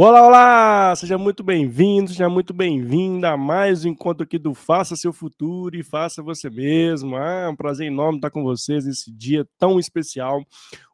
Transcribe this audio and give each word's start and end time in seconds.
Olá, 0.00 0.24
olá! 0.24 0.94
Seja 0.94 1.18
muito 1.18 1.42
bem-vindo, 1.42 2.10
seja 2.10 2.28
muito 2.28 2.54
bem-vinda 2.54 3.30
a 3.30 3.36
mais 3.36 3.84
um 3.84 3.88
encontro 3.88 4.22
aqui 4.22 4.38
do 4.38 4.54
Faça 4.54 4.94
Seu 4.94 5.12
Futuro 5.12 5.74
e 5.74 5.82
Faça 5.82 6.22
Você 6.22 6.48
Mesmo. 6.48 7.16
Ah, 7.16 7.46
é 7.46 7.48
um 7.48 7.56
prazer 7.56 7.88
enorme 7.88 8.18
estar 8.18 8.30
com 8.30 8.44
vocês 8.44 8.86
nesse 8.86 9.10
dia 9.10 9.44
tão 9.58 9.76
especial. 9.76 10.46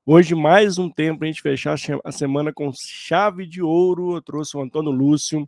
Hoje, 0.06 0.34
mais 0.34 0.78
um 0.78 0.88
tempo 0.88 1.22
a 1.22 1.26
gente 1.26 1.42
fechar 1.42 1.76
a 2.02 2.10
semana 2.10 2.50
com 2.50 2.72
chave 2.72 3.46
de 3.46 3.60
ouro. 3.60 4.16
Eu 4.16 4.22
trouxe 4.22 4.56
o 4.56 4.62
Antônio 4.62 4.90
Lúcio 4.90 5.46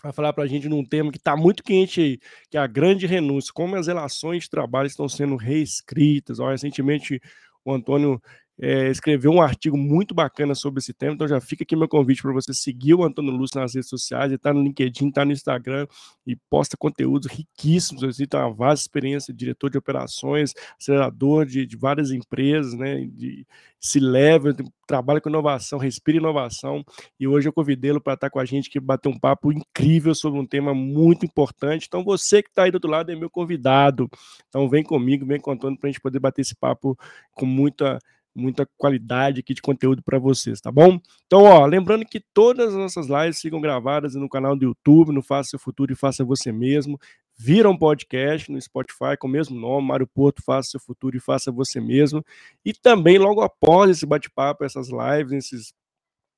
para 0.00 0.12
falar 0.12 0.32
para 0.32 0.44
a 0.44 0.46
gente 0.46 0.68
num 0.68 0.84
tema 0.84 1.10
que 1.10 1.18
está 1.18 1.36
muito 1.36 1.64
quente 1.64 2.00
aí, 2.00 2.18
que 2.48 2.56
é 2.56 2.60
a 2.60 2.66
grande 2.68 3.08
renúncia, 3.08 3.52
como 3.52 3.74
as 3.74 3.88
relações 3.88 4.44
de 4.44 4.50
trabalho 4.50 4.86
estão 4.86 5.08
sendo 5.08 5.34
reescritas. 5.34 6.38
Ó, 6.38 6.48
recentemente, 6.48 7.20
o 7.64 7.72
Antônio 7.72 8.22
é, 8.60 8.88
escreveu 8.88 9.32
um 9.32 9.42
artigo 9.42 9.76
muito 9.76 10.14
bacana 10.14 10.54
sobre 10.54 10.78
esse 10.78 10.92
tema, 10.92 11.14
então 11.14 11.26
já 11.26 11.40
fica 11.40 11.64
aqui 11.64 11.74
meu 11.74 11.88
convite 11.88 12.22
para 12.22 12.32
você 12.32 12.54
seguir 12.54 12.94
o 12.94 13.02
Antônio 13.02 13.32
Lúcio 13.32 13.60
nas 13.60 13.74
redes 13.74 13.88
sociais, 13.88 14.26
ele 14.26 14.36
está 14.36 14.52
no 14.52 14.62
LinkedIn, 14.62 15.08
está 15.08 15.24
no 15.24 15.32
Instagram 15.32 15.86
e 16.24 16.36
posta 16.48 16.76
conteúdos 16.76 17.30
riquíssimos, 17.30 18.02
ele 18.02 18.28
tem 18.28 18.38
uma 18.38 18.52
vasta 18.52 18.84
experiência, 18.84 19.34
diretor 19.34 19.70
de 19.70 19.78
operações, 19.78 20.52
acelerador 20.80 21.46
de, 21.46 21.66
de 21.66 21.76
várias 21.76 22.12
empresas, 22.12 22.74
né, 22.74 23.04
de, 23.06 23.44
se 23.80 23.98
leva, 23.98 24.54
trabalha 24.86 25.20
com 25.20 25.28
inovação, 25.28 25.78
respira 25.78 26.18
inovação, 26.18 26.84
e 27.18 27.26
hoje 27.26 27.48
eu 27.48 27.52
convidei-lo 27.52 28.00
para 28.00 28.14
estar 28.14 28.30
com 28.30 28.38
a 28.38 28.44
gente, 28.44 28.70
que 28.70 28.78
bater 28.78 29.08
um 29.08 29.18
papo 29.18 29.52
incrível 29.52 30.14
sobre 30.14 30.38
um 30.38 30.46
tema 30.46 30.72
muito 30.72 31.26
importante, 31.26 31.86
então 31.88 32.04
você 32.04 32.40
que 32.40 32.50
está 32.50 32.62
aí 32.62 32.70
do 32.70 32.76
outro 32.76 32.90
lado 32.90 33.10
é 33.10 33.16
meu 33.16 33.28
convidado, 33.28 34.08
então 34.48 34.68
vem 34.68 34.84
comigo, 34.84 35.26
vem 35.26 35.40
com 35.40 35.50
o 35.50 35.54
Antônio 35.54 35.76
para 35.76 35.88
a 35.88 35.92
gente 35.92 36.00
poder 36.00 36.20
bater 36.20 36.42
esse 36.42 36.54
papo 36.54 36.96
com 37.32 37.44
muita 37.44 37.98
muita 38.34 38.68
qualidade 38.76 39.40
aqui 39.40 39.54
de 39.54 39.62
conteúdo 39.62 40.02
para 40.02 40.18
vocês, 40.18 40.60
tá 40.60 40.72
bom? 40.72 40.98
Então, 41.26 41.44
ó, 41.44 41.64
lembrando 41.66 42.04
que 42.04 42.20
todas 42.20 42.68
as 42.68 42.74
nossas 42.74 43.06
lives 43.06 43.40
ficam 43.40 43.60
gravadas 43.60 44.14
no 44.14 44.28
canal 44.28 44.56
do 44.56 44.64
YouTube, 44.64 45.12
no 45.12 45.22
Faça 45.22 45.50
Seu 45.50 45.58
Futuro 45.58 45.92
e 45.92 45.96
Faça 45.96 46.24
Você 46.24 46.50
Mesmo. 46.50 46.98
Viram 47.36 47.76
podcast 47.76 48.50
no 48.50 48.60
Spotify 48.60 49.16
com 49.18 49.26
o 49.26 49.30
mesmo 49.30 49.58
nome, 49.58 49.88
Mário 49.88 50.06
Porto, 50.06 50.42
Faça 50.42 50.70
Seu 50.70 50.80
Futuro 50.80 51.16
e 51.16 51.20
Faça 51.20 51.50
Você 51.50 51.80
Mesmo. 51.80 52.24
E 52.64 52.72
também, 52.72 53.18
logo 53.18 53.40
após 53.40 53.90
esse 53.90 54.06
bate-papo, 54.06 54.64
essas 54.64 54.88
lives, 54.88 55.32
esses 55.32 55.74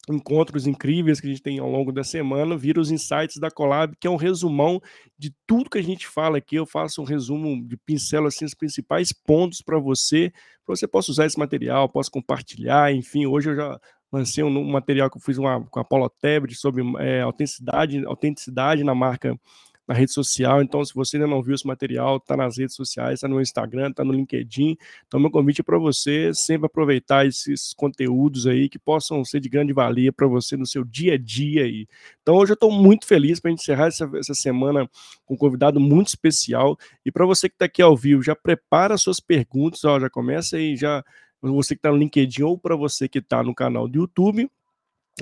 encontros 0.09 0.67
incríveis 0.67 1.21
que 1.21 1.27
a 1.27 1.31
gente 1.31 1.43
tem 1.43 1.59
ao 1.59 1.71
longo 1.71 1.91
da 1.93 2.05
semana, 2.05 2.57
vira 2.57 2.81
os 2.81 2.91
insights 2.91 3.39
da 3.39 3.51
Collab, 3.51 3.97
que 3.99 4.07
é 4.07 4.11
um 4.11 4.17
resumão 4.17 4.81
de 5.19 5.35
tudo 5.47 5.71
que 5.71 5.79
a 5.79 5.83
gente 5.83 6.07
fala 6.07 6.39
aqui. 6.39 6.57
Eu 6.57 6.67
faço 6.67 7.03
um 7.03 7.05
resumo 7.05 7.67
de 7.67 7.77
pincel 7.77 8.27
assim 8.27 8.45
os 8.45 8.55
principais 8.55 9.13
pontos 9.13 9.61
para 9.61 9.79
você, 9.79 10.33
para 10.65 10.77
você 10.77 10.87
possa 10.87 11.11
usar 11.11 11.27
esse 11.27 11.39
material, 11.39 11.89
possa 11.89 12.11
compartilhar, 12.11 12.93
enfim, 12.93 13.27
hoje 13.27 13.51
eu 13.51 13.57
já 13.57 13.81
lancei 14.13 14.45
um, 14.45 14.65
material 14.65 15.11
que 15.11 15.17
eu 15.17 15.21
fiz 15.21 15.39
uma, 15.39 15.65
com 15.65 15.81
a 15.81 15.85
Paula 15.85 16.09
Tebet 16.09 16.55
sobre 16.55 16.83
é, 16.99 17.23
autenticidade, 17.23 18.05
autenticidade 18.07 18.85
na 18.85 18.95
marca 18.95 19.39
na 19.87 19.95
rede 19.95 20.13
social. 20.13 20.63
Então, 20.63 20.85
se 20.85 20.93
você 20.95 21.17
ainda 21.17 21.29
não 21.29 21.43
viu 21.43 21.55
esse 21.55 21.67
material, 21.67 22.17
está 22.17 22.37
nas 22.37 22.59
redes 22.59 22.75
sociais, 22.75 23.15
está 23.15 23.29
no 23.29 23.41
Instagram, 23.41 23.91
está 23.91 24.05
no 24.05 24.13
LinkedIn. 24.13 24.77
Então, 25.07 25.21
meu 25.21 25.31
convite 25.31 25.61
é 25.61 25.65
para 25.65 25.79
você 25.79 26.33
sempre 26.35 26.67
aproveitar 26.67 27.27
esses 27.27 27.73
conteúdos 27.73 28.47
aí 28.47 28.69
que 28.69 28.79
possam 28.79 29.25
ser 29.25 29.41
de 29.41 29.49
grande 29.49 29.73
valia 29.73 30.13
para 30.13 30.27
você 30.27 30.57
no 30.57 30.67
seu 30.67 30.85
dia 30.85 31.15
a 31.15 31.19
dia 31.19 31.65
aí. 31.65 31.87
Então, 32.23 32.35
hoje 32.35 32.53
eu 32.53 32.55
estou 32.55 32.71
muito 32.71 33.07
feliz 33.07 33.39
para 33.39 33.51
encerrar 33.51 33.87
essa, 33.87 34.11
essa 34.17 34.35
semana 34.35 34.91
com 35.25 35.35
um 35.35 35.37
convidado 35.37 35.79
muito 35.79 36.09
especial. 36.09 36.77
E 37.05 37.13
para 37.13 37.25
você 37.25 37.49
que 37.49 37.55
está 37.55 37.67
aqui 37.67 37.81
ao 37.81 37.97
vivo, 37.97 38.23
já 38.23 38.35
prepara 38.35 38.99
suas 38.99 39.21
perguntas, 39.21 39.85
ó, 39.85 40.01
já 40.01 40.11
começa 40.11 40.57
aí, 40.57 40.77
já 40.77 41.05
você 41.41 41.75
que 41.75 41.79
está 41.79 41.91
no 41.91 41.97
LinkedIn 41.97 42.43
ou 42.43 42.59
para 42.59 42.75
você 42.75 43.09
que 43.09 43.19
está 43.19 43.43
no 43.43 43.55
canal 43.55 43.87
do 43.87 43.99
YouTube 43.99 44.51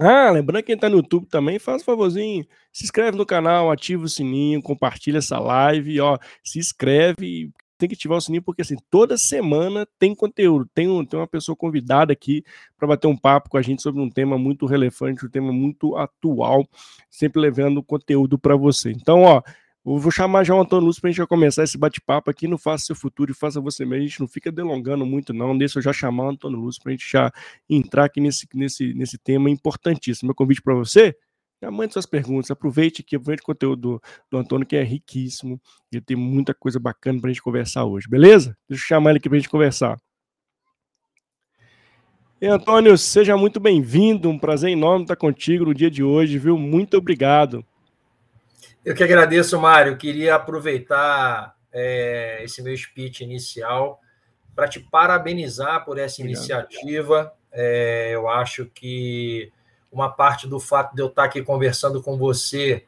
ah, 0.01 0.31
lembrando 0.31 0.63
que 0.63 0.67
quem 0.67 0.77
tá 0.77 0.89
no 0.89 0.97
YouTube 0.97 1.27
também, 1.27 1.59
faz 1.59 1.83
um 1.83 1.85
favorzinho, 1.85 2.45
se 2.73 2.85
inscreve 2.85 3.17
no 3.17 3.25
canal, 3.25 3.71
ativa 3.71 4.05
o 4.05 4.09
sininho, 4.09 4.61
compartilha 4.61 5.19
essa 5.19 5.39
live, 5.39 6.01
ó, 6.01 6.19
se 6.43 6.59
inscreve, 6.59 7.53
tem 7.79 7.89
que 7.89 7.95
ativar 7.95 8.19
o 8.19 8.21
sininho 8.21 8.43
porque 8.43 8.63
assim, 8.63 8.77
toda 8.91 9.17
semana 9.17 9.87
tem 9.99 10.13
conteúdo, 10.15 10.69
tem, 10.75 10.89
um, 10.89 11.05
tem 11.05 11.19
uma 11.19 11.29
pessoa 11.29 11.55
convidada 11.55 12.13
aqui 12.13 12.43
para 12.77 12.89
bater 12.89 13.07
um 13.07 13.17
papo 13.17 13.49
com 13.49 13.57
a 13.57 13.63
gente 13.63 13.83
sobre 13.83 14.03
um 14.03 14.11
tema 14.11 14.37
muito 14.37 14.67
relevante, 14.67 15.25
um 15.27 15.31
tema 15.31 15.53
muito 15.53 15.97
atual, 15.97 16.69
sempre 17.09 17.41
levando 17.41 17.83
conteúdo 17.83 18.37
para 18.37 18.57
você. 18.57 18.91
Então, 18.91 19.23
ó, 19.23 19.43
vou 19.85 20.11
chamar 20.11 20.45
já 20.45 20.55
o 20.55 20.61
Antônio 20.61 20.87
Lúcio 20.87 21.01
para 21.01 21.09
a 21.09 21.13
gente 21.13 21.19
já 21.19 21.27
começar 21.27 21.63
esse 21.63 21.77
bate-papo 21.77 22.31
aqui 22.31 22.49
no 22.49 22.57
Faça 22.57 22.87
Seu 22.87 22.97
Futuro 22.97 23.33
e 23.33 23.35
Faça 23.35 23.61
Você 23.61 23.85
Mesmo. 23.85 24.05
A 24.05 24.07
gente 24.07 24.21
não 24.21 24.29
fica 24.29 24.51
delongando 24.51 25.05
muito, 25.05 25.35
não. 25.35 25.57
Deixa 25.57 25.79
eu 25.79 25.83
já 25.83 25.93
chamar 25.93 26.25
o 26.25 26.29
Antônio 26.31 26.59
Lúcio 26.59 26.83
para 26.83 26.91
a 26.91 26.95
gente 26.95 27.11
já 27.11 27.31
entrar 27.69 28.07
aqui 28.07 28.21
nesse, 28.21 28.49
nesse, 28.55 28.95
nesse 28.95 29.19
tema 29.19 29.51
importantíssimo. 29.51 30.29
Meu 30.29 30.35
convite 30.35 30.63
para 30.63 30.75
você 30.75 31.15
já 31.63 31.71
mande 31.71 31.93
suas 31.93 32.07
perguntas, 32.07 32.51
aproveite 32.51 33.01
aqui, 33.01 33.17
aproveite 33.17 33.43
o 33.43 33.47
conteúdo 33.47 33.81
do, 33.81 34.03
do 34.31 34.39
Antônio, 34.39 34.67
que 34.67 34.77
é 34.77 34.83
riquíssimo. 34.83 35.61
Ele 35.91 36.03
tem 36.03 36.17
muita 36.17 36.53
coisa 36.53 36.79
bacana 36.79 37.21
para 37.21 37.31
a 37.31 37.33
gente 37.33 37.43
conversar 37.43 37.85
hoje, 37.85 38.09
beleza? 38.09 38.57
Deixa 38.69 38.85
eu 38.85 38.87
chamar 38.87 39.11
ele 39.11 39.19
aqui 39.19 39.29
para 39.29 39.37
a 39.37 39.41
gente 39.41 39.51
conversar. 39.51 39.99
E 42.41 42.47
Antônio, 42.47 42.99
seja 42.99 43.37
muito 43.37 43.59
bem-vindo. 43.59 44.29
Um 44.29 44.39
prazer 44.39 44.71
enorme 44.71 45.05
estar 45.05 45.17
contigo 45.17 45.65
no 45.65 45.75
dia 45.75 45.91
de 45.91 46.03
hoje, 46.03 46.39
viu? 46.39 46.59
Muito 46.59 46.99
obrigado. 46.99 47.65
Eu 48.85 48.95
que 48.95 49.03
agradeço, 49.03 49.59
Mário. 49.59 49.97
Queria 49.97 50.35
aproveitar 50.35 51.57
é, 51.73 52.41
esse 52.45 52.63
meu 52.63 52.77
speech 52.77 53.25
inicial 53.25 53.99
para 54.55 54.69
te 54.69 54.79
parabenizar 54.79 55.85
por 55.87 55.99
essa 55.99 56.21
Obrigado. 56.21 56.39
iniciativa. 56.39 57.33
É, 57.51 58.11
eu 58.13 58.29
acho 58.29 58.67
que 58.67 59.51
uma 59.91 60.11
parte 60.11 60.47
do 60.47 60.61
fato 60.61 60.95
de 60.95 61.01
eu 61.01 61.07
estar 61.07 61.25
aqui 61.25 61.43
conversando 61.43 62.03
com 62.03 62.19
você 62.19 62.85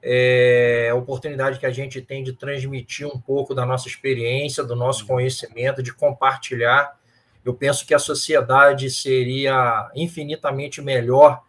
é 0.00 0.88
a 0.90 0.94
oportunidade 0.94 1.58
que 1.58 1.66
a 1.66 1.70
gente 1.70 2.00
tem 2.00 2.22
de 2.22 2.32
transmitir 2.32 3.06
um 3.06 3.18
pouco 3.18 3.52
da 3.52 3.66
nossa 3.66 3.88
experiência, 3.88 4.62
do 4.62 4.76
nosso 4.76 5.04
conhecimento, 5.04 5.82
de 5.82 5.92
compartilhar. 5.92 6.96
Eu 7.44 7.54
penso 7.54 7.84
que 7.84 7.92
a 7.92 7.98
sociedade 7.98 8.88
seria 8.88 9.90
infinitamente 9.96 10.80
melhor 10.80 11.42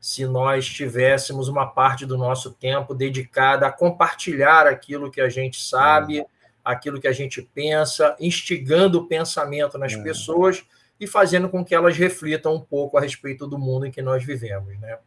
se 0.00 0.26
nós 0.26 0.68
tivéssemos 0.68 1.48
uma 1.48 1.66
parte 1.66 2.06
do 2.06 2.16
nosso 2.16 2.52
tempo 2.52 2.94
dedicada 2.94 3.66
a 3.66 3.72
compartilhar 3.72 4.66
aquilo 4.66 5.10
que 5.10 5.20
a 5.20 5.28
gente 5.28 5.60
sabe, 5.60 6.24
aquilo 6.64 7.00
que 7.00 7.08
a 7.08 7.12
gente 7.12 7.42
pensa, 7.42 8.16
instigando 8.20 8.98
o 8.98 9.06
pensamento 9.06 9.76
nas 9.76 9.94
é. 9.94 10.02
pessoas 10.02 10.64
e 11.00 11.06
fazendo 11.06 11.48
com 11.48 11.64
que 11.64 11.74
elas 11.74 11.96
reflitam 11.96 12.54
um 12.54 12.60
pouco 12.60 12.96
a 12.96 13.00
respeito 13.00 13.46
do 13.46 13.58
mundo 13.58 13.86
em 13.86 13.90
que 13.90 14.02
nós 14.02 14.24
vivemos, 14.24 14.78
né? 14.78 14.98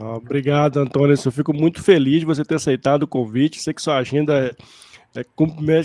Obrigado, 0.00 0.78
Antônio. 0.78 1.16
Eu 1.24 1.32
fico 1.32 1.54
muito 1.54 1.82
feliz 1.82 2.20
de 2.20 2.26
você 2.26 2.44
ter 2.44 2.56
aceitado 2.56 3.04
o 3.04 3.08
convite. 3.08 3.60
Sei 3.60 3.72
que 3.72 3.80
sua 3.80 3.96
agenda 3.96 4.48
é 4.48 4.54
é, 5.14 5.24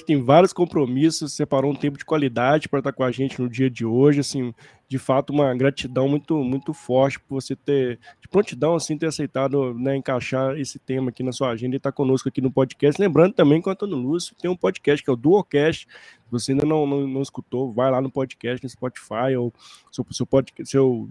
tem 0.05 0.21
vários 0.21 0.51
compromissos, 0.51 1.33
separou 1.33 1.71
um 1.71 1.75
tempo 1.75 1.97
de 1.97 2.05
qualidade 2.05 2.67
para 2.67 2.79
estar 2.79 2.91
com 2.91 3.03
a 3.03 3.11
gente 3.11 3.41
no 3.41 3.49
dia 3.49 3.69
de 3.69 3.85
hoje, 3.85 4.19
assim, 4.19 4.53
de 4.87 4.99
fato 4.99 5.31
uma 5.33 5.55
gratidão 5.55 6.07
muito 6.07 6.37
muito 6.43 6.71
forte 6.71 7.19
por 7.19 7.41
você 7.41 7.55
ter 7.55 7.99
de 8.21 8.27
prontidão 8.27 8.75
assim 8.75 8.95
ter 8.95 9.07
aceitado 9.07 9.73
né, 9.73 9.95
encaixar 9.95 10.55
esse 10.59 10.77
tema 10.77 11.09
aqui 11.09 11.23
na 11.23 11.31
sua 11.31 11.49
agenda 11.49 11.75
e 11.75 11.77
estar 11.77 11.91
conosco 11.91 12.29
aqui 12.29 12.41
no 12.41 12.51
podcast. 12.51 13.01
Lembrando 13.01 13.33
também 13.33 13.61
que 13.61 13.67
o 13.67 13.71
Antônio 13.71 13.95
Lúcio 13.95 14.35
tem 14.39 14.51
um 14.51 14.55
podcast 14.55 15.03
que 15.03 15.09
é 15.09 15.13
o 15.13 15.15
Duocast. 15.15 15.87
Se 15.87 16.31
você 16.31 16.51
ainda 16.51 16.65
não, 16.65 16.85
não, 16.85 17.07
não 17.07 17.21
escutou, 17.21 17.73
vai 17.73 17.89
lá 17.89 18.01
no 18.01 18.11
podcast, 18.11 18.63
no 18.63 18.69
Spotify 18.69 19.35
ou 19.37 19.51
seu 19.91 20.05
seu, 20.11 20.27
podcast, 20.27 20.69
seu 20.69 21.09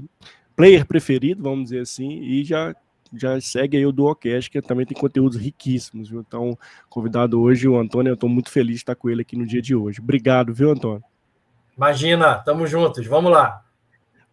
player 0.55 0.87
preferido, 0.87 1.43
vamos 1.43 1.65
dizer 1.65 1.81
assim, 1.81 2.21
e 2.21 2.45
já 2.45 2.77
já 3.15 3.41
segue 3.41 3.77
aí 3.77 3.87
o 3.87 3.93
Duocast, 3.93 4.51
que 4.51 4.61
também 4.63 4.87
tem 4.87 4.97
conteúdos 4.97 5.37
riquíssimos, 5.37 6.09
viu? 6.09 6.21
Então, 6.21 6.59
convidado 6.89 7.41
hoje 7.41 7.69
o 7.69 7.79
Antônio, 7.79 8.11
eu 8.11 8.15
estou 8.15 8.29
muito 8.29 8.51
feliz 8.51 8.77
de 8.77 8.83
estar 8.83 8.95
com 8.95 9.11
ele 9.11 9.23
aqui 9.23 9.37
no 9.37 9.47
dia 9.47 9.63
de 9.63 9.75
hoje. 9.75 10.01
Obrigado, 10.01 10.53
viu, 10.53 10.71
Antônio? 10.71 11.05
Imagina, 11.77 12.35
tamo 12.37 12.67
juntos, 12.67 13.07
vamos 13.07 13.33
lá. 13.33 13.62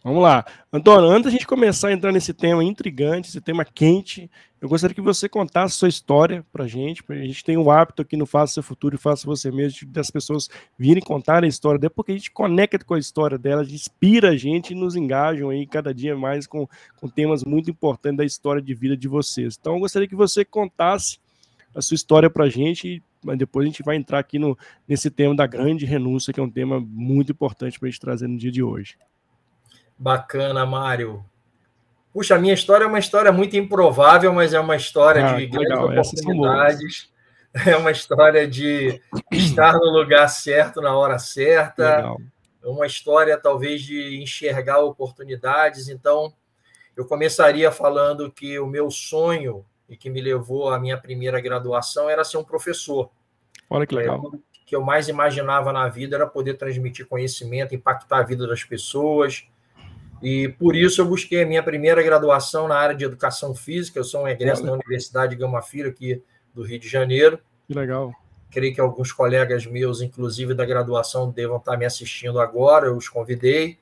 Vamos 0.01 0.23
lá. 0.23 0.45
Antônio, 0.71 1.09
antes 1.09 1.25
da 1.25 1.29
gente 1.29 1.45
começar 1.45 1.89
a 1.89 1.91
entrar 1.91 2.13
nesse 2.13 2.33
tema 2.33 2.63
intrigante, 2.63 3.27
esse 3.27 3.41
tema 3.41 3.65
quente, 3.65 4.31
eu 4.61 4.69
gostaria 4.69 4.95
que 4.95 5.01
você 5.01 5.27
contasse 5.27 5.75
sua 5.75 5.89
história 5.89 6.45
para 6.53 6.63
a 6.63 6.67
gente. 6.67 7.03
A 7.09 7.15
gente 7.15 7.43
tem 7.43 7.57
o 7.57 7.69
hábito 7.69 8.01
aqui 8.01 8.15
no 8.15 8.25
Faça 8.25 8.53
Seu 8.53 8.63
Futuro 8.63 8.95
e 8.95 8.97
Faça 8.97 9.25
Você 9.25 9.51
Mesmo 9.51 9.85
das 9.91 10.09
pessoas 10.09 10.49
virem 10.77 11.03
contar 11.03 11.43
a 11.43 11.47
história 11.47 11.77
dela, 11.77 11.91
porque 11.93 12.13
a 12.13 12.15
gente 12.15 12.31
conecta 12.31 12.85
com 12.85 12.93
a 12.93 12.99
história 12.99 13.37
delas, 13.37 13.69
inspira 13.73 14.29
a 14.29 14.37
gente 14.37 14.71
e 14.71 14.75
nos 14.75 14.95
engajam 14.95 15.49
aí 15.49 15.67
cada 15.67 15.93
dia 15.93 16.15
mais 16.15 16.47
com, 16.47 16.65
com 16.95 17.09
temas 17.09 17.43
muito 17.43 17.69
importantes 17.69 18.17
da 18.17 18.25
história 18.25 18.61
de 18.61 18.73
vida 18.73 18.95
de 18.95 19.07
vocês. 19.09 19.57
Então, 19.59 19.73
eu 19.73 19.79
gostaria 19.81 20.07
que 20.07 20.15
você 20.15 20.45
contasse 20.45 21.19
a 21.75 21.81
sua 21.81 21.95
história 21.95 22.29
para 22.29 22.45
a 22.45 22.49
gente 22.49 23.03
mas 23.21 23.37
depois 23.37 23.65
a 23.65 23.67
gente 23.67 23.83
vai 23.83 23.97
entrar 23.97 24.17
aqui 24.17 24.39
no, 24.39 24.57
nesse 24.87 25.11
tema 25.11 25.35
da 25.35 25.45
grande 25.45 25.85
renúncia, 25.85 26.31
que 26.31 26.39
é 26.39 26.43
um 26.43 26.49
tema 26.49 26.79
muito 26.79 27.33
importante 27.33 27.77
para 27.77 27.89
a 27.89 27.91
gente 27.91 27.99
trazer 27.99 28.29
no 28.29 28.37
dia 28.37 28.49
de 28.49 28.63
hoje. 28.63 28.95
Bacana, 29.99 30.65
Mário. 30.65 31.25
Puxa, 32.13 32.35
a 32.35 32.39
minha 32.39 32.53
história 32.53 32.85
é 32.85 32.87
uma 32.87 32.99
história 32.99 33.33
muito 33.33 33.57
improvável, 33.57 34.31
mas 34.31 34.53
é 34.53 34.59
uma 34.59 34.77
história 34.77 35.25
ah, 35.25 35.33
de 35.33 35.45
grandes 35.45 35.69
legal. 35.69 35.91
oportunidades. 35.91 37.09
É 37.65 37.75
uma 37.75 37.89
história 37.89 38.47
de 38.47 39.01
estar 39.31 39.73
no 39.73 39.89
lugar 39.89 40.27
certo 40.27 40.81
na 40.81 40.95
hora 40.95 41.17
certa. 41.17 41.97
Legal. 41.97 42.21
É 42.63 42.67
uma 42.67 42.85
história, 42.85 43.35
talvez, 43.37 43.81
de 43.81 44.21
enxergar 44.21 44.79
oportunidades. 44.79 45.89
Então, 45.89 46.31
eu 46.95 47.05
começaria 47.05 47.71
falando 47.71 48.31
que 48.31 48.59
o 48.59 48.67
meu 48.67 48.91
sonho 48.91 49.65
e 49.89 49.97
que 49.97 50.09
me 50.09 50.21
levou 50.21 50.69
à 50.69 50.79
minha 50.79 50.97
primeira 50.97 51.41
graduação 51.41 52.09
era 52.09 52.23
ser 52.23 52.37
um 52.37 52.43
professor. 52.43 53.09
Olha 53.69 53.87
que 53.87 53.95
legal. 53.95 54.19
O 54.19 54.39
que 54.65 54.75
eu 54.75 54.81
mais 54.81 55.07
imaginava 55.07 55.73
na 55.73 55.87
vida 55.87 56.15
era 56.15 56.27
poder 56.27 56.53
transmitir 56.53 57.07
conhecimento, 57.07 57.73
impactar 57.73 58.19
a 58.19 58.23
vida 58.23 58.45
das 58.47 58.63
pessoas. 58.63 59.47
E 60.21 60.49
por 60.49 60.75
isso 60.75 61.01
eu 61.01 61.05
busquei 61.05 61.43
a 61.43 61.45
minha 61.45 61.63
primeira 61.63 62.01
graduação 62.03 62.67
na 62.67 62.75
área 62.75 62.95
de 62.95 63.05
educação 63.05 63.55
física. 63.55 63.99
Eu 63.99 64.03
sou 64.03 64.23
um 64.23 64.27
egresso 64.27 64.63
da 64.63 64.73
Universidade 64.73 65.35
Gama 65.35 65.61
Filho, 65.61 65.89
aqui 65.89 66.21
do 66.53 66.61
Rio 66.61 66.79
de 66.79 66.89
Janeiro. 66.89 67.39
Que 67.67 67.73
legal. 67.73 68.13
Creio 68.51 68.73
que 68.73 68.81
alguns 68.81 69.11
colegas 69.11 69.65
meus, 69.65 70.01
inclusive 70.01 70.53
da 70.53 70.65
graduação, 70.65 71.29
devam 71.29 71.57
estar 71.57 71.77
me 71.77 71.85
assistindo 71.85 72.39
agora. 72.39 72.87
Eu 72.87 72.97
os 72.97 73.07
convidei. 73.07 73.77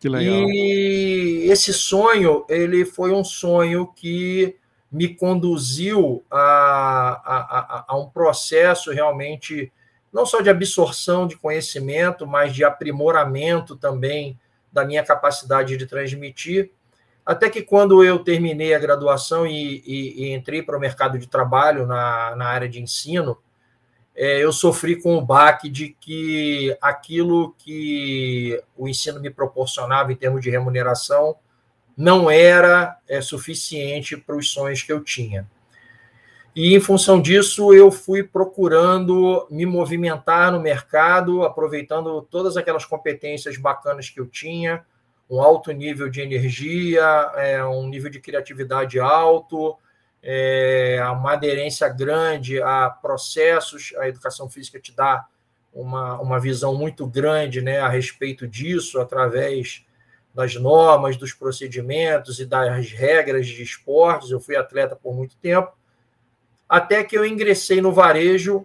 Que 0.00 0.08
legal. 0.08 0.48
E 0.48 1.46
esse 1.50 1.72
sonho, 1.72 2.44
ele 2.48 2.84
foi 2.84 3.12
um 3.12 3.24
sonho 3.24 3.86
que 3.94 4.56
me 4.90 5.08
conduziu 5.14 6.22
a, 6.30 6.38
a, 6.38 7.36
a, 7.36 7.84
a 7.88 7.98
um 7.98 8.08
processo 8.08 8.90
realmente 8.92 9.72
não 10.12 10.26
só 10.26 10.42
de 10.42 10.50
absorção 10.50 11.26
de 11.26 11.36
conhecimento, 11.36 12.26
mas 12.26 12.54
de 12.54 12.62
aprimoramento 12.62 13.74
também 13.74 14.38
da 14.72 14.84
minha 14.84 15.04
capacidade 15.04 15.76
de 15.76 15.86
transmitir. 15.86 16.70
Até 17.24 17.48
que 17.48 17.62
quando 17.62 18.02
eu 18.02 18.18
terminei 18.18 18.74
a 18.74 18.78
graduação 18.78 19.46
e, 19.46 19.82
e, 19.86 20.24
e 20.24 20.32
entrei 20.32 20.62
para 20.62 20.76
o 20.76 20.80
mercado 20.80 21.18
de 21.18 21.28
trabalho 21.28 21.86
na, 21.86 22.34
na 22.34 22.46
área 22.46 22.68
de 22.68 22.80
ensino, 22.80 23.38
é, 24.14 24.42
eu 24.42 24.52
sofri 24.52 25.00
com 25.00 25.16
o 25.16 25.24
baque 25.24 25.68
de 25.68 25.96
que 26.00 26.76
aquilo 26.80 27.54
que 27.58 28.60
o 28.76 28.88
ensino 28.88 29.20
me 29.20 29.30
proporcionava 29.30 30.12
em 30.12 30.16
termos 30.16 30.42
de 30.42 30.50
remuneração 30.50 31.36
não 31.96 32.30
era 32.30 32.98
é, 33.08 33.20
suficiente 33.20 34.16
para 34.16 34.36
os 34.36 34.50
sonhos 34.50 34.82
que 34.82 34.92
eu 34.92 35.02
tinha. 35.02 35.48
E, 36.54 36.74
em 36.74 36.80
função 36.80 37.20
disso, 37.20 37.72
eu 37.72 37.90
fui 37.90 38.22
procurando 38.22 39.46
me 39.50 39.64
movimentar 39.64 40.52
no 40.52 40.60
mercado, 40.60 41.44
aproveitando 41.44 42.20
todas 42.22 42.56
aquelas 42.58 42.84
competências 42.84 43.56
bacanas 43.56 44.10
que 44.10 44.20
eu 44.20 44.26
tinha, 44.26 44.84
um 45.30 45.40
alto 45.40 45.72
nível 45.72 46.10
de 46.10 46.20
energia, 46.20 47.02
é, 47.36 47.64
um 47.64 47.88
nível 47.88 48.10
de 48.10 48.20
criatividade 48.20 49.00
alto, 49.00 49.78
é, 50.22 51.02
uma 51.10 51.32
aderência 51.32 51.88
grande 51.88 52.60
a 52.60 52.90
processos. 52.90 53.94
A 53.98 54.06
educação 54.08 54.48
física 54.50 54.78
te 54.78 54.94
dá 54.94 55.24
uma, 55.72 56.20
uma 56.20 56.38
visão 56.38 56.74
muito 56.74 57.06
grande 57.06 57.62
né, 57.62 57.80
a 57.80 57.88
respeito 57.88 58.46
disso, 58.46 59.00
através 59.00 59.86
das 60.34 60.54
normas, 60.54 61.16
dos 61.16 61.32
procedimentos 61.32 62.38
e 62.38 62.44
das 62.44 62.90
regras 62.92 63.46
de 63.46 63.62
esportes. 63.62 64.30
Eu 64.30 64.38
fui 64.38 64.54
atleta 64.54 64.94
por 64.94 65.14
muito 65.14 65.34
tempo, 65.36 65.72
até 66.72 67.04
que 67.04 67.18
eu 67.18 67.26
ingressei 67.26 67.82
no 67.82 67.92
varejo 67.92 68.64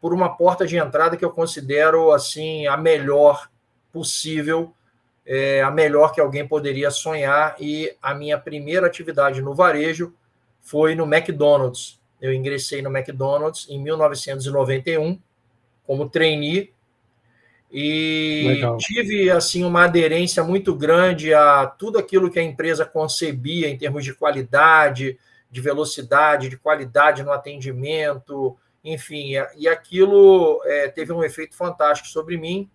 por 0.00 0.12
uma 0.12 0.36
porta 0.36 0.66
de 0.66 0.76
entrada 0.76 1.16
que 1.16 1.24
eu 1.24 1.30
considero 1.30 2.10
assim 2.10 2.66
a 2.66 2.76
melhor 2.76 3.48
possível, 3.92 4.74
é, 5.24 5.62
a 5.62 5.70
melhor 5.70 6.12
que 6.12 6.20
alguém 6.20 6.44
poderia 6.48 6.90
sonhar. 6.90 7.54
E 7.60 7.94
a 8.02 8.12
minha 8.12 8.36
primeira 8.36 8.88
atividade 8.88 9.40
no 9.40 9.54
varejo 9.54 10.12
foi 10.60 10.96
no 10.96 11.04
McDonald's. 11.04 12.00
Eu 12.20 12.34
ingressei 12.34 12.82
no 12.82 12.90
McDonald's 12.90 13.68
em 13.70 13.80
1991 13.80 15.16
como 15.86 16.08
trainee 16.08 16.72
e 17.70 18.46
Legal. 18.48 18.78
tive 18.78 19.30
assim 19.30 19.62
uma 19.62 19.84
aderência 19.84 20.42
muito 20.42 20.74
grande 20.74 21.32
a 21.32 21.66
tudo 21.66 21.98
aquilo 21.98 22.32
que 22.32 22.40
a 22.40 22.42
empresa 22.42 22.84
concebia 22.84 23.68
em 23.68 23.78
termos 23.78 24.04
de 24.04 24.12
qualidade, 24.12 25.16
de 25.50 25.60
velocidade, 25.60 26.48
de 26.48 26.56
qualidade 26.56 27.22
no 27.22 27.32
atendimento, 27.32 28.56
enfim, 28.84 29.32
e 29.56 29.68
aquilo 29.68 30.62
é, 30.64 30.88
teve 30.88 31.12
um 31.12 31.24
efeito 31.24 31.56
fantástico 31.56 32.08
sobre 32.08 32.36
mim. 32.36 32.70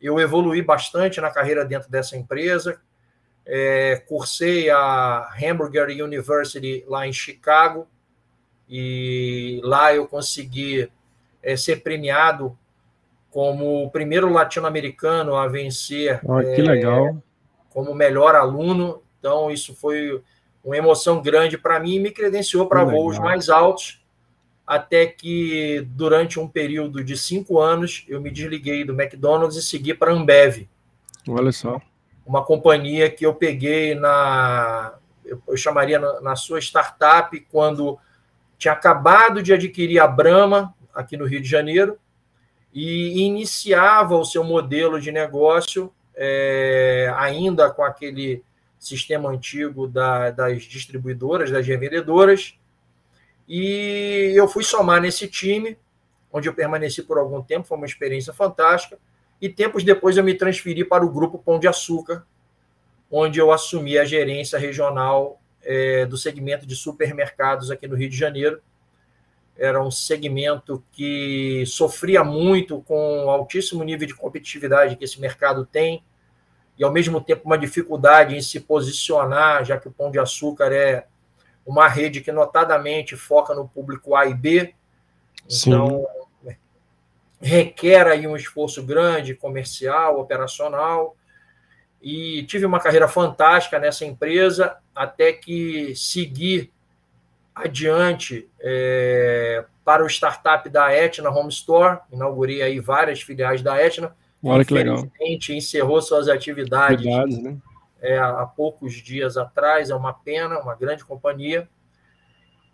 Eu 0.00 0.20
evolui 0.20 0.62
bastante 0.62 1.20
na 1.20 1.30
carreira 1.30 1.64
dentro 1.64 1.90
dessa 1.90 2.16
empresa. 2.16 2.80
É, 3.46 4.02
cursei 4.06 4.70
a 4.70 5.28
Hamburger 5.42 5.88
University 6.02 6.84
lá 6.86 7.06
em 7.06 7.12
Chicago 7.12 7.86
e 8.68 9.60
lá 9.62 9.94
eu 9.94 10.06
consegui 10.06 10.90
é, 11.42 11.56
ser 11.56 11.82
premiado 11.82 12.56
como 13.30 13.84
o 13.84 13.90
primeiro 13.90 14.32
latino-americano 14.32 15.34
a 15.34 15.46
vencer 15.48 16.20
oh, 16.24 16.38
que 16.38 16.60
é, 16.60 16.64
legal. 16.64 17.22
como 17.68 17.94
melhor 17.94 18.34
aluno. 18.34 19.02
Então, 19.18 19.50
isso 19.50 19.74
foi 19.74 20.22
uma 20.64 20.76
emoção 20.76 21.20
grande 21.20 21.58
para 21.58 21.78
mim 21.78 21.96
e 21.96 22.00
me 22.00 22.10
credenciou 22.10 22.66
para 22.66 22.84
voos 22.84 23.18
mais 23.18 23.50
altos, 23.50 24.02
até 24.66 25.06
que 25.06 25.86
durante 25.90 26.40
um 26.40 26.48
período 26.48 27.04
de 27.04 27.18
cinco 27.18 27.60
anos 27.60 28.04
eu 28.08 28.20
me 28.20 28.30
desliguei 28.30 28.82
do 28.82 28.98
McDonald's 28.98 29.56
e 29.56 29.62
segui 29.62 29.92
para 29.92 30.10
a 30.10 30.14
Ambev. 30.14 30.66
Olha 31.28 31.52
só. 31.52 31.80
Uma 32.24 32.42
companhia 32.42 33.10
que 33.10 33.26
eu 33.26 33.34
peguei 33.34 33.94
na. 33.94 34.94
Eu 35.46 35.56
chamaria 35.56 35.98
na, 35.98 36.20
na 36.20 36.36
sua 36.36 36.58
startup, 36.60 37.38
quando 37.52 37.98
tinha 38.56 38.72
acabado 38.72 39.42
de 39.42 39.52
adquirir 39.52 39.98
a 39.98 40.06
Brahma, 40.06 40.74
aqui 40.94 41.16
no 41.16 41.26
Rio 41.26 41.40
de 41.40 41.48
Janeiro, 41.48 41.98
e 42.72 43.22
iniciava 43.22 44.16
o 44.16 44.24
seu 44.24 44.42
modelo 44.42 45.00
de 45.00 45.12
negócio 45.12 45.92
é, 46.14 47.12
ainda 47.16 47.70
com 47.70 47.82
aquele 47.82 48.42
sistema 48.86 49.30
antigo 49.30 49.86
da, 49.86 50.30
das 50.30 50.62
distribuidoras, 50.62 51.50
das 51.50 51.66
revendedoras, 51.66 52.58
e 53.48 54.32
eu 54.34 54.48
fui 54.48 54.64
somar 54.64 55.00
nesse 55.00 55.28
time, 55.28 55.78
onde 56.32 56.48
eu 56.48 56.54
permaneci 56.54 57.02
por 57.02 57.18
algum 57.18 57.42
tempo, 57.42 57.66
foi 57.66 57.76
uma 57.76 57.86
experiência 57.86 58.32
fantástica, 58.32 58.98
e 59.40 59.48
tempos 59.48 59.84
depois 59.84 60.16
eu 60.16 60.24
me 60.24 60.34
transferi 60.34 60.84
para 60.84 61.04
o 61.04 61.10
grupo 61.10 61.38
Pão 61.38 61.58
de 61.58 61.68
Açúcar, 61.68 62.24
onde 63.10 63.38
eu 63.38 63.52
assumi 63.52 63.98
a 63.98 64.04
gerência 64.04 64.58
regional 64.58 65.40
é, 65.62 66.06
do 66.06 66.16
segmento 66.16 66.66
de 66.66 66.74
supermercados 66.74 67.70
aqui 67.70 67.86
no 67.86 67.96
Rio 67.96 68.08
de 68.08 68.16
Janeiro, 68.16 68.60
era 69.56 69.82
um 69.82 69.90
segmento 69.90 70.82
que 70.90 71.64
sofria 71.66 72.24
muito 72.24 72.82
com 72.82 73.26
o 73.26 73.30
altíssimo 73.30 73.84
nível 73.84 74.06
de 74.06 74.14
competitividade 74.14 74.96
que 74.96 75.04
esse 75.04 75.20
mercado 75.20 75.64
tem 75.64 76.02
e 76.78 76.84
ao 76.84 76.92
mesmo 76.92 77.20
tempo 77.20 77.42
uma 77.44 77.58
dificuldade 77.58 78.36
em 78.36 78.40
se 78.40 78.60
posicionar, 78.60 79.64
já 79.64 79.78
que 79.78 79.88
o 79.88 79.92
Pão 79.92 80.10
de 80.10 80.18
Açúcar 80.18 80.72
é 80.72 81.06
uma 81.64 81.88
rede 81.88 82.20
que 82.20 82.32
notadamente 82.32 83.16
foca 83.16 83.54
no 83.54 83.68
público 83.68 84.14
A 84.14 84.26
e 84.26 84.34
B. 84.34 84.74
Então 85.50 86.06
Sim. 86.44 86.56
requer 87.40 88.06
aí 88.06 88.26
um 88.26 88.36
esforço 88.36 88.82
grande 88.82 89.34
comercial, 89.34 90.18
operacional. 90.20 91.16
E 92.02 92.42
tive 92.44 92.66
uma 92.66 92.80
carreira 92.80 93.08
fantástica 93.08 93.78
nessa 93.78 94.04
empresa 94.04 94.76
até 94.94 95.32
que 95.32 95.94
segui 95.96 96.70
adiante 97.54 98.46
é, 98.60 99.64
para 99.84 100.04
o 100.04 100.06
startup 100.06 100.68
da 100.68 100.92
Etna 100.92 101.30
Home 101.30 101.48
Store. 101.48 102.00
Inaugurei 102.12 102.60
aí 102.60 102.78
várias 102.78 103.22
filiais 103.22 103.62
da 103.62 103.80
Etna. 103.80 104.14
Olha 104.44 104.64
que 104.64 104.74
legal. 104.74 105.08
encerrou 105.54 106.00
suas 106.02 106.28
atividades, 106.28 107.06
atividades 107.06 107.38
né? 107.42 107.56
é, 108.00 108.18
há 108.18 108.46
poucos 108.46 108.94
dias 108.94 109.36
atrás. 109.36 109.90
É 109.90 109.94
uma 109.94 110.12
pena, 110.12 110.58
uma 110.58 110.74
grande 110.74 111.04
companhia. 111.04 111.68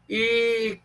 E 0.09 0.81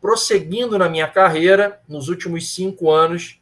prosseguindo 0.00 0.78
na 0.78 0.88
minha 0.88 1.08
carreira, 1.08 1.80
nos 1.88 2.08
últimos 2.08 2.54
cinco 2.54 2.90
anos, 2.90 3.40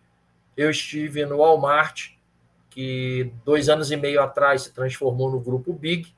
eu 0.57 0.71
estive 0.71 1.27
no 1.27 1.39
Walmart, 1.39 2.13
que 2.71 3.33
dois 3.45 3.69
anos 3.69 3.91
e 3.91 3.97
meio 3.97 4.23
atrás 4.23 4.63
se 4.63 4.73
transformou 4.73 5.31
no 5.31 5.41
grupo 5.41 5.73
Big 5.73 6.15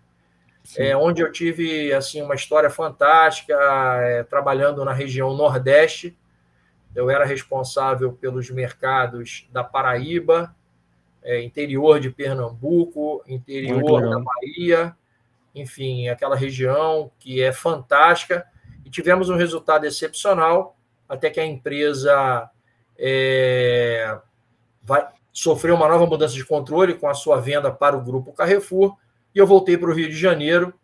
é, 0.77 0.97
onde 0.97 1.23
eu 1.23 1.33
tive 1.33 1.93
assim 1.95 2.21
uma 2.21 2.35
história 2.35 2.69
fantástica, 2.69 3.55
é, 4.03 4.23
trabalhando 4.25 4.85
na 4.85 4.93
região 4.93 5.35
Nordeste. 5.35 6.17
Eu 6.95 7.11
era 7.11 7.25
responsável 7.25 8.13
pelos 8.13 8.51
mercados 8.51 9.49
da 9.53 9.63
Paraíba, 9.63 10.55
é, 11.23 11.43
interior 11.43 12.01
de 12.01 12.11
Pernambuco, 12.11 13.23
interior 13.27 14.01
da 14.01 14.19
Bahia, 14.21 14.97
enfim, 15.55 16.09
aquela 16.09 16.37
região 16.37 17.11
que 17.19 17.43
é 17.43 17.53
fantástica. 17.53 18.47
E 18.85 18.91
tivemos 18.91 19.29
um 19.29 19.37
resultado 19.37 19.85
excepcional, 19.85 20.77
até 21.09 21.31
que 21.31 21.41
a 21.41 21.47
empresa 21.47 22.51
é, 22.97 24.19
vai 24.83 25.07
sofreu 25.39 25.77
uma 25.77 25.87
nova 25.87 26.05
mudança 26.05 26.35
de 26.35 26.45
controle 26.45 26.95
com 26.95 27.09
a 27.09 27.15
sua 27.15 27.41
venda 27.41 27.71
para 27.71 27.97
o 27.97 28.03
grupo 28.03 28.33
Carrefour 28.33 28.97
e 29.33 29.39
eu 29.39 29.47
voltei 29.47 29.79
para 29.79 29.89
o 29.89 29.95
Rio 29.95 30.09
de 30.09 30.17
Janeiro, 30.17 30.75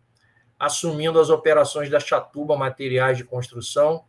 assumindo 0.57 1.19
as 1.19 1.29
operações 1.29 1.91
da 1.91 1.99
Chatuba 1.99 2.57
Materiais 2.57 3.19
de 3.19 3.25
Construção, 3.25 4.05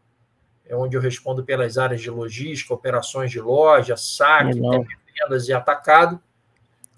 é 0.67 0.75
onde 0.75 0.95
eu 0.95 1.01
respondo 1.01 1.43
pelas 1.43 1.77
áreas 1.77 2.01
de 2.01 2.09
logística, 2.09 2.73
operações 2.73 3.31
de 3.31 3.39
loja, 3.39 3.95
saque, 3.95 4.59
vendas 4.59 5.47
e 5.47 5.53
atacado, 5.53 6.19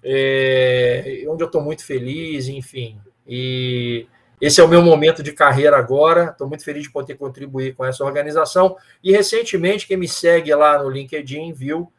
é, 0.02 1.24
onde 1.28 1.42
eu 1.42 1.46
estou 1.46 1.62
muito 1.62 1.84
feliz, 1.84 2.48
enfim. 2.48 3.00
E 3.26 4.06
esse 4.40 4.60
é 4.60 4.64
o 4.64 4.68
meu 4.68 4.82
momento 4.82 5.22
de 5.22 5.32
carreira 5.32 5.76
agora. 5.76 6.30
Estou 6.30 6.48
muito 6.48 6.64
feliz 6.64 6.84
de 6.84 6.90
poder 6.90 7.16
contribuir 7.16 7.74
com 7.74 7.84
essa 7.84 8.04
organização. 8.04 8.76
E 9.02 9.12
recentemente, 9.12 9.86
quem 9.86 9.96
me 9.96 10.08
segue 10.08 10.54
lá 10.54 10.82
no 10.82 10.88
LinkedIn 10.88 11.52
viu 11.52 11.92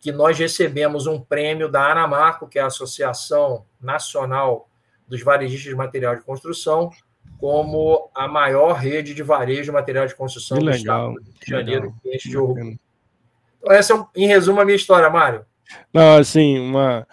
que 0.00 0.10
nós 0.10 0.38
recebemos 0.38 1.06
um 1.06 1.20
prêmio 1.20 1.70
da 1.70 1.90
Anamarco, 1.90 2.48
que 2.48 2.58
é 2.58 2.62
a 2.62 2.66
Associação 2.66 3.64
Nacional 3.80 4.68
dos 5.06 5.22
Varejistas 5.22 5.70
de 5.70 5.74
Material 5.74 6.16
de 6.16 6.22
Construção, 6.22 6.90
como 7.38 8.10
a 8.14 8.26
maior 8.26 8.74
rede 8.74 9.14
de 9.14 9.22
varejo 9.22 9.64
de 9.64 9.72
material 9.72 10.06
de 10.06 10.14
construção 10.14 10.58
que 10.58 10.64
do 10.64 10.70
legal, 10.70 11.10
Estado 11.10 11.14
do 11.14 11.30
Rio 11.30 11.40
de 11.40 11.50
Janeiro, 11.50 11.94
enche 12.04 12.28
de 12.28 12.38
orgulho. 12.38 12.78
Então, 13.58 13.72
essa 13.72 13.94
é, 13.94 14.20
em 14.22 14.26
resumo, 14.26 14.60
a 14.60 14.64
minha 14.64 14.76
história, 14.76 15.08
Mário. 15.10 15.44
Não, 15.92 16.18
assim, 16.18 16.58
uma 16.58 17.06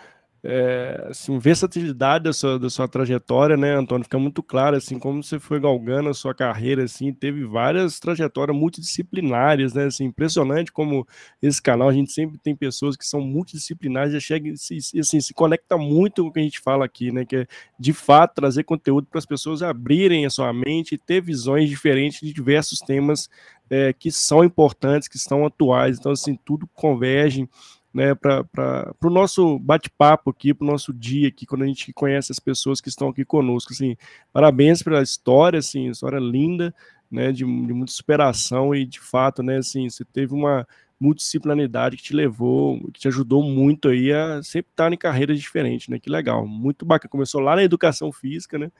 é, 0.43 1.07
assim, 1.09 1.37
versatilidade 1.37 2.23
da 2.23 2.33
sua, 2.33 2.57
da 2.57 2.69
sua 2.69 2.87
trajetória, 2.87 3.55
né, 3.55 3.75
Antônio? 3.75 4.03
Fica 4.03 4.17
muito 4.17 4.41
claro, 4.41 4.75
assim, 4.75 4.97
como 4.97 5.21
você 5.23 5.39
foi 5.39 5.59
galgando 5.59 6.09
a 6.09 6.13
sua 6.13 6.33
carreira, 6.33 6.83
assim, 6.83 7.13
teve 7.13 7.45
várias 7.45 7.99
trajetórias 7.99 8.57
multidisciplinares, 8.57 9.73
né, 9.73 9.85
assim, 9.85 10.05
impressionante 10.05 10.71
como 10.71 11.07
esse 11.41 11.61
canal, 11.61 11.89
a 11.89 11.93
gente 11.93 12.11
sempre 12.11 12.39
tem 12.39 12.55
pessoas 12.55 12.95
que 12.95 13.05
são 13.05 13.21
multidisciplinares, 13.21 14.13
já 14.13 14.19
chega 14.19 14.49
e 14.49 14.99
assim, 14.99 15.21
se 15.21 15.33
conecta 15.33 15.77
muito 15.77 16.23
com 16.23 16.29
o 16.29 16.33
que 16.33 16.39
a 16.39 16.43
gente 16.43 16.59
fala 16.59 16.85
aqui, 16.85 17.11
né, 17.11 17.23
que 17.23 17.35
é, 17.35 17.47
de 17.79 17.93
fato, 17.93 18.35
trazer 18.35 18.63
conteúdo 18.63 19.07
para 19.07 19.19
as 19.19 19.25
pessoas 19.25 19.61
abrirem 19.61 20.25
a 20.25 20.29
sua 20.31 20.51
mente 20.51 20.95
e 20.95 20.97
ter 20.97 21.21
visões 21.21 21.69
diferentes 21.69 22.19
de 22.19 22.33
diversos 22.33 22.79
temas 22.79 23.29
é, 23.69 23.93
que 23.93 24.11
são 24.11 24.43
importantes, 24.43 25.07
que 25.07 25.19
são 25.19 25.45
atuais, 25.45 25.99
então, 25.99 26.11
assim, 26.11 26.37
tudo 26.43 26.67
converge 26.73 27.47
né, 27.93 28.15
para 28.15 28.95
o 29.03 29.09
nosso 29.09 29.59
bate-papo 29.59 30.29
aqui, 30.29 30.53
para 30.53 30.65
o 30.65 30.71
nosso 30.71 30.93
dia 30.93 31.27
aqui, 31.27 31.45
quando 31.45 31.63
a 31.63 31.67
gente 31.67 31.91
conhece 31.93 32.31
as 32.31 32.39
pessoas 32.39 32.79
que 32.79 32.89
estão 32.89 33.09
aqui 33.09 33.25
conosco. 33.25 33.73
Assim, 33.73 33.97
parabéns 34.31 34.81
pela 34.81 35.01
história, 35.01 35.59
assim, 35.59 35.89
história 35.89 36.19
linda, 36.19 36.73
né, 37.09 37.31
de, 37.31 37.39
de 37.39 37.45
muita 37.45 37.91
superação 37.91 38.73
e, 38.73 38.85
de 38.85 38.99
fato, 38.99 39.43
né, 39.43 39.57
assim, 39.57 39.89
você 39.89 40.05
teve 40.05 40.33
uma 40.33 40.65
multidisciplinaridade 40.97 41.97
que 41.97 42.03
te 42.03 42.13
levou, 42.13 42.79
que 42.91 42.99
te 42.99 43.07
ajudou 43.07 43.43
muito 43.43 43.89
aí 43.89 44.13
a 44.13 44.41
sempre 44.43 44.71
estar 44.71 44.93
em 44.93 44.97
carreiras 44.97 45.37
diferentes, 45.39 45.89
né, 45.89 45.99
que 45.99 46.09
legal, 46.09 46.47
muito 46.47 46.85
bacana. 46.85 47.09
Começou 47.09 47.41
lá 47.41 47.55
na 47.55 47.63
educação 47.63 48.11
física, 48.11 48.57
né, 48.57 48.71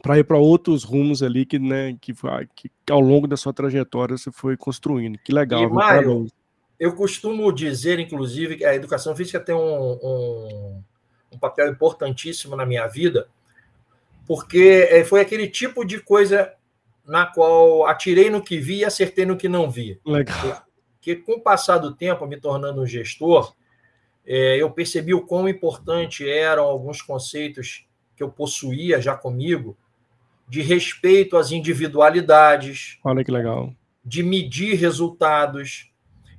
para 0.00 0.18
ir 0.18 0.24
para 0.24 0.38
outros 0.38 0.84
rumos 0.84 1.22
ali 1.22 1.44
que, 1.44 1.58
né, 1.58 1.96
que, 2.00 2.14
que, 2.54 2.70
ao 2.88 3.00
longo 3.00 3.26
da 3.26 3.36
sua 3.36 3.52
trajetória 3.52 4.16
você 4.16 4.30
foi 4.30 4.56
construindo. 4.56 5.18
Que 5.18 5.32
legal, 5.32 5.64
e, 5.64 5.66
viu? 6.02 6.28
Eu 6.82 6.96
costumo 6.96 7.52
dizer, 7.52 8.00
inclusive, 8.00 8.56
que 8.56 8.64
a 8.64 8.74
educação 8.74 9.14
física 9.14 9.38
tem 9.38 9.54
um, 9.54 9.92
um, 10.02 10.82
um 11.30 11.38
papel 11.38 11.70
importantíssimo 11.70 12.56
na 12.56 12.66
minha 12.66 12.88
vida, 12.88 13.28
porque 14.26 14.88
é, 14.90 15.04
foi 15.04 15.20
aquele 15.20 15.46
tipo 15.46 15.84
de 15.84 16.00
coisa 16.00 16.52
na 17.06 17.24
qual 17.24 17.86
atirei 17.86 18.30
no 18.30 18.42
que 18.42 18.58
vi 18.58 18.78
e 18.78 18.84
acertei 18.84 19.24
no 19.24 19.36
que 19.36 19.48
não 19.48 19.70
vi. 19.70 20.00
Legal. 20.04 20.66
Porque 20.94 21.14
com 21.14 21.34
o 21.34 21.40
passar 21.40 21.78
do 21.78 21.94
tempo, 21.94 22.26
me 22.26 22.36
tornando 22.36 22.82
um 22.82 22.86
gestor, 22.86 23.54
é, 24.26 24.60
eu 24.60 24.68
percebi 24.68 25.14
o 25.14 25.24
quão 25.24 25.48
importante 25.48 26.28
eram 26.28 26.64
alguns 26.64 27.00
conceitos 27.00 27.86
que 28.16 28.24
eu 28.24 28.28
possuía 28.28 29.00
já 29.00 29.16
comigo, 29.16 29.78
de 30.48 30.60
respeito 30.60 31.36
às 31.36 31.52
individualidades. 31.52 32.98
Olha 33.04 33.22
que 33.22 33.30
legal. 33.30 33.72
De 34.04 34.24
medir 34.24 34.74
resultados, 34.74 35.91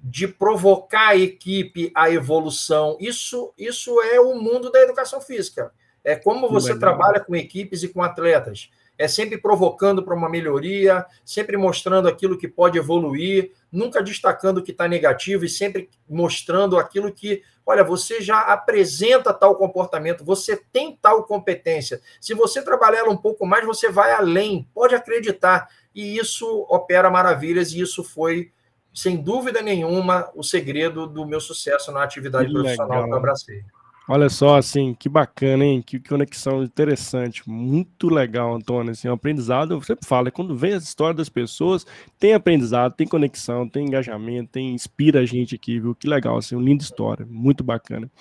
de 0.03 0.27
provocar 0.27 1.09
a 1.09 1.15
equipe 1.15 1.89
à 1.95 2.11
evolução. 2.11 2.97
Isso, 2.99 3.53
isso 3.57 4.01
é 4.01 4.19
o 4.19 4.35
mundo 4.35 4.69
da 4.69 4.81
educação 4.81 5.21
física. 5.21 5.71
É 6.03 6.13
como 6.13 6.49
você 6.49 6.77
trabalha 6.77 7.21
com 7.21 7.33
equipes 7.33 7.83
e 7.83 7.87
com 7.87 8.03
atletas. 8.03 8.69
É 8.97 9.07
sempre 9.07 9.37
provocando 9.37 10.03
para 10.03 10.13
uma 10.13 10.29
melhoria, 10.29 11.05
sempre 11.23 11.55
mostrando 11.55 12.09
aquilo 12.09 12.37
que 12.37 12.49
pode 12.49 12.77
evoluir, 12.77 13.53
nunca 13.71 14.03
destacando 14.03 14.57
o 14.57 14.61
que 14.61 14.71
está 14.71 14.89
negativo 14.89 15.45
e 15.45 15.49
sempre 15.49 15.89
mostrando 16.07 16.77
aquilo 16.77 17.11
que, 17.11 17.41
olha, 17.65 17.83
você 17.83 18.21
já 18.21 18.41
apresenta 18.41 19.33
tal 19.33 19.55
comportamento, 19.55 20.25
você 20.25 20.57
tem 20.57 20.97
tal 21.01 21.23
competência. 21.23 22.01
Se 22.19 22.33
você 22.33 22.61
trabalhar 22.61 23.05
um 23.05 23.17
pouco 23.17 23.45
mais, 23.45 23.65
você 23.65 23.89
vai 23.89 24.11
além, 24.11 24.67
pode 24.73 24.93
acreditar. 24.93 25.69
E 25.95 26.17
isso 26.17 26.65
opera 26.69 27.09
maravilhas, 27.09 27.71
e 27.71 27.79
isso 27.79 28.03
foi 28.03 28.51
sem 28.93 29.17
dúvida 29.17 29.61
nenhuma, 29.61 30.29
o 30.35 30.43
segredo 30.43 31.07
do 31.07 31.25
meu 31.25 31.39
sucesso 31.39 31.91
na 31.91 32.03
atividade 32.03 32.47
que 32.47 32.53
profissional 32.53 32.89
legal. 32.89 33.05
que 33.05 33.11
eu 33.11 33.17
abracei. 33.17 33.63
Olha 34.05 34.27
só, 34.27 34.57
assim, 34.57 34.93
que 34.93 35.07
bacana, 35.07 35.63
hein? 35.63 35.81
Que 35.81 35.97
conexão 35.97 36.61
interessante, 36.61 37.41
muito 37.49 38.09
legal, 38.09 38.53
Antônio. 38.53 38.91
Assim, 38.91 39.07
o 39.07 39.13
aprendizado, 39.13 39.75
eu 39.75 39.81
sempre 39.81 40.05
falo, 40.05 40.27
é 40.27 40.31
quando 40.31 40.57
vem 40.57 40.73
as 40.73 40.83
histórias 40.83 41.15
das 41.15 41.29
pessoas, 41.29 41.85
tem 42.19 42.33
aprendizado, 42.33 42.93
tem 42.93 43.07
conexão, 43.07 43.67
tem 43.67 43.85
engajamento, 43.85 44.51
tem 44.51 44.73
inspira 44.73 45.21
a 45.21 45.25
gente 45.25 45.55
aqui, 45.55 45.79
viu? 45.79 45.95
Que 45.95 46.07
legal, 46.07 46.37
assim, 46.37 46.53
uma 46.53 46.65
linda 46.65 46.83
história, 46.83 47.25
muito 47.29 47.63
bacana. 47.63 48.11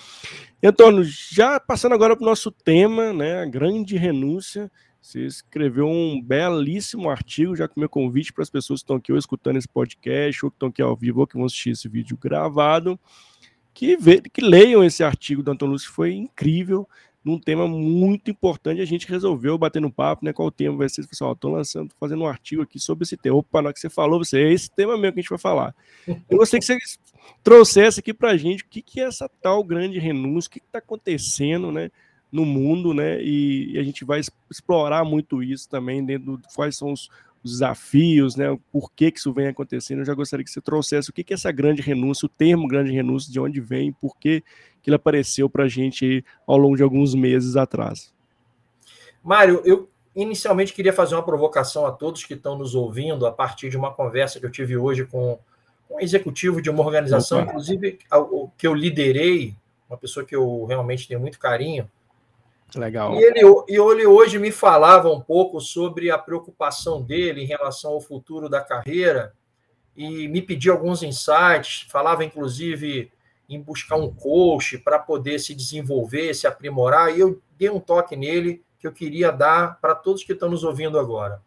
Antônio, 0.63 1.03
já 1.05 1.59
passando 1.59 1.97
agora 1.97 2.15
para 2.15 2.23
o 2.23 2.29
nosso 2.29 2.53
tema, 2.53 3.13
né? 3.13 3.43
A 3.43 3.47
grande 3.47 3.97
renúncia. 3.97 4.71
Você 5.03 5.27
escreveu 5.27 5.89
um 5.89 6.23
belíssimo 6.23 7.11
artigo, 7.11 7.57
já 7.57 7.67
com 7.67 7.81
meu 7.81 7.89
convite 7.89 8.33
para 8.33 8.43
as 8.43 8.49
pessoas 8.49 8.81
que 8.81 8.85
estão 8.85 8.97
aqui 8.97 9.11
ou 9.11 9.19
escutando 9.19 9.57
esse 9.57 9.67
podcast, 9.67 10.45
ou 10.45 10.51
que 10.51 10.55
estão 10.55 10.69
aqui 10.69 10.81
ao 10.81 10.95
vivo, 10.95 11.21
ou 11.21 11.27
que 11.27 11.35
vão 11.35 11.45
assistir 11.45 11.71
esse 11.71 11.89
vídeo 11.89 12.17
gravado, 12.17 12.99
que, 13.75 13.97
vê, 13.97 14.21
que 14.21 14.41
leiam 14.41 14.85
esse 14.85 15.03
artigo 15.03 15.43
do 15.43 15.51
Antônio 15.51 15.73
Lúcio, 15.73 15.91
foi 15.91 16.13
incrível, 16.13 16.89
num 17.25 17.37
tema 17.37 17.67
muito 17.67 18.31
importante, 18.31 18.81
a 18.81 18.85
gente 18.85 19.09
resolveu 19.09 19.59
bater 19.59 19.83
no 19.83 19.93
papo, 19.93 20.25
né, 20.25 20.33
qual 20.33 20.47
o 20.47 20.53
tema 20.53 20.77
vai 20.77 20.89
ser, 20.89 21.05
pessoal, 21.07 21.33
estou 21.33 21.53
lançando, 21.53 21.89
tô 21.91 21.97
fazendo 21.99 22.23
um 22.23 22.27
artigo 22.27 22.63
aqui 22.63 22.79
sobre 22.79 23.03
esse 23.03 23.17
tema, 23.17 23.37
opa, 23.37 23.61
na 23.61 23.73
que 23.73 23.81
você 23.81 23.91
falou, 23.91 24.23
você, 24.23 24.41
é 24.41 24.53
esse 24.53 24.71
tema 24.71 24.97
mesmo 24.97 25.15
que 25.15 25.19
a 25.19 25.23
gente 25.23 25.31
vai 25.31 25.39
falar. 25.39 25.75
Eu 26.07 26.39
gostaria 26.39 26.61
que 26.61 26.67
você 26.67 26.79
trouxesse 27.43 27.99
aqui 27.99 28.15
para 28.15 28.31
a 28.31 28.37
gente 28.37 28.63
o 28.63 28.69
que, 28.69 28.81
que 28.81 29.01
é 29.01 29.05
essa 29.05 29.29
tal 29.41 29.65
grande 29.65 29.99
renúncia, 29.99 30.49
o 30.49 30.53
que 30.53 30.59
está 30.59 30.79
acontecendo, 30.79 31.73
né, 31.73 31.91
no 32.33 32.47
mundo, 32.47 32.95
né? 32.95 33.23
E, 33.23 33.75
e, 33.75 33.79
a 33.79 33.83
gente 33.83 34.05
vai 34.05 34.21
explorar 34.51 35.05
muito 35.05 35.43
isso 35.43 35.69
também 35.69 36.03
dentro 36.05 36.39
do 36.39 36.49
quais 36.55 36.77
são 36.77 36.91
os, 36.91 37.11
os 37.45 37.53
desafios, 37.53 38.35
né? 38.35 38.59
Por 38.73 38.91
que, 38.91 39.11
que 39.11 39.19
isso 39.19 39.33
vem 39.33 39.49
acontecendo? 39.49 39.99
Eu 39.99 40.07
já 40.07 40.15
gostaria 40.15 40.43
que 40.43 40.51
você 40.51 40.61
trouxesse 40.61 41.11
o 41.11 41.13
que, 41.13 41.23
que 41.23 41.35
é 41.35 41.37
essa 41.37 41.53
grande 41.53 41.83
renúncia, 41.83 42.25
o 42.25 42.31
termo 42.31 42.67
grande 42.67 42.91
renúncia, 42.91 43.31
de 43.31 43.39
onde 43.39 43.61
vem, 43.61 43.93
por 43.93 44.17
que, 44.17 44.43
que 44.83 44.89
ele 44.89 44.97
apareceu 44.97 45.51
para 45.51 45.65
a 45.65 45.69
gente 45.69 46.25
ao 46.47 46.57
longo 46.57 46.77
de 46.77 46.83
alguns 46.83 47.15
meses 47.15 47.55
atrás. 47.55 48.13
Mário, 49.23 49.61
eu 49.65 49.89
inicialmente 50.17 50.73
queria 50.73 50.93
fazer 50.93 51.15
uma 51.15 51.23
provocação 51.23 51.87
a 51.87 51.93
todos 51.93 52.25
que 52.25 52.35
estão 52.35 52.57
nos 52.57 52.75
ouvindo 52.75 53.27
a 53.27 53.33
partir 53.33 53.69
de 53.69 53.77
uma 53.77 53.93
conversa 53.93 54.41
que 54.41 54.47
eu 54.47 54.51
tive 54.51 54.77
hoje 54.77 55.05
com 55.05 55.39
um 55.91 56.01
executivo 56.01 56.63
de 56.63 56.71
uma 56.71 56.83
organização, 56.83 57.41
Opa. 57.41 57.51
inclusive 57.51 57.99
que 58.57 58.67
eu 58.67 58.75
liderei, 58.75 59.55
uma 59.89 59.99
pessoa 59.99 60.25
que 60.25 60.35
eu 60.35 60.65
realmente 60.65 61.07
tenho 61.07 61.21
muito 61.21 61.39
carinho, 61.39 61.89
Legal. 62.75 63.15
E 63.15 63.23
ele, 63.23 63.41
e 63.69 63.77
ele 63.77 64.07
hoje 64.07 64.39
me 64.39 64.51
falava 64.51 65.11
um 65.11 65.21
pouco 65.21 65.61
sobre 65.61 66.11
a 66.11 66.19
preocupação 66.19 67.03
dele 67.03 67.43
em 67.43 67.47
relação 67.47 67.93
ao 67.93 68.01
futuro 68.01 68.49
da 68.49 68.61
carreira 68.61 69.35
e 69.97 70.27
me 70.29 70.41
pedia 70.41 70.73
alguns 70.73 71.03
insights, 71.03 71.87
falava 71.91 72.25
inclusive 72.25 73.13
em 73.49 73.61
buscar 73.61 73.97
um 73.97 74.13
coach 74.13 74.79
para 74.79 74.99
poder 74.99 75.39
se 75.39 75.55
desenvolver, 75.55 76.35
se 76.35 76.47
aprimorar, 76.47 77.15
e 77.15 77.21
eu 77.21 77.43
dei 77.59 77.69
um 77.69 77.81
toque 77.81 78.17
nele 78.17 78.65
que 78.79 78.87
eu 78.87 78.93
queria 78.93 79.31
dar 79.31 79.79
para 79.81 79.95
todos 79.95 80.25
que 80.25 80.33
estão 80.33 80.49
nos 80.49 80.65
ouvindo 80.65 80.99
agora. 80.99 81.43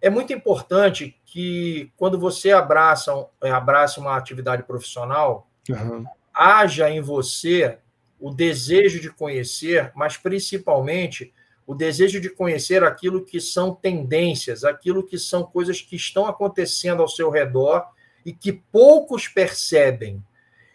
É 0.00 0.08
muito 0.08 0.32
importante 0.32 1.18
que 1.26 1.92
quando 1.96 2.18
você 2.18 2.52
abraça, 2.52 3.12
abraça 3.42 4.00
uma 4.00 4.16
atividade 4.16 4.62
profissional, 4.62 5.48
uhum. 5.68 6.04
haja 6.32 6.88
em 6.88 7.00
você 7.00 7.78
o 8.20 8.30
desejo 8.30 9.00
de 9.00 9.10
conhecer, 9.10 9.90
mas 9.94 10.16
principalmente 10.16 11.32
o 11.66 11.74
desejo 11.74 12.20
de 12.20 12.28
conhecer 12.28 12.84
aquilo 12.84 13.24
que 13.24 13.40
são 13.40 13.74
tendências, 13.74 14.64
aquilo 14.64 15.06
que 15.06 15.18
são 15.18 15.44
coisas 15.44 15.80
que 15.80 15.96
estão 15.96 16.26
acontecendo 16.26 17.00
ao 17.00 17.08
seu 17.08 17.30
redor 17.30 17.86
e 18.26 18.32
que 18.32 18.52
poucos 18.52 19.28
percebem, 19.28 20.22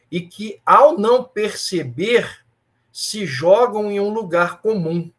e 0.10 0.22
que, 0.22 0.60
ao 0.66 0.98
não 0.98 1.24
perceber, 1.24 2.46
se 2.92 3.26
jogam 3.26 3.92
em 3.92 4.00
um 4.00 4.10
lugar 4.10 4.62
comum. 4.62 5.12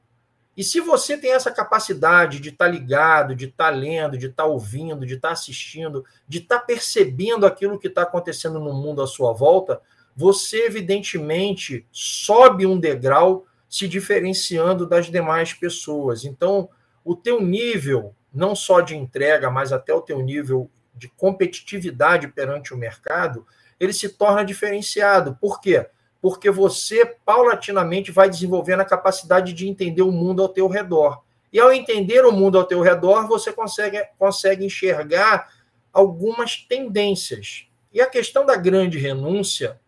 E 0.57 0.65
se 0.65 0.81
você 0.81 1.19
tem 1.19 1.33
essa 1.33 1.51
capacidade 1.51 2.41
de 2.41 2.49
estar 2.49 2.65
tá 2.65 2.71
ligado, 2.71 3.37
de 3.37 3.45
estar 3.45 3.71
tá 3.71 3.71
lendo, 3.71 4.17
de 4.17 4.27
estar 4.27 4.45
tá 4.45 4.49
ouvindo, 4.49 5.05
de 5.05 5.15
estar 5.15 5.33
assistindo, 5.33 6.05
de 6.27 6.39
estar 6.39 6.61
percebendo 6.61 7.45
aquilo 7.45 7.79
que 7.79 7.89
está 7.89 8.03
acontecendo 8.03 8.59
no 8.59 8.73
mundo 8.73 9.03
à 9.03 9.07
sua 9.07 9.35
volta, 9.35 9.83
você 10.17 10.65
evidentemente 10.65 11.87
sobe 11.93 12.67
um 12.67 12.81
degrau 12.81 13.47
se 13.69 13.87
diferenciando 13.87 14.87
das 14.87 15.07
demais 15.07 15.53
pessoas. 15.53 16.25
Então, 16.25 16.69
o 17.05 17.15
teu 17.15 17.41
nível, 17.41 18.15
não 18.33 18.57
só 18.57 18.81
de 18.81 18.97
entrega, 18.97 19.51
mas 19.51 19.73
até 19.73 19.93
o 19.93 20.01
teu 20.01 20.23
nível 20.23 20.71
de 20.95 21.09
competitividade 21.09 22.29
perante 22.29 22.73
o 22.73 22.77
mercado, 22.77 23.47
ele 23.79 23.93
se 23.93 24.09
torna 24.09 24.43
diferenciado. 24.43 25.37
Por 25.41 25.61
quê? 25.61 25.87
porque 26.27 26.51
você 26.51 27.07
paulatinamente 27.25 28.11
vai 28.11 28.29
desenvolvendo 28.29 28.81
a 28.81 28.85
capacidade 28.85 29.53
de 29.53 29.69
entender 29.69 30.03
o 30.03 30.11
mundo 30.11 30.43
ao 30.43 30.49
teu 30.49 30.67
redor. 30.67 31.23
E 31.53 31.61
ao 31.61 31.73
entender 31.73 32.25
o 32.25 32.33
mundo 32.33 32.59
ao 32.59 32.65
teu 32.65 32.81
redor, 32.81 33.29
você 33.29 33.53
consegue, 33.53 34.03
consegue 34.19 34.65
enxergar 34.65 35.49
algumas 35.93 36.57
tendências. 36.57 37.69
E 37.93 38.01
a 38.01 38.11
questão 38.11 38.45
da 38.45 38.57
grande 38.57 38.99
renúncia, 38.99 39.81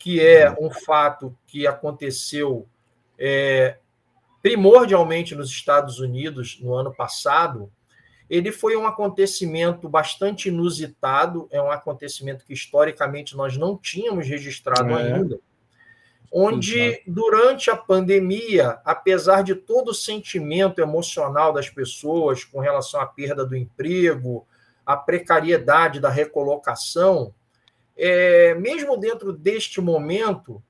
que 0.00 0.18
é 0.18 0.50
um 0.58 0.70
fato 0.70 1.36
que 1.46 1.66
aconteceu 1.66 2.66
é, 3.18 3.76
primordialmente 4.42 5.34
nos 5.34 5.50
Estados 5.50 6.00
Unidos 6.00 6.58
no 6.62 6.72
ano 6.74 6.92
passado, 6.92 7.70
ele 8.30 8.50
foi 8.50 8.76
um 8.76 8.86
acontecimento 8.86 9.90
bastante 9.90 10.48
inusitado, 10.48 11.46
é 11.50 11.60
um 11.60 11.70
acontecimento 11.70 12.46
que 12.46 12.54
historicamente 12.54 13.36
nós 13.36 13.58
não 13.58 13.76
tínhamos 13.76 14.26
registrado 14.26 14.88
é. 14.90 15.02
ainda, 15.02 15.38
onde 16.32 17.02
durante 17.06 17.70
a 17.70 17.76
pandemia, 17.76 18.80
apesar 18.86 19.42
de 19.42 19.54
todo 19.54 19.90
o 19.90 19.94
sentimento 19.94 20.80
emocional 20.80 21.52
das 21.52 21.68
pessoas 21.68 22.42
com 22.42 22.58
relação 22.58 23.02
à 23.02 23.06
perda 23.06 23.44
do 23.44 23.54
emprego, 23.54 24.46
a 24.86 24.96
precariedade 24.96 26.00
da 26.00 26.08
recolocação, 26.08 27.34
é, 27.96 28.54
mesmo 28.54 28.96
dentro 28.96 29.32
deste 29.32 29.80
momento, 29.80 30.62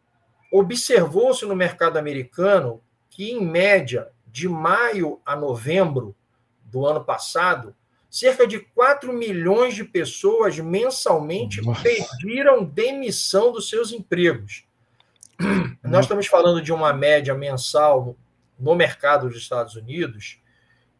observou-se 0.52 1.44
no 1.44 1.54
mercado 1.54 1.98
americano 1.98 2.82
que, 3.08 3.30
em 3.30 3.44
média, 3.44 4.08
de 4.26 4.48
maio 4.48 5.20
a 5.24 5.36
novembro, 5.36 6.14
do 6.64 6.86
ano 6.86 7.04
passado, 7.04 7.74
cerca 8.08 8.46
de 8.46 8.60
4 8.60 9.12
milhões 9.12 9.74
de 9.74 9.84
pessoas 9.84 10.58
mensalmente 10.58 11.60
Nossa. 11.60 11.82
pediram 11.82 12.64
demissão 12.64 13.52
dos 13.52 13.68
seus 13.68 13.92
empregos. 13.92 14.64
Nossa. 15.38 15.76
Nós 15.82 16.04
estamos 16.04 16.26
falando 16.26 16.62
de 16.62 16.72
uma 16.72 16.92
média 16.92 17.34
mensal 17.34 18.16
no 18.58 18.74
mercado 18.74 19.28
dos 19.28 19.36
Estados 19.36 19.74
Unidos 19.74 20.40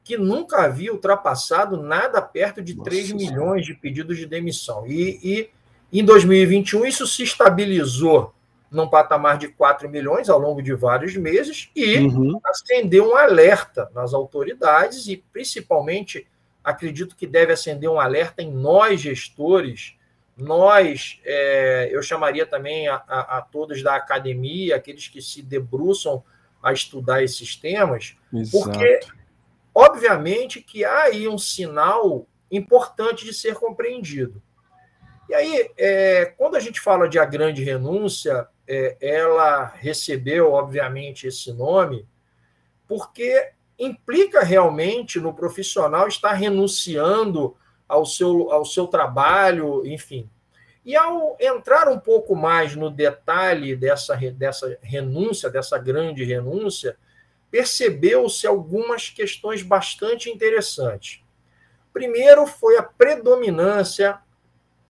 que 0.03 0.17
nunca 0.17 0.65
havia 0.65 0.93
ultrapassado 0.93 1.77
nada 1.77 2.21
perto 2.23 2.63
de 2.63 2.75
Nossa 2.75 2.91
3 2.91 3.13
milhões 3.13 3.67
de 3.67 3.75
pedidos 3.75 4.17
de 4.17 4.27
demissão. 4.27 4.87
E, 4.87 5.21
e 5.23 5.51
em 5.99 6.05
2021 6.05 6.87
isso 6.87 7.07
se 7.07 7.23
estabilizou 7.23 8.33
num 8.71 8.89
patamar 8.89 9.37
de 9.37 9.49
4 9.49 9.89
milhões 9.89 10.29
ao 10.29 10.39
longo 10.39 10.63
de 10.63 10.73
vários 10.73 11.17
meses 11.17 11.71
e 11.75 11.99
uhum. 11.99 12.41
acendeu 12.45 13.11
um 13.11 13.17
alerta 13.17 13.91
nas 13.93 14.15
autoridades 14.15 15.09
e, 15.09 15.17
principalmente, 15.33 16.29
acredito 16.63 17.17
que 17.17 17.27
deve 17.27 17.53
acender 17.53 17.91
um 17.91 17.99
alerta 17.99 18.43
em 18.43 18.53
nós, 18.53 19.01
gestores, 19.01 19.97
nós, 20.37 21.21
é, 21.25 21.89
eu 21.93 22.03
chamaria 22.03 22.47
também 22.47 22.89
a, 22.89 23.03
a, 23.07 23.39
a, 23.39 23.43
todos 23.43 23.83
da 23.83 23.97
academia, 23.97 24.77
aqueles 24.77 25.09
que 25.09 25.21
se 25.21 25.43
debruçam 25.43 26.23
a 26.63 26.73
estudar 26.73 27.23
esses 27.23 27.57
temas, 27.57 28.17
Exato. 28.33 28.65
porque, 28.65 29.01
obviamente, 29.75 30.61
que 30.61 30.85
há 30.85 31.05
aí 31.05 31.27
um 31.27 31.39
sinal 31.39 32.27
importante 32.51 33.25
de 33.25 33.35
ser 33.35 33.55
compreendido. 33.55 34.43
E 35.31 35.35
aí, 35.35 35.71
é, 35.79 36.25
quando 36.37 36.57
a 36.57 36.61
gente 36.61 36.81
fala 36.81 37.09
de 37.09 37.17
a 37.17 37.25
grande 37.25 37.63
renúncia, 37.63 38.49
é, 38.67 38.97
ela 39.01 39.65
recebeu, 39.65 40.51
obviamente, 40.51 41.29
esse 41.29 41.53
nome, 41.53 42.05
porque 42.89 43.53
implica 43.79 44.41
realmente 44.41 45.21
no 45.21 45.33
profissional 45.33 46.09
estar 46.09 46.33
renunciando 46.33 47.57
ao 47.87 48.05
seu, 48.05 48.51
ao 48.51 48.65
seu 48.65 48.89
trabalho, 48.89 49.87
enfim. 49.87 50.29
E 50.85 50.97
ao 50.97 51.37
entrar 51.39 51.89
um 51.89 52.01
pouco 52.01 52.35
mais 52.35 52.75
no 52.75 52.91
detalhe 52.91 53.77
dessa, 53.77 54.17
dessa 54.17 54.77
renúncia, 54.83 55.49
dessa 55.49 55.79
grande 55.79 56.25
renúncia, 56.25 56.97
percebeu-se 57.53 58.49
algumas 58.49 59.09
questões 59.09 59.63
bastante 59.63 60.29
interessantes. 60.29 61.23
Primeiro 61.93 62.49
foi 62.49 62.77
a 62.77 62.83
predominância 62.83 64.19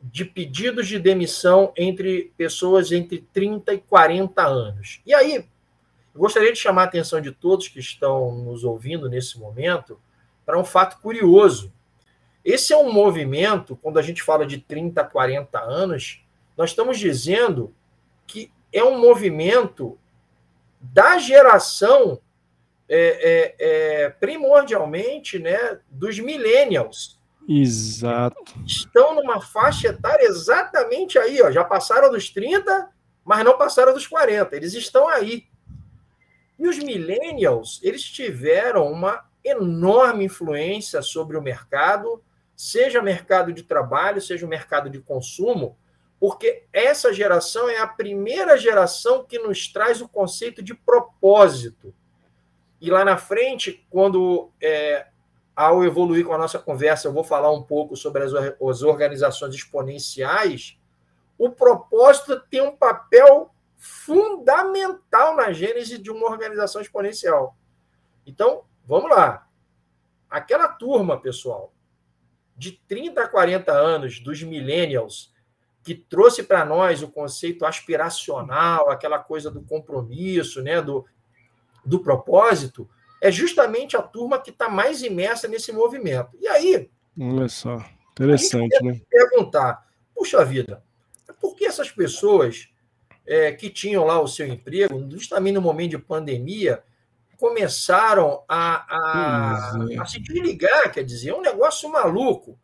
de 0.00 0.24
pedidos 0.24 0.88
de 0.88 0.98
demissão 0.98 1.72
entre 1.76 2.32
pessoas 2.36 2.90
entre 2.90 3.26
30 3.32 3.74
e 3.74 3.78
40 3.78 4.42
anos. 4.42 5.00
E 5.04 5.12
aí, 5.12 5.46
gostaria 6.14 6.52
de 6.52 6.58
chamar 6.58 6.82
a 6.82 6.86
atenção 6.86 7.20
de 7.20 7.30
todos 7.30 7.68
que 7.68 7.78
estão 7.78 8.34
nos 8.34 8.64
ouvindo 8.64 9.08
nesse 9.08 9.38
momento 9.38 10.00
para 10.46 10.58
um 10.58 10.64
fato 10.64 11.00
curioso. 11.00 11.72
Esse 12.44 12.72
é 12.72 12.76
um 12.76 12.90
movimento, 12.90 13.76
quando 13.76 13.98
a 13.98 14.02
gente 14.02 14.22
fala 14.22 14.46
de 14.46 14.58
30 14.58 15.00
a 15.00 15.04
40 15.04 15.60
anos, 15.60 16.24
nós 16.56 16.70
estamos 16.70 16.98
dizendo 16.98 17.74
que 18.26 18.50
é 18.72 18.82
um 18.82 18.98
movimento 18.98 19.98
da 20.80 21.18
geração 21.18 22.20
é, 22.88 22.98
é, 22.98 24.04
é, 24.04 24.10
primordialmente 24.10 25.38
né, 25.38 25.78
dos 25.88 26.18
millennials, 26.18 27.19
Exato. 27.48 28.37
Estão 28.66 29.14
numa 29.14 29.40
faixa 29.40 29.88
etária 29.88 30.24
exatamente 30.24 31.18
aí, 31.18 31.42
ó. 31.42 31.50
Já 31.50 31.64
passaram 31.64 32.11
dos 32.11 32.31
30, 32.31 32.90
mas 33.24 33.44
não 33.44 33.59
passaram 33.59 33.92
dos 33.92 34.07
40. 34.07 34.55
Eles 34.57 34.74
estão 34.74 35.09
aí. 35.09 35.46
E 36.59 36.68
os 36.68 36.79
millennials, 36.79 37.81
eles 37.83 38.03
tiveram 38.03 38.90
uma 38.90 39.24
enorme 39.44 40.24
influência 40.24 41.00
sobre 41.00 41.37
o 41.37 41.42
mercado, 41.42 42.22
seja 42.55 43.00
mercado 43.00 43.53
de 43.53 43.62
trabalho, 43.62 44.20
seja 44.20 44.44
o 44.44 44.48
mercado 44.48 44.90
de 44.90 45.00
consumo, 45.00 45.79
porque 46.18 46.64
essa 46.70 47.12
geração 47.14 47.68
é 47.68 47.79
a 47.79 47.87
primeira 47.87 48.59
geração 48.59 49.24
que 49.24 49.38
nos 49.38 49.68
traz 49.68 50.03
o 50.03 50.09
conceito 50.09 50.62
de 50.62 50.74
propósito. 50.74 51.94
E 52.79 52.90
lá 52.90 53.05
na 53.05 53.16
frente, 53.16 53.87
quando 53.88 54.50
é, 54.61 55.07
ao 55.61 55.85
evoluir 55.85 56.25
com 56.25 56.33
a 56.33 56.38
nossa 56.38 56.59
conversa, 56.59 57.07
eu 57.07 57.12
vou 57.12 57.23
falar 57.23 57.53
um 57.53 57.62
pouco 57.62 57.94
sobre 57.94 58.23
as, 58.25 58.33
as 58.33 58.83
organizações 58.83 59.55
exponenciais. 59.55 60.79
O 61.37 61.51
propósito 61.51 62.40
tem 62.49 62.62
um 62.62 62.75
papel 62.75 63.55
fundamental 63.77 65.37
na 65.37 65.53
gênese 65.53 65.99
de 65.99 66.11
uma 66.11 66.31
organização 66.31 66.81
exponencial. 66.81 67.55
Então, 68.27 68.62
vamos 68.87 69.11
lá. 69.11 69.46
Aquela 70.31 70.66
turma, 70.66 71.20
pessoal, 71.20 71.75
de 72.57 72.81
30 72.88 73.23
a 73.23 73.29
40 73.29 73.70
anos, 73.70 74.18
dos 74.18 74.42
millennials, 74.42 75.31
que 75.83 75.94
trouxe 75.94 76.42
para 76.42 76.64
nós 76.64 77.03
o 77.03 77.09
conceito 77.09 77.66
aspiracional, 77.66 78.88
aquela 78.88 79.18
coisa 79.18 79.51
do 79.51 79.61
compromisso, 79.61 80.62
né, 80.62 80.81
do, 80.81 81.05
do 81.85 82.01
propósito, 82.01 82.88
é 83.20 83.30
justamente 83.30 83.96
a 83.96 84.02
turma 84.02 84.40
que 84.40 84.50
está 84.50 84.68
mais 84.68 85.02
imersa 85.02 85.46
nesse 85.46 85.72
movimento. 85.72 86.30
E 86.40 86.48
aí. 86.48 86.90
Olha 87.20 87.48
só, 87.48 87.85
interessante, 88.12 88.83
né? 88.83 89.00
Perguntar, 89.11 89.87
puxa 90.14 90.44
vida, 90.44 90.83
por 91.40 91.54
que 91.54 91.66
essas 91.66 91.90
pessoas 91.90 92.68
é, 93.26 93.52
que 93.52 93.68
tinham 93.68 94.04
lá 94.04 94.20
o 94.20 94.26
seu 94.26 94.46
emprego, 94.46 95.06
justamente 95.11 95.54
no 95.54 95.62
momento 95.62 95.90
de 95.90 95.98
pandemia, 95.98 96.83
começaram 97.38 98.42
a, 98.48 98.85
a, 98.88 99.87
é. 99.90 99.98
a 99.98 100.04
se 100.04 100.20
desligar, 100.20 100.92
quer 100.92 101.02
dizer, 101.02 101.30
é 101.30 101.35
um 101.35 101.40
negócio 101.40 101.90
maluco. 101.90 102.59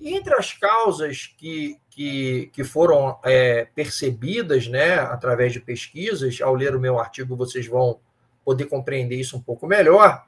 E 0.00 0.14
entre 0.14 0.34
as 0.34 0.52
causas 0.52 1.26
que, 1.36 1.76
que, 1.90 2.48
que 2.52 2.64
foram 2.64 3.18
é, 3.24 3.66
percebidas 3.74 4.66
né, 4.66 4.94
através 4.98 5.52
de 5.52 5.60
pesquisas, 5.60 6.40
ao 6.40 6.54
ler 6.54 6.74
o 6.74 6.80
meu 6.80 6.98
artigo, 6.98 7.36
vocês 7.36 7.66
vão 7.66 8.00
poder 8.44 8.66
compreender 8.66 9.16
isso 9.16 9.36
um 9.36 9.42
pouco 9.42 9.66
melhor, 9.66 10.26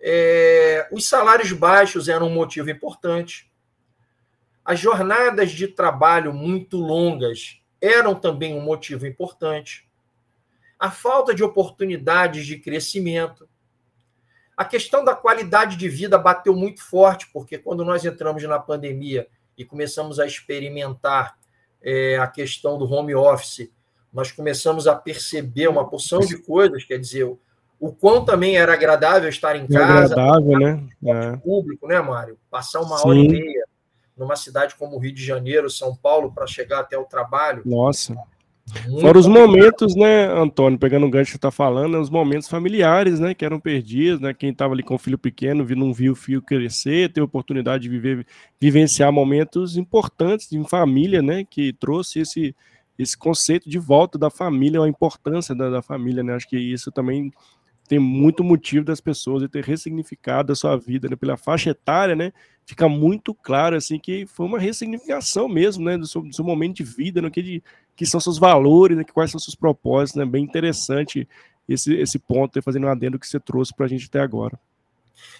é, 0.00 0.86
os 0.92 1.08
salários 1.08 1.52
baixos 1.52 2.08
eram 2.08 2.26
um 2.26 2.34
motivo 2.34 2.68
importante. 2.68 3.50
As 4.64 4.78
jornadas 4.78 5.50
de 5.50 5.68
trabalho 5.68 6.32
muito 6.32 6.76
longas 6.76 7.60
eram 7.80 8.14
também 8.14 8.54
um 8.54 8.60
motivo 8.60 9.06
importante. 9.06 9.88
A 10.78 10.90
falta 10.90 11.34
de 11.34 11.42
oportunidades 11.42 12.46
de 12.46 12.58
crescimento. 12.58 13.48
A 14.56 14.64
questão 14.64 15.04
da 15.04 15.14
qualidade 15.14 15.76
de 15.76 15.88
vida 15.88 16.18
bateu 16.18 16.54
muito 16.54 16.82
forte, 16.82 17.28
porque 17.32 17.58
quando 17.58 17.84
nós 17.84 18.04
entramos 18.04 18.42
na 18.44 18.58
pandemia 18.58 19.26
e 19.56 19.64
começamos 19.64 20.20
a 20.20 20.26
experimentar 20.26 21.38
é, 21.82 22.18
a 22.18 22.26
questão 22.26 22.78
do 22.78 22.90
home 22.90 23.14
office, 23.14 23.70
nós 24.14 24.30
começamos 24.30 24.86
a 24.86 24.94
perceber 24.94 25.68
uma 25.68 25.86
porção 25.88 26.20
de 26.20 26.38
coisas, 26.38 26.84
quer 26.84 26.98
dizer, 26.98 27.24
o 27.80 27.92
quão 27.92 28.24
também 28.24 28.56
era 28.56 28.72
agradável 28.72 29.28
estar 29.28 29.56
em 29.56 29.66
casa, 29.66 30.14
agradável, 30.14 30.58
né? 30.58 30.86
É. 31.04 31.36
público, 31.36 31.86
né, 31.86 32.00
Mário? 32.00 32.38
Passar 32.48 32.80
uma 32.80 32.96
Sim. 32.96 33.08
hora 33.08 33.18
e 33.18 33.28
meia 33.28 33.64
numa 34.16 34.36
cidade 34.36 34.76
como 34.76 34.96
Rio 34.98 35.12
de 35.12 35.24
Janeiro, 35.24 35.68
São 35.68 35.94
Paulo, 35.94 36.32
para 36.32 36.46
chegar 36.46 36.80
até 36.80 36.96
o 36.96 37.04
trabalho. 37.04 37.62
Nossa. 37.66 38.14
Muito 38.86 39.02
Fora 39.02 39.18
os 39.18 39.26
momentos, 39.26 39.94
né, 39.94 40.26
Antônio, 40.26 40.78
pegando 40.78 41.04
o 41.04 41.10
gancho 41.10 41.26
que 41.26 41.32
você 41.32 41.36
está 41.36 41.50
falando, 41.50 42.00
os 42.00 42.08
momentos 42.08 42.48
familiares, 42.48 43.20
né, 43.20 43.34
que 43.34 43.44
eram 43.44 43.60
perdidos, 43.60 44.20
né, 44.20 44.32
quem 44.32 44.50
estava 44.50 44.72
ali 44.72 44.82
com 44.82 44.94
o 44.94 44.98
filho 44.98 45.18
pequeno, 45.18 45.66
não 45.76 45.92
viu 45.92 46.12
o 46.12 46.16
filho 46.16 46.40
crescer, 46.40 47.12
ter 47.12 47.20
oportunidade 47.20 47.82
de 47.82 47.88
viver, 47.90 48.26
vivenciar 48.58 49.12
momentos 49.12 49.76
importantes 49.76 50.50
em 50.52 50.64
família, 50.64 51.20
né, 51.20 51.44
que 51.44 51.74
trouxe 51.74 52.20
esse, 52.20 52.56
esse 52.98 53.16
conceito 53.16 53.68
de 53.68 53.78
volta 53.78 54.18
da 54.18 54.30
família, 54.30 54.82
a 54.82 54.88
importância 54.88 55.54
da, 55.54 55.68
da 55.68 55.82
família, 55.82 56.22
né? 56.22 56.34
Acho 56.34 56.48
que 56.48 56.56
isso 56.56 56.92
também 56.92 57.32
tem 57.88 57.98
muito 57.98 58.42
motivo 58.42 58.84
das 58.84 59.00
pessoas 59.00 59.48
ter 59.50 59.62
ressignificado 59.62 60.52
a 60.52 60.56
sua 60.56 60.76
vida 60.76 61.08
né? 61.08 61.16
pela 61.16 61.36
faixa 61.36 61.70
etária, 61.70 62.16
né? 62.16 62.32
Fica 62.64 62.88
muito 62.88 63.34
claro 63.34 63.76
assim 63.76 63.98
que 63.98 64.26
foi 64.26 64.46
uma 64.46 64.58
ressignificação 64.58 65.48
mesmo, 65.48 65.84
né? 65.84 65.98
Do 65.98 66.06
seu, 66.06 66.22
do 66.22 66.34
seu 66.34 66.44
momento 66.44 66.76
de 66.76 66.84
vida, 66.84 67.20
no 67.20 67.30
que, 67.30 67.42
de, 67.42 67.62
que 67.94 68.06
são 68.06 68.20
seus 68.20 68.38
valores, 68.38 68.96
né? 68.96 69.04
quais 69.04 69.30
são 69.30 69.40
seus 69.40 69.54
propósitos, 69.54 70.18
né? 70.18 70.24
Bem 70.24 70.44
interessante 70.44 71.28
esse, 71.68 71.94
esse 71.94 72.18
ponto, 72.18 72.60
fazendo 72.62 72.86
um 72.86 72.90
adendo 72.90 73.18
que 73.18 73.26
você 73.26 73.40
trouxe 73.40 73.74
para 73.74 73.86
a 73.86 73.88
gente 73.88 74.06
até 74.06 74.20
agora. 74.20 74.58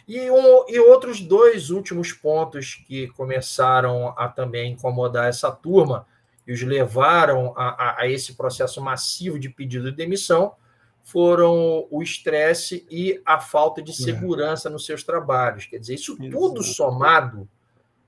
E, 0.06 0.30
um, 0.30 0.64
e 0.68 0.78
outros 0.78 1.20
dois 1.20 1.70
últimos 1.70 2.12
pontos 2.12 2.82
que 2.86 3.08
começaram 3.08 4.08
a 4.16 4.28
também 4.28 4.72
incomodar 4.72 5.28
essa 5.28 5.50
turma 5.50 6.06
e 6.46 6.52
os 6.52 6.62
levaram 6.62 7.52
a, 7.56 7.68
a, 7.68 8.00
a 8.02 8.08
esse 8.08 8.34
processo 8.34 8.80
massivo 8.80 9.38
de 9.38 9.48
pedido 9.48 9.90
de 9.90 9.96
demissão 9.96 10.54
foram 11.02 11.86
o 11.90 12.02
estresse 12.02 12.86
e 12.90 13.20
a 13.26 13.38
falta 13.38 13.82
de 13.82 13.90
é. 13.90 13.94
segurança 13.94 14.68
é. 14.68 14.72
nos 14.72 14.86
seus 14.86 15.04
trabalhos. 15.04 15.66
Quer 15.66 15.78
dizer, 15.78 15.94
isso 15.94 16.16
tudo 16.30 16.62
somado 16.62 17.48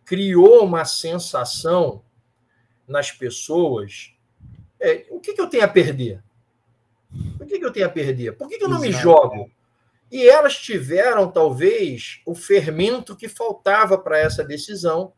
criou 0.04 0.64
uma 0.64 0.84
sensação 0.84 2.02
nas 2.88 3.10
pessoas. 3.10 4.14
É, 4.80 5.06
o 5.10 5.20
que, 5.20 5.34
que, 5.34 5.40
eu 5.40 5.48
tenho 5.48 5.64
a 5.64 5.68
perder? 5.68 6.22
O 7.38 7.44
que, 7.44 7.58
que 7.58 7.64
eu 7.64 7.72
tenho 7.72 7.86
a 7.86 7.90
perder? 7.90 8.32
Por 8.36 8.48
que, 8.48 8.56
que 8.56 8.64
eu 8.64 8.68
não 8.68 8.82
Exato. 8.82 8.96
me 8.96 9.02
jogo? 9.02 9.50
E 10.10 10.26
elas 10.26 10.56
tiveram, 10.56 11.30
talvez, 11.30 12.22
o 12.24 12.34
fermento 12.34 13.16
que 13.16 13.28
faltava 13.28 13.98
para 13.98 14.18
essa 14.18 14.44
decisão, 14.44 15.12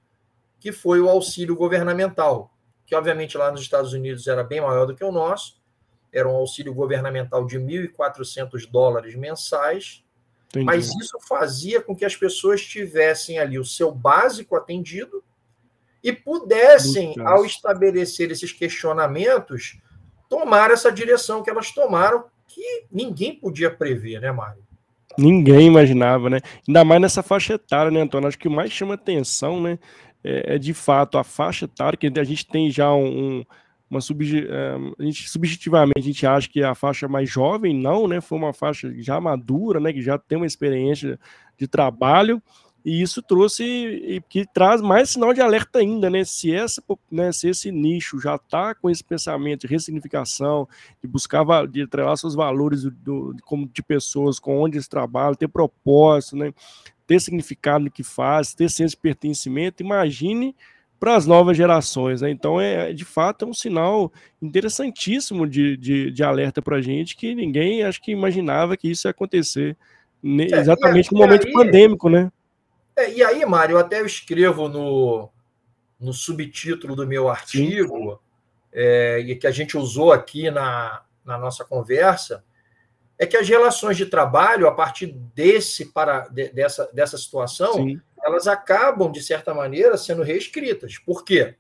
que 0.59 0.72
foi 0.72 1.00
o 1.00 1.09
auxílio 1.09 1.54
governamental, 1.54 2.52
que, 2.88 2.94
obviamente, 2.94 3.37
lá 3.37 3.53
nos 3.53 3.61
Estados 3.61 3.92
Unidos 3.92 4.27
era 4.27 4.42
bem 4.42 4.62
maior 4.62 4.87
do 4.87 4.96
que 4.96 5.05
o 5.05 5.12
nosso, 5.12 5.61
era 6.11 6.27
um 6.27 6.35
auxílio 6.35 6.72
governamental 6.72 7.44
de 7.46 7.59
1.400 7.59 8.66
dólares 8.70 9.14
mensais, 9.14 10.03
Entendi. 10.48 10.64
mas 10.64 10.87
isso 10.96 11.18
fazia 11.29 11.83
com 11.83 11.94
que 11.94 12.07
as 12.07 12.16
pessoas 12.16 12.62
tivessem 12.64 13.38
ali 13.38 13.59
o 13.59 13.64
seu 13.64 13.92
básico 13.92 14.57
atendido 14.57 15.22
e 16.03 16.14
pudessem, 16.14 17.14
ao 17.20 17.44
estabelecer 17.44 18.31
esses 18.31 18.53
questionamentos, 18.53 19.79
tomar 20.27 20.70
essa 20.70 20.90
direção 20.90 21.42
que 21.42 21.51
elas 21.51 21.70
tomaram, 21.70 22.24
que 22.46 22.87
ninguém 22.90 23.35
podia 23.35 23.70
prever, 23.70 24.18
né, 24.18 24.33
Mário? 24.33 24.66
Ninguém 25.18 25.66
imaginava, 25.66 26.31
né? 26.31 26.40
Ainda 26.66 26.85
mais 26.85 27.03
nessa 27.03 27.22
faixa 27.22 27.55
etária, 27.55 27.90
né, 27.90 28.01
Antônio? 28.01 28.29
Acho 28.29 28.38
que 28.38 28.48
o 28.48 28.51
mais 28.51 28.70
chama 28.70 28.94
atenção, 28.94 29.61
né, 29.61 29.79
é, 30.29 30.55
é 30.55 30.59
de 30.59 30.75
fato 30.75 31.19
a 31.19 31.25
faixa 31.25 31.64
etária, 31.64 31.97
que 31.97 32.07
a 32.07 32.25
gente 32.25 32.47
tem 32.47 32.71
já 32.71 32.93
um, 32.93 33.38
um 33.38 33.45
uma 33.91 34.01
eh, 34.01 34.77
a 34.99 35.03
gente 35.03 35.31
subjetivamente 35.31 35.99
a 35.99 36.03
gente 36.03 36.27
acha 36.27 36.49
que 36.49 36.61
é 36.61 36.67
a 36.67 36.75
faixa 36.75 37.09
mais 37.09 37.31
jovem 37.31 37.75
não, 37.75 38.07
né? 38.07 38.21
Foi 38.21 38.37
uma 38.37 38.53
faixa 38.53 38.93
já 38.99 39.19
madura, 39.19 39.81
né? 39.81 39.93
Que 39.93 40.03
já 40.03 40.19
tem 40.19 40.37
uma 40.37 40.47
experiência 40.47 41.19
de 41.57 41.67
trabalho 41.67 42.43
e 42.85 43.03
isso 43.03 43.23
trouxe 43.23 43.64
e 43.64 44.21
que 44.29 44.47
traz 44.47 44.81
mais 44.81 45.11
sinal 45.11 45.33
de 45.35 45.41
alerta 45.41 45.79
ainda, 45.79 46.09
né? 46.11 46.23
Se 46.25 46.55
essa, 46.55 46.83
né? 47.11 47.33
Se 47.33 47.49
esse 47.49 47.73
nicho 47.73 48.21
já 48.21 48.37
está 48.37 48.75
com 48.75 48.91
esse 48.91 49.03
pensamento 49.03 49.62
de 49.62 49.67
ressignificação, 49.67 50.69
de 51.03 51.09
buscar 51.09 51.45
de 51.67 51.83
atrelar 51.83 52.17
seus 52.17 52.35
valores 52.35 52.85
do, 52.85 53.33
de, 53.33 53.43
como 53.43 53.67
de 53.67 53.83
pessoas, 53.83 54.38
com 54.38 54.61
onde 54.61 54.77
eles 54.77 54.88
trabalham, 54.88 55.35
ter 55.35 55.49
propósito, 55.49 56.37
né? 56.37 56.53
Ter 57.09 57.21
significado 57.21 57.87
no 57.87 57.90
que 57.90 58.05
faz, 58.05 58.55
ter 58.55 58.71
senso 58.71 58.94
de 58.94 59.03
pertencimento, 59.03 59.83
imagine 59.83 60.55
para 61.01 61.16
as 61.16 61.27
novas 61.27 61.57
gerações. 61.57 62.21
Né? 62.21 62.31
Então, 62.31 62.61
é 62.61 62.92
de 62.92 63.05
fato 63.05 63.44
é 63.44 63.49
um 63.49 63.53
sinal 63.55 64.12
interessantíssimo 64.40 65.44
de, 65.44 65.77
de, 65.77 66.12
de 66.12 66.23
alerta 66.23 66.62
para 66.62 66.77
a 66.77 66.81
gente 66.81 67.16
que 67.16 67.35
ninguém 67.35 67.83
acho 67.83 68.01
que 68.01 68.12
imaginava 68.12 68.77
que 68.77 68.88
isso 68.88 69.09
ia 69.09 69.11
acontecer 69.11 69.77
é, 70.25 70.59
exatamente 70.59 71.12
no 71.12 71.18
momento 71.18 71.47
aí, 71.47 71.53
pandêmico, 71.53 72.09
né? 72.09 72.31
É, 72.97 73.12
e 73.12 73.25
aí, 73.25 73.44
Mário, 73.44 73.75
eu 73.75 73.79
até 73.79 74.05
escrevo 74.05 74.68
no, 74.68 75.29
no 75.99 76.12
subtítulo 76.12 76.97
do 76.97 77.07
meu 77.07 77.29
artigo, 77.29 78.21
é, 78.73 79.21
e 79.21 79.37
que 79.37 79.47
a 79.47 79.51
gente 79.51 79.77
usou 79.77 80.12
aqui 80.12 80.51
na, 80.51 81.03
na 81.25 81.38
nossa 81.38 81.64
conversa, 81.64 82.44
é 83.18 83.26
que 83.26 83.37
as 83.37 83.48
relações 83.48 83.96
de 83.96 84.07
trabalho, 84.07 84.68
a 84.68 84.72
partir 84.72 85.07
desse 85.35 85.87
para, 85.87 86.28
de, 86.28 86.48
dessa, 86.50 86.88
dessa 86.92 87.18
situação, 87.18 87.74
Sim 87.74 88.00
elas 88.24 88.46
acabam, 88.46 89.11
de 89.11 89.22
certa 89.22 89.54
maneira, 89.54 89.96
sendo 89.96 90.22
reescritas. 90.22 90.98
Por 90.98 91.24
quê? 91.24 91.54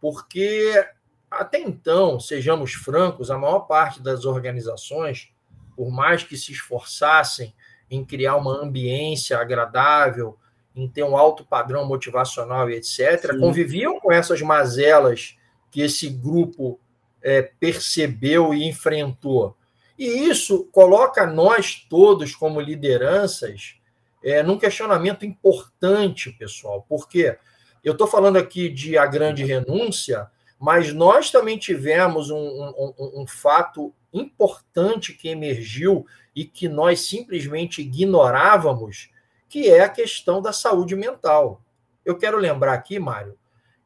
Porque 0.00 0.86
até 1.30 1.58
então, 1.58 2.20
sejamos 2.20 2.72
francos, 2.72 3.30
a 3.30 3.38
maior 3.38 3.60
parte 3.60 4.00
das 4.02 4.24
organizações, 4.24 5.32
por 5.76 5.90
mais 5.90 6.22
que 6.22 6.36
se 6.36 6.52
esforçassem 6.52 7.52
em 7.90 8.04
criar 8.04 8.36
uma 8.36 8.62
ambiência 8.62 9.38
agradável, 9.38 10.38
em 10.74 10.88
ter 10.88 11.04
um 11.04 11.16
alto 11.16 11.44
padrão 11.44 11.86
motivacional 11.86 12.68
e 12.70 12.74
etc., 12.74 13.32
Sim. 13.32 13.40
conviviam 13.40 14.00
com 14.00 14.12
essas 14.12 14.40
mazelas 14.42 15.36
que 15.70 15.80
esse 15.80 16.08
grupo 16.08 16.78
é, 17.22 17.42
percebeu 17.42 18.54
e 18.54 18.68
enfrentou. 18.68 19.56
E 19.98 20.04
isso 20.04 20.64
coloca 20.72 21.26
nós 21.26 21.86
todos, 21.88 22.34
como 22.34 22.60
lideranças, 22.60 23.76
é, 24.22 24.42
num 24.42 24.58
questionamento 24.58 25.24
importante, 25.24 26.32
pessoal, 26.32 26.84
porque 26.88 27.36
eu 27.82 27.92
estou 27.92 28.06
falando 28.06 28.38
aqui 28.38 28.68
de 28.68 28.96
a 28.96 29.06
grande 29.06 29.44
renúncia, 29.44 30.28
mas 30.58 30.92
nós 30.94 31.30
também 31.30 31.58
tivemos 31.58 32.30
um, 32.30 32.38
um, 32.38 33.22
um, 33.22 33.26
fato 33.26 33.94
importante 34.12 35.12
que 35.12 35.28
emergiu 35.28 36.06
e 36.34 36.44
que 36.44 36.68
nós 36.68 37.00
simplesmente 37.00 37.82
ignorávamos, 37.82 39.10
que 39.48 39.68
é 39.68 39.80
a 39.80 39.88
questão 39.88 40.40
da 40.40 40.52
saúde 40.52 40.96
mental. 40.96 41.60
Eu 42.04 42.16
quero 42.16 42.38
lembrar 42.38 42.72
aqui, 42.72 42.98
Mário, 42.98 43.36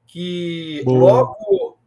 que 0.07 0.83
Boa. 0.85 0.99
logo 0.99 1.37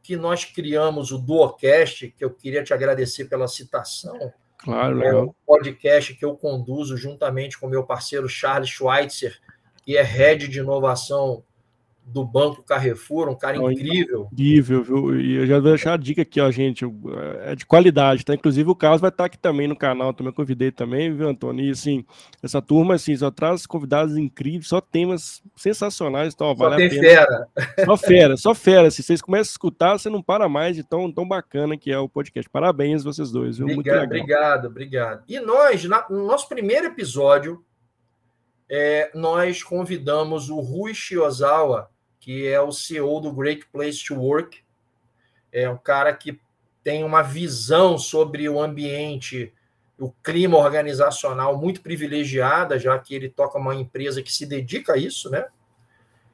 que 0.04 0.16
nós 0.16 0.46
criamos 0.46 1.12
o 1.12 1.18
Duocast, 1.18 2.10
que 2.18 2.24
eu 2.26 2.32
queria 2.32 2.64
te 2.64 2.74
agradecer 2.74 3.26
pela 3.26 3.48
citação, 3.48 4.34
Claro, 4.64 5.02
é 5.02 5.16
um 5.20 5.34
podcast 5.46 6.14
que 6.14 6.24
eu 6.24 6.36
conduzo 6.36 6.96
juntamente 6.96 7.58
com 7.60 7.68
meu 7.68 7.84
parceiro 7.84 8.30
Charles 8.30 8.70
Schweitzer, 8.70 9.40
que 9.84 9.98
é 9.98 10.04
head 10.04 10.48
de 10.48 10.60
inovação 10.60 11.44
do 12.04 12.26
Banco 12.26 12.64
Carrefour, 12.64 13.30
um 13.30 13.36
cara 13.36 13.58
incrível. 13.58 14.28
Incrível, 14.32 14.84
viu? 14.84 15.20
E 15.20 15.36
eu 15.36 15.48
já 15.48 15.60
vou 15.60 15.70
deixar 15.70 15.94
a 15.94 15.98
dica 15.98 16.22
aqui, 16.22 16.42
ó, 16.42 16.52
gente. 16.52 16.86
É 17.44 17.56
de 17.56 17.66
qualidade, 17.66 18.26
tá? 18.26 18.34
Inclusive 18.34 18.70
o 18.70 18.76
Carlos 18.76 19.02
vai 19.02 19.10
estar 19.10 19.26
aqui 19.26 19.38
também 19.38 19.68
no 19.68 19.76
canal, 19.76 20.14
também 20.14 20.34
convidei 20.34 20.72
também, 20.72 21.14
viu, 21.14 21.30
Antônio? 21.30 21.66
E 21.66 21.72
assim, 21.72 22.06
essa 22.44 22.62
turma, 22.62 22.96
assim, 22.96 23.16
só 23.16 23.32
traz 23.32 23.66
convidados 23.66 24.18
incríveis, 24.18 24.68
só 24.68 24.82
temas 24.82 25.42
sensacionais, 25.56 26.34
então, 26.34 26.48
ó, 26.48 26.54
vale 26.54 26.90
só 26.90 26.98
a 26.98 27.02
pena. 27.02 27.02
fera. 27.02 27.48
Só 27.86 27.98
fera, 27.98 28.38
só 28.38 28.56
fera. 28.56 28.92
Se 28.92 29.04
vocês 29.04 29.22
começam 29.22 29.52
a 29.52 29.54
escutar, 29.54 29.98
você 29.98 30.10
não 30.10 30.22
para 30.22 30.50
mais 30.50 30.76
de 30.76 30.84
tão, 30.84 31.12
tão 31.12 31.28
bacana 31.28 31.78
que 31.78 31.92
é 31.92 31.98
o 31.98 32.10
podcast. 32.10 32.50
Parabéns 32.50 33.04
vocês 33.04 33.32
dois, 33.32 33.58
viu? 33.58 33.68
Obrigado, 33.68 34.06
obrigado, 34.06 34.66
obrigado. 34.66 35.24
E 35.28 35.40
nós, 35.40 35.84
na, 35.86 36.06
no 36.10 36.26
nosso 36.28 36.50
primeiro 36.50 36.88
episódio, 36.88 37.64
é, 38.74 39.12
nós 39.14 39.62
convidamos 39.62 40.50
o 40.50 40.62
Rui 40.62 40.94
Shiozawa, 40.94 41.92
que 42.22 42.48
é 42.48 42.62
o 42.62 42.72
CEO 42.72 43.20
do 43.20 43.34
Great 43.34 43.66
Place 43.66 44.02
to 44.06 44.16
Work. 44.16 44.64
É 45.52 45.70
um 45.70 45.78
cara 45.78 46.14
que 46.16 46.40
tem 46.82 47.04
uma 47.04 47.22
visão 47.22 47.98
sobre 47.98 48.48
o 48.48 48.62
ambiente, 48.62 49.54
o 50.00 50.10
clima 50.24 50.58
organizacional 50.58 51.58
muito 51.58 51.82
privilegiada, 51.82 52.80
já 52.80 52.98
que 52.98 53.14
ele 53.14 53.28
toca 53.28 53.60
uma 53.60 53.76
empresa 53.76 54.24
que 54.24 54.32
se 54.32 54.46
dedica 54.46 54.94
a 54.94 54.98
isso, 54.98 55.30
né? 55.30 55.48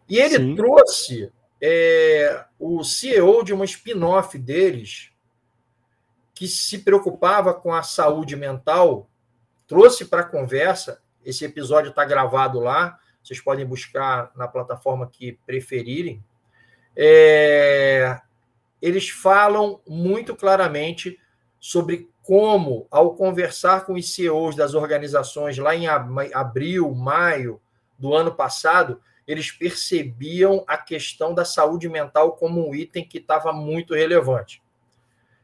E 0.08 0.20
ele 0.20 0.38
Sim. 0.38 0.56
trouxe 0.56 1.32
é, 1.60 2.46
o 2.60 2.84
CEO 2.84 3.44
de 3.44 3.52
uma 3.52 3.66
spin-off 3.66 4.38
deles, 4.38 5.10
que 6.36 6.48
se 6.48 6.78
preocupava 6.78 7.52
com 7.52 7.74
a 7.74 7.82
saúde 7.82 8.36
mental, 8.36 9.10
trouxe 9.66 10.06
para 10.06 10.22
a 10.22 10.30
conversa. 10.30 11.02
Esse 11.28 11.44
episódio 11.44 11.90
está 11.90 12.06
gravado 12.06 12.58
lá. 12.62 12.98
Vocês 13.22 13.42
podem 13.42 13.66
buscar 13.66 14.32
na 14.34 14.48
plataforma 14.48 15.06
que 15.06 15.34
preferirem. 15.46 16.24
É, 16.96 18.22
eles 18.82 19.10
falam 19.10 19.82
muito 19.86 20.34
claramente 20.38 21.20
sobre 21.60 22.10
como, 22.24 22.88
ao 22.90 23.14
conversar 23.14 23.86
com 23.86 23.96
os 23.96 24.16
CEOs 24.16 24.56
das 24.56 24.74
organizações 24.74 25.58
lá 25.58 25.76
em 25.76 25.86
abril, 26.34 26.96
maio 26.96 27.60
do 28.00 28.16
ano 28.16 28.34
passado, 28.34 29.02
eles 29.28 29.52
percebiam 29.52 30.64
a 30.66 30.78
questão 30.78 31.34
da 31.34 31.44
saúde 31.44 31.90
mental 31.90 32.38
como 32.38 32.70
um 32.70 32.74
item 32.74 33.06
que 33.06 33.18
estava 33.18 33.52
muito 33.52 33.94
relevante. 33.94 34.64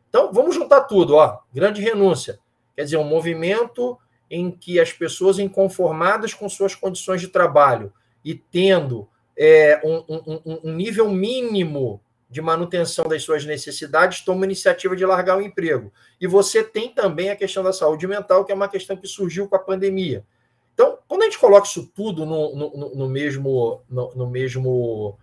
Então, 0.07 0.31
vamos 0.31 0.55
juntar 0.55 0.83
tudo, 0.83 1.15
ó. 1.15 1.39
Grande 1.53 1.81
renúncia. 1.81 2.39
Quer 2.73 2.85
dizer, 2.85 2.97
um 2.97 3.03
movimento 3.03 3.99
em 4.33 4.49
que 4.49 4.79
as 4.79 4.91
pessoas 4.91 5.37
inconformadas 5.37 6.33
com 6.33 6.49
suas 6.49 6.73
condições 6.73 7.21
de 7.21 7.27
trabalho 7.27 7.93
e 8.25 8.33
tendo 8.33 9.07
é, 9.37 9.79
um, 9.83 10.03
um, 10.09 10.59
um 10.63 10.73
nível 10.73 11.07
mínimo 11.07 12.01
de 12.31 12.41
manutenção 12.41 13.05
das 13.05 13.21
suas 13.21 13.45
necessidades, 13.45 14.21
toma 14.21 14.45
iniciativa 14.45 14.95
de 14.95 15.05
largar 15.05 15.37
o 15.37 15.41
emprego. 15.41 15.93
E 16.19 16.25
você 16.25 16.63
tem 16.63 16.89
também 16.89 17.29
a 17.29 17.35
questão 17.35 17.63
da 17.63 17.71
saúde 17.71 18.07
mental, 18.07 18.43
que 18.43 18.51
é 18.51 18.55
uma 18.55 18.67
questão 18.67 18.97
que 18.97 19.07
surgiu 19.07 19.47
com 19.47 19.55
a 19.55 19.59
pandemia. 19.59 20.25
Então, 20.73 20.97
quando 21.07 21.21
a 21.21 21.25
gente 21.25 21.37
coloca 21.37 21.67
isso 21.67 21.91
tudo 21.93 22.25
no, 22.25 22.55
no, 22.55 22.95
no 22.95 23.07
mesmo, 23.07 23.83
no, 23.87 24.15
no, 24.15 24.27
mesmo, 24.27 25.15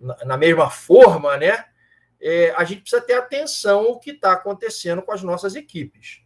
na, 0.00 0.38
mesma 0.38 0.70
forma, 0.70 1.36
né, 1.36 1.66
é, 2.18 2.54
a 2.56 2.64
gente 2.64 2.80
precisa 2.80 3.02
ter 3.02 3.12
atenção 3.12 3.80
ao 3.80 4.00
que 4.00 4.12
está 4.12 4.32
acontecendo 4.32 5.02
com 5.02 5.12
as 5.12 5.22
nossas 5.22 5.54
equipes. 5.54 6.22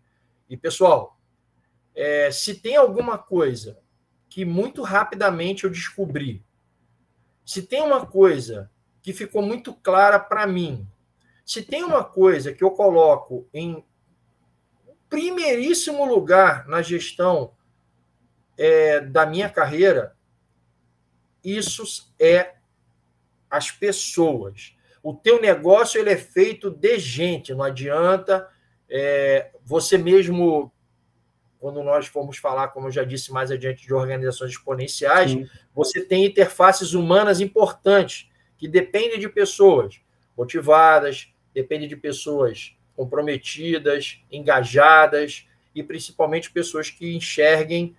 E, 0.49 0.57
pessoal, 0.57 1.18
é, 1.99 2.31
se 2.31 2.55
tem 2.55 2.77
alguma 2.77 3.19
coisa 3.19 3.77
que 4.29 4.45
muito 4.45 4.83
rapidamente 4.83 5.65
eu 5.65 5.71
descobri, 5.71 6.45
se 7.45 7.61
tem 7.61 7.83
uma 7.83 8.07
coisa 8.07 8.71
que 9.03 9.13
ficou 9.13 9.43
muito 9.43 9.75
clara 9.75 10.19
para 10.19 10.47
mim. 10.47 10.87
Se 11.45 11.63
tem 11.63 11.83
uma 11.83 12.05
coisa 12.05 12.53
que 12.53 12.63
eu 12.63 12.71
coloco 12.71 13.49
em 13.53 13.85
primeiríssimo 15.09 16.05
lugar 16.05 16.69
na 16.69 16.83
gestão 16.83 17.53
é, 18.57 19.01
da 19.01 19.27
minha 19.27 19.49
carreira, 19.49 20.15
isso 21.43 22.13
é 22.21 22.55
as 23.51 23.71
pessoas. 23.71 24.77
O 25.03 25.15
teu 25.15 25.41
negócio 25.41 25.99
ele 25.99 26.11
é 26.11 26.17
feito 26.17 26.71
de 26.71 26.99
gente, 26.99 27.55
não 27.55 27.65
adianta 27.65 28.49
é, 28.89 29.51
você 29.65 29.99
mesmo 29.99 30.71
quando 31.61 31.83
nós 31.83 32.07
formos 32.07 32.39
falar, 32.39 32.69
como 32.69 32.87
eu 32.87 32.93
já 32.93 33.05
disse 33.05 33.33
mais 33.33 33.51
adiante, 33.51 33.87
de 33.87 33.93
organizações 33.93 34.53
exponenciais, 34.53 35.33
Sim. 35.33 35.49
você 35.75 36.01
tem 36.01 36.25
interfaces 36.25 36.95
humanas 36.95 37.41
importantes 37.41 38.31
que 38.57 38.69
depende 38.69 39.19
de 39.19 39.29
pessoas 39.29 40.01
motivadas, 40.37 41.33
depende 41.53 41.87
de 41.87 41.97
pessoas 41.97 42.77
comprometidas, 42.95 44.21
engajadas 44.31 45.49
e 45.75 45.83
principalmente 45.83 46.51
pessoas 46.51 46.91
que 46.91 47.15
enxerguem 47.15 47.97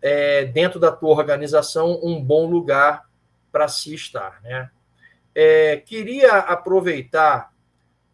é, 0.00 0.44
dentro 0.44 0.80
da 0.80 0.90
tua 0.90 1.10
organização 1.10 2.00
um 2.02 2.22
bom 2.22 2.46
lugar 2.46 3.08
para 3.50 3.68
se 3.68 3.94
estar, 3.94 4.40
né? 4.42 4.70
É, 5.34 5.76
queria 5.76 6.38
aproveitar, 6.38 7.52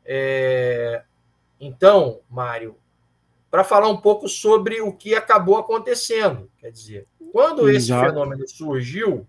é, 0.04 1.02
então, 1.58 2.20
Mário, 2.30 2.76
para 3.50 3.64
falar 3.64 3.88
um 3.88 3.96
pouco 3.96 4.28
sobre 4.28 4.80
o 4.80 4.92
que 4.92 5.14
acabou 5.14 5.56
acontecendo. 5.58 6.50
Quer 6.58 6.70
dizer, 6.70 7.06
quando 7.32 7.68
esse 7.68 7.92
Exato. 7.92 8.06
fenômeno 8.06 8.46
surgiu, 8.48 9.26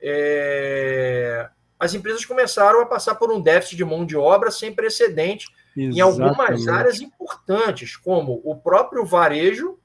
é, 0.00 1.48
as 1.78 1.94
empresas 1.94 2.24
começaram 2.24 2.80
a 2.80 2.86
passar 2.86 3.14
por 3.16 3.30
um 3.30 3.40
déficit 3.40 3.76
de 3.76 3.84
mão 3.84 4.04
de 4.04 4.16
obra 4.16 4.50
sem 4.50 4.72
precedente 4.72 5.46
Exatamente. 5.76 5.96
em 5.96 6.00
algumas 6.00 6.68
áreas 6.68 7.00
importantes, 7.00 7.96
como 7.96 8.40
o 8.44 8.56
próprio 8.56 9.04
varejo, 9.04 9.78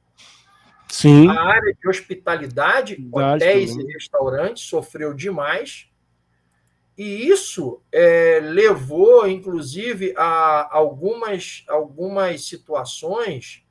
Sim. 0.87 1.27
a 1.29 1.41
área 1.41 1.73
de 1.73 1.89
hospitalidade, 1.89 2.95
Verdade, 2.95 3.43
hotéis 3.43 3.71
também. 3.71 3.87
e 3.89 3.93
restaurantes 3.93 4.63
sofreu 4.63 5.13
demais. 5.13 5.87
E 6.97 7.27
isso 7.27 7.81
é, 7.91 8.39
levou, 8.41 9.27
inclusive, 9.27 10.13
a 10.15 10.69
algumas, 10.71 11.63
algumas 11.67 12.45
situações. 12.45 13.63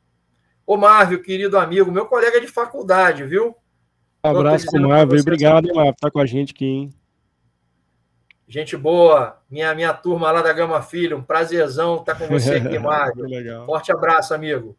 Ô, 0.66 0.76
Marvio, 0.76 1.22
querido 1.22 1.56
amigo, 1.56 1.90
meu 1.92 2.06
colega 2.06 2.40
de 2.40 2.48
faculdade, 2.48 3.24
viu? 3.24 3.54
Um 4.24 4.28
abraço 4.28 4.66
o 4.76 4.88
Marvio. 4.88 5.20
Obrigado, 5.20 5.66
Marvio, 5.74 5.92
por 5.92 5.94
estar 5.94 6.11
com 6.11 6.20
a 6.20 6.26
gente 6.26 6.52
aqui, 6.52 6.64
hein? 6.64 6.94
Gente 8.48 8.76
boa, 8.76 9.40
minha, 9.48 9.74
minha 9.74 9.94
turma 9.94 10.30
lá 10.30 10.42
da 10.42 10.52
Gama 10.52 10.82
Filho, 10.82 11.16
um 11.16 11.22
prazerzão 11.22 12.00
estar 12.00 12.16
com 12.16 12.26
você 12.26 12.56
aqui, 12.56 12.76
Mário. 12.78 13.64
Forte 13.64 13.90
abraço, 13.90 14.35
amigo. 14.35 14.76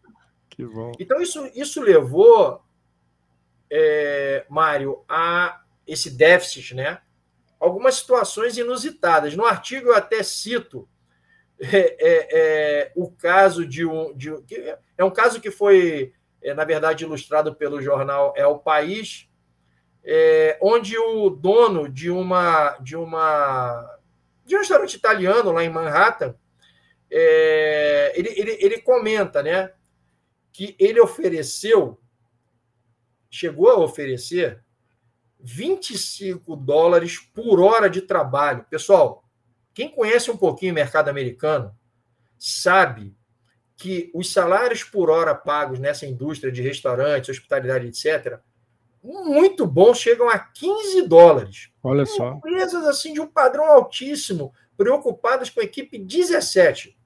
Que 0.50 0.66
bom. 0.66 0.92
Então, 1.00 1.20
isso, 1.20 1.50
isso 1.56 1.82
levou, 1.82 2.62
é, 3.72 4.46
Mário, 4.48 5.04
a 5.10 5.62
esse 5.88 6.12
déficit, 6.12 6.76
né? 6.76 7.00
Algumas 7.64 7.96
situações 7.96 8.58
inusitadas. 8.58 9.38
No 9.38 9.46
artigo 9.46 9.88
eu 9.88 9.96
até 9.96 10.22
cito 10.22 10.86
é, 11.58 11.78
é, 11.78 12.28
é 12.32 12.92
o 12.94 13.10
caso 13.10 13.66
de 13.66 13.86
um. 13.86 14.14
De, 14.14 14.30
é 14.98 15.04
um 15.06 15.10
caso 15.10 15.40
que 15.40 15.50
foi, 15.50 16.12
é, 16.42 16.54
na 16.54 16.66
verdade, 16.66 17.06
ilustrado 17.06 17.56
pelo 17.56 17.82
jornal 17.82 18.34
É 18.36 18.46
o 18.46 18.60
País, 18.60 19.30
é, 20.04 20.58
onde 20.62 20.98
o 20.98 21.30
dono 21.30 21.88
de 21.88 22.12
uma 22.12 22.78
de 22.80 22.98
uma 22.98 23.98
de 24.44 24.58
um 24.58 24.60
restaurante 24.60 24.96
italiano 24.96 25.54
lá 25.54 25.64
em 25.64 25.70
Manhattan 25.70 26.36
ele, 27.10 28.28
ele, 28.36 28.58
ele 28.60 28.82
comenta 28.82 29.42
né 29.42 29.72
que 30.52 30.76
ele 30.78 31.00
ofereceu 31.00 31.98
chegou 33.30 33.70
a 33.70 33.78
oferecer 33.78 34.63
25 35.44 36.56
dólares 36.56 37.20
por 37.20 37.60
hora 37.60 37.90
de 37.90 38.02
trabalho 38.02 38.66
pessoal 38.70 39.24
quem 39.74 39.90
conhece 39.90 40.30
um 40.30 40.38
pouquinho 40.38 40.72
o 40.72 40.76
mercado 40.76 41.10
americano 41.10 41.76
sabe 42.38 43.16
que 43.76 44.12
os 44.14 44.32
salários 44.32 44.84
por 44.84 45.10
hora 45.10 45.34
pagos 45.34 45.80
nessa 45.80 46.06
indústria 46.06 46.52
de 46.52 46.62
restaurantes, 46.62 47.30
hospitalidade, 47.30 47.88
etc., 47.88 48.40
muito 49.02 49.68
bons 49.68 49.98
chegam 49.98 50.30
a 50.30 50.40
15 50.40 51.08
dólares. 51.08 51.70
Olha 51.84 52.06
só. 52.06 52.36
Empresas 52.36 52.86
assim 52.86 53.14
de 53.14 53.20
um 53.20 53.28
padrão 53.28 53.66
altíssimo, 53.66 54.54
preocupadas 54.78 55.50
com 55.50 55.60
a 55.60 55.64
equipe 55.64 55.98
17. 55.98 56.98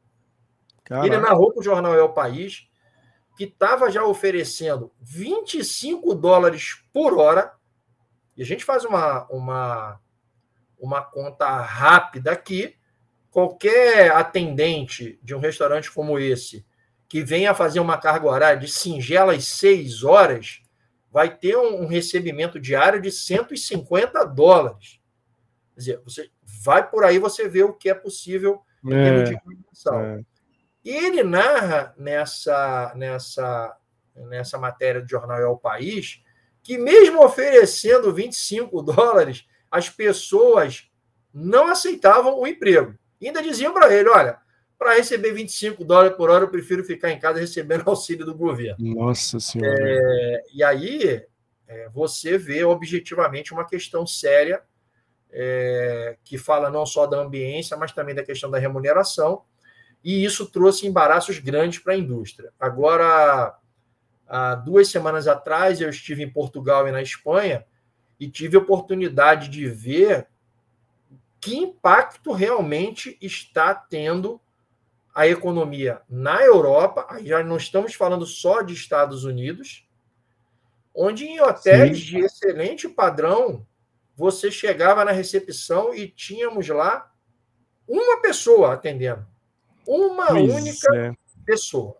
Caraca. 0.84 1.08
Ele 1.08 1.18
narrou 1.18 1.52
para 1.52 1.62
o 1.62 1.64
jornal 1.64 1.96
É 1.96 2.04
o 2.04 2.14
País 2.14 2.68
que 3.36 3.46
estava 3.46 3.90
já 3.90 4.04
oferecendo 4.04 4.92
25 5.00 6.14
dólares 6.16 6.84
por 6.94 7.18
hora. 7.18 7.54
E 8.38 8.44
a 8.44 8.46
gente 8.46 8.64
faz 8.64 8.86
uma, 8.86 9.26
uma, 9.30 10.00
uma 10.80 11.02
conta 11.02 11.60
rápida 11.60 12.32
aqui. 12.32 12.76
Qualquer 13.32 14.12
atendente 14.12 15.20
de 15.24 15.34
um 15.36 15.40
restaurante 15.40 15.92
como 15.92 16.20
esse 16.20 16.66
que 17.10 17.24
venha 17.24 17.56
fazer 17.56 17.80
uma 17.80 17.98
carga 17.98 18.28
horária 18.28 18.60
de 18.60 18.68
singelas 18.68 19.48
seis 19.48 20.04
horas 20.04 20.62
vai 21.10 21.36
ter 21.36 21.58
um, 21.58 21.88
recebimento 21.88 22.60
diário 22.60 23.02
de 23.02 23.12
150 23.12 24.24
dólares. 24.26 25.00
Quer 25.74 25.80
dizer, 25.80 26.02
você 26.04 26.30
vai 26.44 26.88
por 26.88 27.04
aí, 27.04 27.18
você 27.18 27.48
vê 27.48 27.64
o 27.64 27.74
que 27.74 27.90
é 27.90 27.94
possível 27.94 28.62
em 28.84 28.94
é, 28.94 29.04
termos 29.04 29.30
de. 29.30 29.36
É. 29.36 30.22
E 30.84 30.90
ele 30.90 31.24
narra 31.24 31.94
nessa, 31.98 32.94
nessa, 32.96 33.78
nessa 34.16 34.58
matéria 34.58 35.02
do 35.02 35.10
jornal 35.10 35.40
É 35.40 35.48
o 35.48 35.58
País 35.58 36.22
que, 36.68 36.78
mesmo 36.78 37.24
oferecendo 37.24 38.14
25 38.14 38.82
dólares, 38.82 39.46
as 39.72 39.90
pessoas 39.90 40.92
não 41.34 41.68
aceitavam 41.68 42.38
o 42.38 42.46
emprego. 42.46 42.94
E 43.22 43.28
ainda 43.28 43.42
diziam 43.42 43.74
para 43.74 43.94
ele: 43.94 44.10
olha, 44.10 44.38
para 44.78 44.96
receber 44.96 45.32
25 45.32 45.86
dólares 45.86 46.18
por 46.18 46.30
hora, 46.30 46.44
eu 46.44 46.50
prefiro 46.50 46.84
ficar 46.84 47.10
em 47.10 47.20
casa 47.20 47.40
recebendo 47.40 47.88
auxílio 47.90 48.26
do 48.26 48.36
governo. 48.36 48.76
Nossa 48.80 49.40
Senhora. 49.40 49.78
É, 49.80 50.44
e 50.54 50.62
aí 50.62 51.24
é, 51.70 51.90
você 51.94 52.38
vê 52.38 52.66
objetivamente 52.66 53.54
uma 53.54 53.66
questão 53.66 54.06
séria 54.06 54.62
é, 55.32 56.18
que 56.22 56.38
fala 56.38 56.70
não 56.70 56.86
só 56.86 57.08
da 57.08 57.18
ambiência, 57.18 57.78
mas 57.78 57.94
também 57.94 58.14
da 58.14 58.26
questão 58.26 58.52
da 58.52 58.60
remuneração. 58.60 59.42
E 60.04 60.26
isso 60.26 60.52
trouxe 60.52 60.86
embaraços 60.86 61.40
grandes 61.40 61.80
para 61.80 61.94
a 61.94 61.98
indústria. 61.98 62.52
Agora, 62.60 63.58
há 64.28 64.56
duas 64.56 64.90
semanas 64.90 65.28
atrás, 65.28 65.82
eu 65.82 65.90
estive 65.90 66.24
em 66.24 66.30
Portugal 66.30 66.88
e 66.88 66.92
na 66.92 67.02
Espanha 67.02 67.66
e 68.20 68.30
tive 68.30 68.58
oportunidade 68.58 69.50
de 69.50 69.68
ver 69.68 70.28
que 71.40 71.56
impacto 71.56 72.32
realmente 72.32 73.18
está 73.22 73.74
tendo 73.74 74.42
a 75.14 75.28
economia 75.28 76.02
na 76.10 76.44
Europa, 76.44 77.08
aí 77.10 77.28
já 77.28 77.44
não 77.44 77.58
estamos 77.58 77.96
falando 77.96 78.26
só 78.26 78.62
de 78.62 78.74
Estados 78.74 79.24
Unidos, 79.24 79.88
onde 80.94 81.26
em 81.26 81.42
hotéis 81.42 82.00
Sim. 82.00 82.06
de 82.06 82.20
excelente 82.20 82.90
padrão 82.90 83.66
você 84.16 84.52
chegava 84.52 85.06
na 85.06 85.12
recepção 85.12 85.94
e 85.94 86.08
tínhamos 86.08 86.68
lá 86.68 87.12
uma 87.88 88.22
pessoa 88.22 88.74
atendendo. 88.74 89.26
Uma 89.88 90.34
única 90.34 90.96
é. 90.96 91.14
pessoa. 91.46 91.96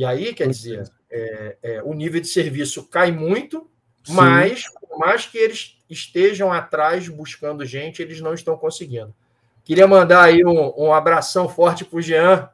E 0.00 0.04
aí, 0.06 0.32
quer 0.32 0.48
dizer, 0.48 0.90
é, 1.10 1.56
é, 1.62 1.82
o 1.82 1.92
nível 1.92 2.22
de 2.22 2.26
serviço 2.26 2.88
cai 2.88 3.12
muito, 3.12 3.68
Sim. 4.02 4.14
mas 4.14 4.64
por 4.80 4.98
mais 4.98 5.26
que 5.26 5.36
eles 5.36 5.76
estejam 5.90 6.50
atrás 6.50 7.06
buscando 7.06 7.66
gente, 7.66 8.00
eles 8.00 8.18
não 8.18 8.32
estão 8.32 8.56
conseguindo. 8.56 9.14
Queria 9.62 9.86
mandar 9.86 10.22
aí 10.22 10.42
um, 10.42 10.72
um 10.74 10.94
abração 10.94 11.50
forte 11.50 11.84
para 11.84 11.98
o 11.98 12.00
Jean. 12.00 12.48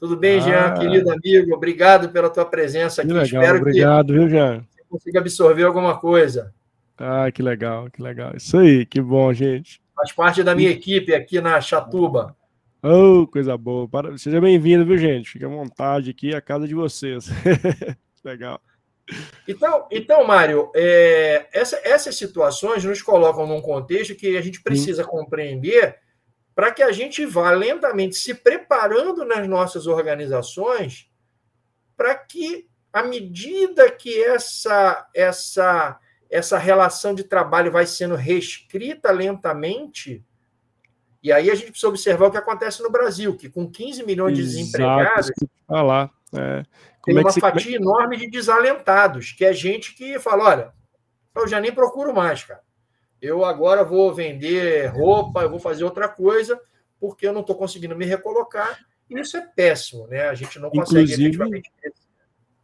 Tudo 0.00 0.16
bem, 0.16 0.38
ah, 0.38 0.40
Jean, 0.40 0.74
querido 0.78 1.12
amigo? 1.12 1.54
Obrigado 1.54 2.08
pela 2.08 2.30
tua 2.30 2.46
presença 2.46 3.02
aqui. 3.02 3.08
Que 3.10 3.18
legal, 3.18 3.42
Espero 3.42 3.58
obrigado, 3.58 4.06
que 4.06 4.12
viu, 4.14 4.30
Jean? 4.30 4.64
Você 4.74 4.84
consiga 4.88 5.20
absorver 5.20 5.64
alguma 5.64 5.98
coisa. 5.98 6.54
Ah, 6.96 7.30
que 7.30 7.42
legal, 7.42 7.90
que 7.90 8.00
legal. 8.00 8.32
Isso 8.34 8.56
aí, 8.56 8.86
que 8.86 9.02
bom, 9.02 9.30
gente. 9.34 9.78
Faz 9.94 10.10
parte 10.10 10.42
da 10.42 10.54
minha 10.54 10.70
equipe 10.70 11.14
aqui 11.14 11.38
na 11.38 11.60
Chatuba. 11.60 12.34
Oh, 12.82 13.26
coisa 13.26 13.56
boa. 13.56 13.88
Seja 14.16 14.40
bem-vindo, 14.40 14.84
viu, 14.84 14.96
gente? 14.96 15.30
Fique 15.30 15.44
à 15.44 15.48
vontade 15.48 16.10
aqui, 16.10 16.32
a 16.32 16.40
casa 16.40 16.66
de 16.66 16.74
vocês. 16.74 17.28
Legal. 18.22 18.60
Então, 19.48 19.88
então 19.90 20.24
Mário, 20.24 20.70
é, 20.76 21.48
essa, 21.52 21.80
essas 21.82 22.16
situações 22.16 22.84
nos 22.84 23.02
colocam 23.02 23.46
num 23.46 23.60
contexto 23.60 24.14
que 24.14 24.36
a 24.36 24.40
gente 24.40 24.62
precisa 24.62 25.02
Sim. 25.02 25.08
compreender 25.08 25.98
para 26.54 26.70
que 26.70 26.82
a 26.82 26.92
gente 26.92 27.24
vá 27.24 27.50
lentamente 27.50 28.16
se 28.16 28.34
preparando 28.34 29.24
nas 29.24 29.48
nossas 29.48 29.86
organizações 29.86 31.10
para 31.96 32.14
que, 32.14 32.68
à 32.92 33.02
medida 33.02 33.90
que 33.90 34.22
essa, 34.22 35.08
essa, 35.14 35.98
essa 36.30 36.58
relação 36.58 37.12
de 37.12 37.24
trabalho 37.24 37.72
vai 37.72 37.86
sendo 37.86 38.14
reescrita 38.14 39.10
lentamente, 39.10 40.24
e 41.22 41.32
aí 41.32 41.50
a 41.50 41.54
gente 41.54 41.70
precisa 41.70 41.88
observar 41.88 42.26
o 42.26 42.30
que 42.30 42.36
acontece 42.36 42.82
no 42.82 42.90
Brasil, 42.90 43.36
que 43.36 43.48
com 43.48 43.68
15 43.68 44.04
milhões 44.04 44.36
de 44.36 44.42
desempregados. 44.42 45.30
Falar. 45.66 46.10
É. 46.32 46.62
Tem 47.04 47.16
é 47.16 47.20
uma 47.20 47.30
se... 47.30 47.40
fatia 47.40 47.76
enorme 47.76 48.16
de 48.16 48.28
desalentados, 48.28 49.32
que 49.32 49.44
é 49.44 49.52
gente 49.52 49.94
que 49.94 50.18
fala: 50.18 50.44
olha, 50.44 50.72
eu 51.34 51.48
já 51.48 51.60
nem 51.60 51.72
procuro 51.72 52.14
mais, 52.14 52.44
cara. 52.44 52.60
Eu 53.20 53.44
agora 53.44 53.82
vou 53.82 54.14
vender 54.14 54.86
roupa, 54.86 55.42
eu 55.42 55.50
vou 55.50 55.58
fazer 55.58 55.82
outra 55.82 56.08
coisa, 56.08 56.60
porque 57.00 57.26
eu 57.26 57.32
não 57.32 57.40
estou 57.40 57.56
conseguindo 57.56 57.96
me 57.96 58.04
recolocar. 58.04 58.78
E 59.10 59.18
isso 59.18 59.36
é 59.36 59.40
péssimo, 59.40 60.06
né? 60.06 60.28
A 60.28 60.34
gente 60.34 60.58
não 60.58 60.70
consegue 60.70 61.02
Inclusive... 61.02 61.22
efetivamente 61.22 61.70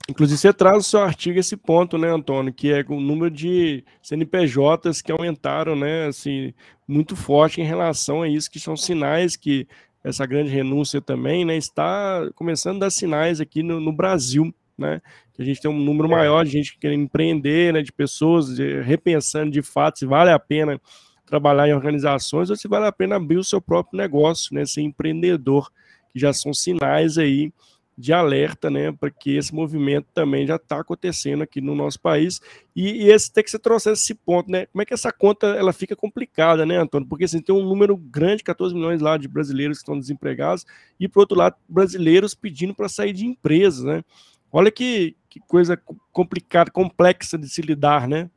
Inclusive, 0.08 0.38
você 0.38 0.52
traz 0.52 0.76
no 0.76 0.82
seu 0.82 1.00
artigo 1.00 1.38
esse 1.38 1.56
ponto, 1.56 1.96
né, 1.96 2.10
Antônio, 2.10 2.52
que 2.52 2.70
é 2.70 2.84
o 2.88 3.00
número 3.00 3.30
de 3.30 3.82
CNPJs 4.02 5.00
que 5.00 5.10
aumentaram, 5.10 5.74
né, 5.74 6.06
assim, 6.06 6.52
muito 6.86 7.16
forte 7.16 7.60
em 7.62 7.64
relação 7.64 8.20
a 8.20 8.28
isso, 8.28 8.50
que 8.50 8.60
são 8.60 8.76
sinais 8.76 9.34
que 9.34 9.66
essa 10.02 10.26
grande 10.26 10.50
renúncia 10.50 11.00
também, 11.00 11.46
né, 11.46 11.56
está 11.56 12.28
começando 12.34 12.76
a 12.76 12.80
dar 12.80 12.90
sinais 12.90 13.40
aqui 13.40 13.62
no, 13.62 13.80
no 13.80 13.92
Brasil, 13.92 14.54
né, 14.76 15.00
que 15.32 15.40
a 15.40 15.44
gente 15.44 15.62
tem 15.62 15.70
um 15.70 15.78
número 15.78 16.06
é. 16.08 16.10
maior 16.10 16.44
de 16.44 16.50
gente 16.50 16.78
querendo 16.78 17.04
empreender, 17.04 17.72
né, 17.72 17.80
de 17.80 17.90
pessoas 17.90 18.54
de, 18.54 18.82
repensando 18.82 19.50
de 19.50 19.62
fato 19.62 20.00
se 20.00 20.04
vale 20.04 20.30
a 20.30 20.38
pena 20.38 20.78
trabalhar 21.24 21.66
em 21.66 21.72
organizações 21.72 22.50
ou 22.50 22.56
se 22.56 22.68
vale 22.68 22.86
a 22.86 22.92
pena 22.92 23.16
abrir 23.16 23.38
o 23.38 23.44
seu 23.44 23.60
próprio 23.60 23.96
negócio, 23.96 24.54
né, 24.54 24.66
ser 24.66 24.82
empreendedor, 24.82 25.72
que 26.12 26.18
já 26.18 26.34
são 26.34 26.52
sinais 26.52 27.16
aí 27.16 27.50
de 27.96 28.12
alerta, 28.12 28.68
né, 28.68 28.90
para 28.92 29.10
que 29.10 29.36
esse 29.36 29.54
movimento 29.54 30.08
também 30.12 30.46
já 30.46 30.56
está 30.56 30.80
acontecendo 30.80 31.42
aqui 31.42 31.60
no 31.60 31.74
nosso 31.74 32.00
país. 32.00 32.40
E, 32.74 33.04
e, 33.04 33.10
esse 33.10 33.32
tem 33.32 33.44
que 33.44 33.50
você 33.50 33.58
trouxesse 33.58 34.02
esse 34.02 34.14
ponto, 34.14 34.50
né? 34.50 34.66
Como 34.66 34.82
é 34.82 34.84
que 34.84 34.92
essa 34.92 35.12
conta 35.12 35.46
ela 35.46 35.72
fica 35.72 35.94
complicada, 35.94 36.66
né, 36.66 36.76
Antônio? 36.76 37.08
Porque 37.08 37.24
assim, 37.24 37.40
tem 37.40 37.54
um 37.54 37.64
número 37.64 37.96
grande, 37.96 38.42
14 38.42 38.74
milhões 38.74 39.00
lá 39.00 39.16
de 39.16 39.28
brasileiros 39.28 39.78
que 39.78 39.82
estão 39.82 39.98
desempregados, 39.98 40.66
e 40.98 41.08
por 41.08 41.20
outro 41.20 41.38
lado, 41.38 41.56
brasileiros 41.68 42.34
pedindo 42.34 42.74
para 42.74 42.88
sair 42.88 43.12
de 43.12 43.26
empresas, 43.26 43.84
né? 43.84 44.04
Olha 44.50 44.70
que, 44.70 45.16
que 45.28 45.40
coisa 45.40 45.80
complicada, 46.12 46.70
complexa 46.70 47.38
de 47.38 47.48
se 47.48 47.62
lidar, 47.62 48.08
né? 48.08 48.28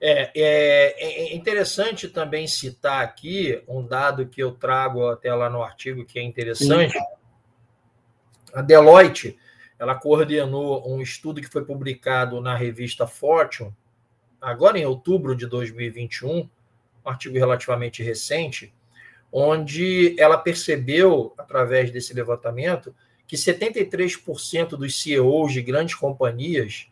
É, 0.00 0.30
é, 0.34 1.32
é, 1.32 1.34
interessante 1.34 2.08
também 2.08 2.46
citar 2.46 3.02
aqui 3.02 3.62
um 3.66 3.86
dado 3.86 4.26
que 4.26 4.42
eu 4.42 4.52
trago 4.52 5.06
até 5.08 5.34
lá 5.34 5.48
no 5.48 5.62
artigo 5.62 6.04
que 6.04 6.18
é 6.18 6.22
interessante. 6.22 6.92
Sim 6.92 7.21
a 8.52 8.62
Deloitte 8.62 9.38
ela 9.78 9.96
coordenou 9.96 10.88
um 10.88 11.00
estudo 11.00 11.40
que 11.40 11.48
foi 11.48 11.64
publicado 11.64 12.40
na 12.40 12.54
revista 12.54 13.04
Fortune, 13.04 13.74
agora 14.40 14.78
em 14.78 14.86
outubro 14.86 15.34
de 15.34 15.44
2021, 15.46 16.38
um 16.38 16.48
artigo 17.04 17.34
relativamente 17.34 18.00
recente, 18.00 18.72
onde 19.32 20.14
ela 20.20 20.38
percebeu, 20.38 21.34
através 21.36 21.90
desse 21.90 22.14
levantamento, 22.14 22.94
que 23.26 23.34
73% 23.34 24.76
dos 24.76 25.02
CEOs 25.02 25.52
de 25.52 25.62
grandes 25.62 25.94
companhias 25.94 26.86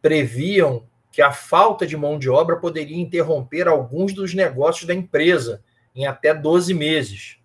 previam 0.00 0.84
que 1.12 1.20
a 1.22 1.30
falta 1.30 1.86
de 1.86 1.96
mão 1.96 2.18
de 2.18 2.30
obra 2.30 2.56
poderia 2.56 2.96
interromper 2.96 3.68
alguns 3.68 4.14
dos 4.14 4.34
negócios 4.34 4.86
da 4.86 4.94
empresa 4.94 5.62
em 5.94 6.06
até 6.06 6.34
12 6.34 6.74
meses. 6.74 7.36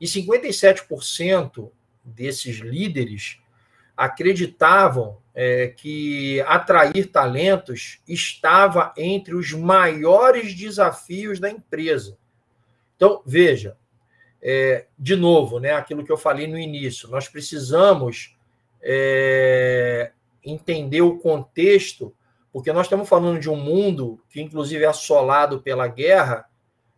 E 0.00 0.06
57% 0.06 1.70
desses 2.04 2.56
líderes 2.56 3.38
acreditavam 3.96 5.18
é, 5.34 5.68
que 5.68 6.40
atrair 6.42 7.10
talentos 7.10 8.00
estava 8.08 8.94
entre 8.96 9.34
os 9.34 9.52
maiores 9.52 10.54
desafios 10.54 11.38
da 11.38 11.50
empresa. 11.50 12.16
Então, 12.96 13.22
veja, 13.26 13.76
é, 14.40 14.86
de 14.98 15.14
novo, 15.14 15.60
né, 15.60 15.72
aquilo 15.72 16.04
que 16.04 16.10
eu 16.10 16.16
falei 16.16 16.46
no 16.46 16.58
início, 16.58 17.10
nós 17.10 17.28
precisamos 17.28 18.36
é, 18.80 20.12
entender 20.42 21.02
o 21.02 21.18
contexto, 21.18 22.14
porque 22.50 22.72
nós 22.72 22.86
estamos 22.86 23.08
falando 23.08 23.38
de 23.38 23.50
um 23.50 23.56
mundo 23.56 24.18
que, 24.30 24.40
inclusive, 24.40 24.84
é 24.84 24.88
assolado 24.88 25.60
pela 25.60 25.86
guerra, 25.86 26.46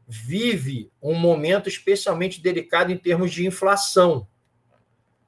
vive 0.07 0.91
um 1.03 1.15
momento 1.15 1.69
especialmente 1.69 2.41
delicado 2.41 2.93
em 2.93 2.97
termos 2.97 3.33
de 3.33 3.45
inflação 3.45 4.27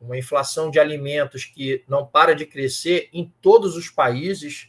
uma 0.05 0.19
inflação 0.19 0.71
de 0.71 0.79
alimentos 0.79 1.45
que 1.45 1.83
não 1.89 2.07
para 2.07 2.35
de 2.35 2.45
crescer 2.45 3.09
em 3.13 3.33
todos 3.41 3.77
os 3.77 3.89
países, 3.89 4.69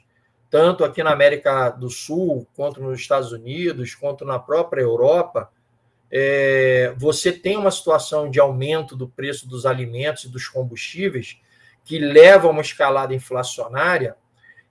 tanto 0.50 0.84
aqui 0.84 1.04
na 1.04 1.12
América 1.12 1.69
do 1.69 1.89
Sul, 1.89 2.48
quanto 2.56 2.82
nos 2.82 3.00
Estados 3.00 3.32
Unidos, 3.32 3.93
quanto 3.93 4.24
na 4.24 4.39
própria 4.39 4.82
Europa. 4.82 5.52
É, 6.10 6.93
você 6.98 7.32
tem 7.32 7.58
uma 7.58 7.71
situação 7.71 8.30
de 8.30 8.39
aumento 8.39 8.95
do 8.95 9.10
preço 9.10 9.48
dos 9.48 9.65
alimentos 9.65 10.24
e 10.24 10.30
dos 10.30 10.48
combustíveis 10.48 11.38
que 11.84 12.00
leva 12.00 12.48
a 12.48 12.52
uma 12.52 12.62
escalada 12.62 13.13
inflacionária, 13.13 14.15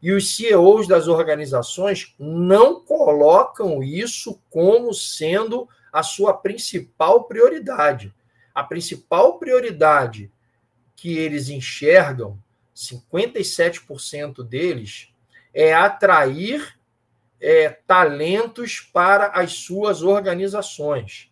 e 0.02 0.12
os 0.12 0.36
CEOs 0.36 0.86
das 0.86 1.08
organizações 1.08 2.14
não 2.18 2.80
colocam 2.80 3.82
isso 3.82 4.38
como 4.50 4.92
sendo 4.92 5.66
a 5.92 6.02
sua 6.02 6.34
principal 6.34 7.24
prioridade. 7.24 8.12
A 8.54 8.62
principal 8.62 9.38
prioridade 9.38 10.30
que 10.96 11.18
eles 11.18 11.48
enxergam, 11.48 12.38
57% 12.74 14.42
deles, 14.42 15.12
é 15.52 15.72
atrair 15.72 16.76
é, 17.40 17.68
talentos 17.68 18.80
para 18.80 19.26
as 19.28 19.52
suas 19.52 20.02
organizações. 20.02 21.30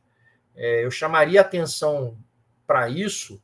É, 0.55 0.85
eu 0.85 0.91
chamaria 0.91 1.41
atenção 1.41 2.17
para 2.67 2.89
isso, 2.89 3.43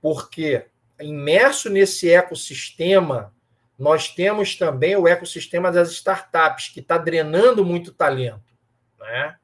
porque 0.00 0.66
imerso 1.00 1.68
nesse 1.68 2.10
ecossistema, 2.10 3.32
nós 3.78 4.08
temos 4.08 4.56
também 4.56 4.96
o 4.96 5.06
ecossistema 5.06 5.70
das 5.70 5.92
startups, 5.92 6.68
que 6.68 6.80
está 6.80 6.98
drenando 6.98 7.64
muito 7.64 7.92
talento. 7.92 8.52
Né? 8.98 9.36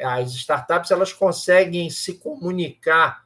As 0.00 0.32
startups 0.34 0.90
elas 0.90 1.12
conseguem 1.12 1.88
se 1.88 2.18
comunicar 2.18 3.23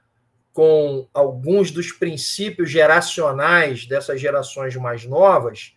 com 0.58 1.06
alguns 1.14 1.70
dos 1.70 1.92
princípios 1.92 2.68
geracionais 2.68 3.86
dessas 3.86 4.20
gerações 4.20 4.74
mais 4.74 5.04
novas, 5.04 5.76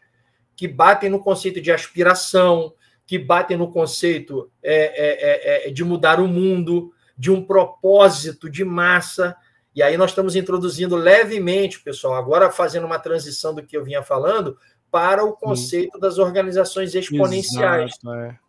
que 0.55 0.67
batem 0.67 1.07
no 1.07 1.19
conceito 1.19 1.61
de 1.61 1.71
aspiração, 1.71 2.73
que 3.05 3.19
batem 3.19 3.55
no 3.55 3.71
conceito 3.71 4.51
é, 4.63 4.73
é, 4.73 5.65
é, 5.65 5.67
é, 5.67 5.71
de 5.71 5.83
mudar 5.83 6.19
o 6.19 6.27
mundo, 6.27 6.91
de 7.15 7.29
um 7.29 7.45
propósito 7.45 8.49
de 8.49 8.65
massa. 8.65 9.35
E 9.75 9.83
aí 9.83 9.95
nós 9.97 10.09
estamos 10.09 10.35
introduzindo 10.35 10.95
levemente, 10.95 11.79
pessoal, 11.79 12.15
agora 12.15 12.49
fazendo 12.49 12.87
uma 12.87 12.97
transição 12.97 13.53
do 13.53 13.61
que 13.61 13.77
eu 13.77 13.83
vinha 13.83 14.01
falando, 14.01 14.57
para 14.89 15.23
o 15.23 15.33
conceito 15.33 15.99
das 15.99 16.17
organizações 16.17 16.95
exponenciais. 16.95 17.91
Exato, 18.03 18.15
é. 18.15 18.39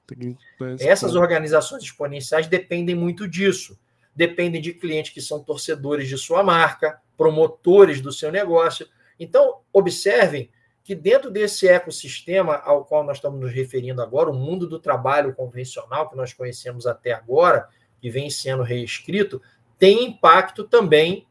Essas 0.81 1.15
organizações 1.15 1.83
exponenciais 1.83 2.47
dependem 2.47 2.95
muito 2.95 3.29
disso 3.29 3.77
dependem 4.15 4.61
de 4.61 4.75
clientes 4.75 5.13
que 5.13 5.21
são 5.21 5.43
torcedores 5.43 6.09
de 6.09 6.19
sua 6.19 6.43
marca, 6.43 7.01
promotores 7.17 8.01
do 8.01 8.13
seu 8.13 8.31
negócio. 8.31 8.87
Então, 9.19 9.61
observem 9.73 10.51
que 10.85 10.95
dentro 10.95 11.31
desse 11.31 11.69
ecossistema 11.69 12.57
ao 12.57 12.85
qual 12.85 13.05
nós 13.05 13.19
estamos 13.19 13.41
nos 13.41 13.53
referindo 13.53 14.03
agora, 14.03 14.31
o 14.31 14.35
mundo 14.35 14.67
do 14.67 14.79
trabalho 14.79 15.35
convencional 15.35 16.11
que 16.11 16.17
nós 16.17 16.33
conhecemos 16.33 16.87
até 16.87 17.13
agora, 17.13 17.69
que 18.01 18.11
vem 18.11 18.29
sendo 18.29 18.63
reescrito, 18.63 19.41
tem 19.79 20.05
impacto 20.05 20.65
também 20.65 21.27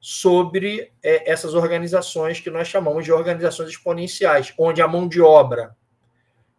sobre 0.00 0.92
é, 1.02 1.30
essas 1.30 1.54
organizações 1.54 2.40
que 2.40 2.50
nós 2.50 2.68
chamamos 2.68 3.04
de 3.04 3.12
organizações 3.12 3.70
exponenciais, 3.70 4.52
onde 4.58 4.82
a 4.82 4.88
mão 4.88 5.08
de 5.08 5.20
obra 5.20 5.74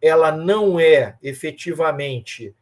ela 0.01 0.31
não 0.31 0.79
é 0.79 1.17
efetivamente 1.21 2.53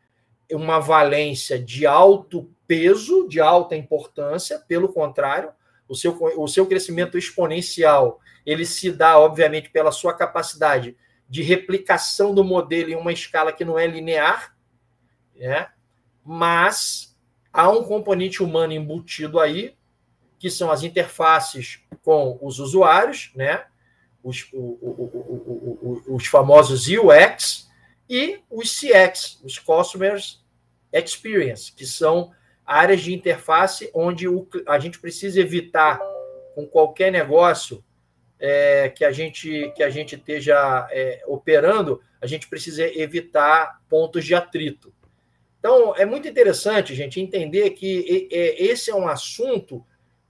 uma 0.51 0.79
valência 0.79 1.57
de 1.57 1.85
alto 1.85 2.49
peso, 2.67 3.27
de 3.27 3.39
alta 3.39 3.75
importância, 3.75 4.59
pelo 4.59 4.91
contrário, 4.91 5.51
o 5.87 5.95
seu, 5.95 6.17
o 6.37 6.47
seu 6.47 6.65
crescimento 6.65 7.17
exponencial 7.17 8.19
ele 8.45 8.65
se 8.65 8.91
dá, 8.91 9.17
obviamente, 9.17 9.69
pela 9.69 9.91
sua 9.91 10.13
capacidade 10.13 10.95
de 11.27 11.41
replicação 11.41 12.33
do 12.33 12.43
modelo 12.43 12.91
em 12.91 12.95
uma 12.95 13.11
escala 13.11 13.51
que 13.51 13.65
não 13.65 13.79
é 13.79 13.87
linear, 13.87 14.55
né? 15.35 15.69
mas 16.23 17.17
há 17.51 17.69
um 17.69 17.83
componente 17.83 18.43
humano 18.43 18.73
embutido 18.73 19.39
aí, 19.39 19.75
que 20.37 20.49
são 20.51 20.69
as 20.69 20.83
interfaces 20.83 21.81
com 22.03 22.37
os 22.39 22.59
usuários, 22.59 23.31
né? 23.35 23.65
os, 24.23 24.47
o, 24.53 24.57
o, 24.59 26.03
o, 26.07 26.15
os 26.15 26.27
famosos 26.27 26.87
UX 26.87 27.67
e 28.09 28.39
os 28.49 28.79
CX, 28.79 29.39
os 29.43 29.57
Customers 29.57 30.43
Experience, 30.93 31.71
que 31.71 31.85
são 31.85 32.31
áreas 32.65 33.01
de 33.01 33.13
interface 33.13 33.89
onde 33.93 34.25
a 34.67 34.79
gente 34.79 34.99
precisa 34.99 35.39
evitar 35.39 35.99
com 36.53 36.65
qualquer 36.65 37.11
negócio 37.11 37.83
é, 38.39 38.89
que, 38.89 39.03
a 39.03 39.11
gente, 39.11 39.71
que 39.75 39.83
a 39.83 39.89
gente 39.89 40.15
esteja 40.15 40.87
é, 40.91 41.21
operando, 41.27 42.01
a 42.21 42.27
gente 42.27 42.47
precisa 42.47 42.83
evitar 42.83 43.81
pontos 43.89 44.25
de 44.25 44.33
atrito. 44.33 44.93
Então, 45.59 45.95
é 45.95 46.05
muito 46.05 46.27
interessante, 46.27 46.93
gente, 46.93 47.19
entender 47.19 47.71
que 47.71 48.27
esse 48.31 48.91
é 48.91 48.95
um 48.95 49.07
assunto 49.07 49.83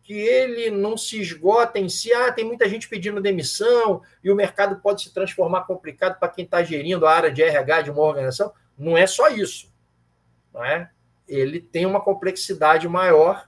que 0.05 0.13
ele 0.13 0.69
não 0.69 0.95
se 0.95 1.19
esgota 1.19 1.79
em 1.79 1.89
si. 1.89 2.13
Ah, 2.13 2.31
tem 2.31 2.45
muita 2.45 2.69
gente 2.69 2.87
pedindo 2.87 3.19
demissão 3.19 4.03
e 4.23 4.29
o 4.29 4.35
mercado 4.35 4.79
pode 4.79 5.01
se 5.01 5.11
transformar 5.11 5.65
complicado 5.65 6.19
para 6.19 6.29
quem 6.29 6.45
está 6.45 6.63
gerindo 6.63 7.07
a 7.07 7.11
área 7.11 7.31
de 7.31 7.41
RH 7.41 7.81
de 7.81 7.91
uma 7.91 8.03
organização. 8.03 8.53
Não 8.77 8.95
é 8.95 9.07
só 9.07 9.29
isso. 9.29 9.73
Não 10.53 10.63
é? 10.63 10.91
Ele 11.27 11.59
tem 11.59 11.87
uma 11.87 11.99
complexidade 11.99 12.87
maior 12.87 13.47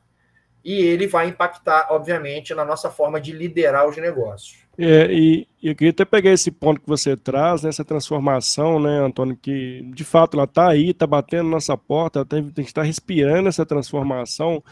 e 0.65 0.81
ele 0.81 1.05
vai 1.05 1.27
impactar, 1.27 1.89
obviamente, 1.91 2.55
na 2.55 2.65
nossa 2.65 2.89
forma 2.89 3.21
de 3.21 3.31
liderar 3.33 3.87
os 3.87 3.95
negócios. 3.95 4.57
É, 4.79 5.11
e 5.11 5.47
eu 5.61 5.75
queria 5.75 5.91
até 5.91 6.05
pegar 6.05 6.31
esse 6.31 6.51
ponto 6.51 6.81
que 6.81 6.87
você 6.87 7.15
traz, 7.15 7.63
né, 7.63 7.69
transformação, 7.85 8.79
né, 8.79 8.99
Antônio, 8.99 9.37
que 9.39 9.81
de 9.93 10.03
fato 10.03 10.37
ela 10.37 10.43
está 10.43 10.69
aí, 10.69 10.89
está 10.89 11.07
batendo 11.07 11.45
na 11.45 11.51
nossa 11.51 11.77
porta, 11.77 12.25
tem 12.25 12.51
que 12.51 12.61
estar 12.61 12.83
respirando 12.83 13.47
essa 13.47 13.65
transformação. 13.65 14.63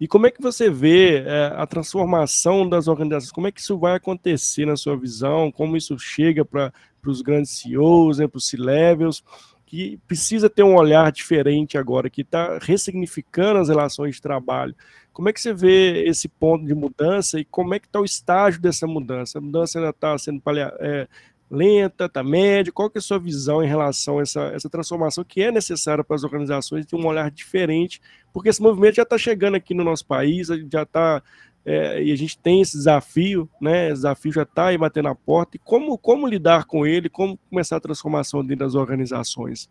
E 0.00 0.08
como 0.08 0.26
é 0.26 0.30
que 0.30 0.42
você 0.42 0.68
vê 0.70 1.22
é, 1.24 1.52
a 1.56 1.66
transformação 1.66 2.68
das 2.68 2.88
organizações? 2.88 3.32
Como 3.32 3.46
é 3.46 3.52
que 3.52 3.60
isso 3.60 3.78
vai 3.78 3.96
acontecer 3.96 4.66
na 4.66 4.76
sua 4.76 4.96
visão? 4.96 5.52
Como 5.52 5.76
isso 5.76 5.98
chega 5.98 6.44
para 6.44 6.72
os 7.06 7.22
grandes 7.22 7.52
CEOs, 7.58 8.18
né, 8.18 8.26
para 8.26 8.38
os 8.38 8.46
C-levels? 8.46 9.22
que 9.66 9.98
precisa 10.06 10.48
ter 10.48 10.62
um 10.62 10.76
olhar 10.76 11.10
diferente 11.10 11.76
agora, 11.76 12.08
que 12.08 12.20
está 12.20 12.58
ressignificando 12.60 13.58
as 13.58 13.68
relações 13.68 14.14
de 14.14 14.22
trabalho. 14.22 14.72
Como 15.12 15.28
é 15.28 15.32
que 15.32 15.40
você 15.40 15.52
vê 15.52 16.04
esse 16.06 16.28
ponto 16.28 16.64
de 16.64 16.74
mudança 16.74 17.40
e 17.40 17.44
como 17.44 17.74
é 17.74 17.80
que 17.80 17.86
está 17.88 18.00
o 18.00 18.04
estágio 18.04 18.60
dessa 18.60 18.86
mudança? 18.86 19.38
A 19.38 19.40
mudança 19.40 19.78
ainda 19.78 19.90
está 19.90 20.16
sendo 20.16 20.40
é, 20.78 21.08
lenta, 21.50 22.04
está 22.04 22.22
média? 22.22 22.72
Qual 22.72 22.90
que 22.90 22.98
é 22.98 23.00
a 23.00 23.02
sua 23.02 23.18
visão 23.18 23.64
em 23.64 23.66
relação 23.66 24.18
a 24.18 24.22
essa, 24.22 24.42
essa 24.54 24.68
transformação 24.68 25.24
que 25.24 25.42
é 25.42 25.50
necessária 25.50 26.04
para 26.04 26.16
as 26.16 26.24
organizações 26.24 26.86
ter 26.86 26.96
um 26.96 27.06
olhar 27.06 27.30
diferente? 27.30 28.00
Porque 28.34 28.48
esse 28.48 28.60
movimento 28.60 28.96
já 28.96 29.04
está 29.04 29.16
chegando 29.16 29.54
aqui 29.54 29.72
no 29.72 29.84
nosso 29.84 30.04
país, 30.04 30.48
já 30.70 30.82
está 30.82 31.22
é, 31.64 32.02
e 32.02 32.12
a 32.12 32.16
gente 32.16 32.36
tem 32.36 32.60
esse 32.60 32.76
desafio, 32.76 33.48
né? 33.60 33.86
Esse 33.86 33.94
desafio 33.94 34.32
já 34.32 34.42
está 34.42 34.66
aí 34.66 34.76
batendo 34.76 35.08
na 35.08 35.14
porta. 35.14 35.56
E 35.56 35.60
como, 35.60 35.96
como 35.96 36.26
lidar 36.26 36.66
com 36.66 36.86
ele? 36.86 37.08
Como 37.08 37.38
começar 37.48 37.76
a 37.76 37.80
transformação 37.80 38.44
dentro 38.44 38.66
das 38.66 38.74
organizações? 38.74 39.70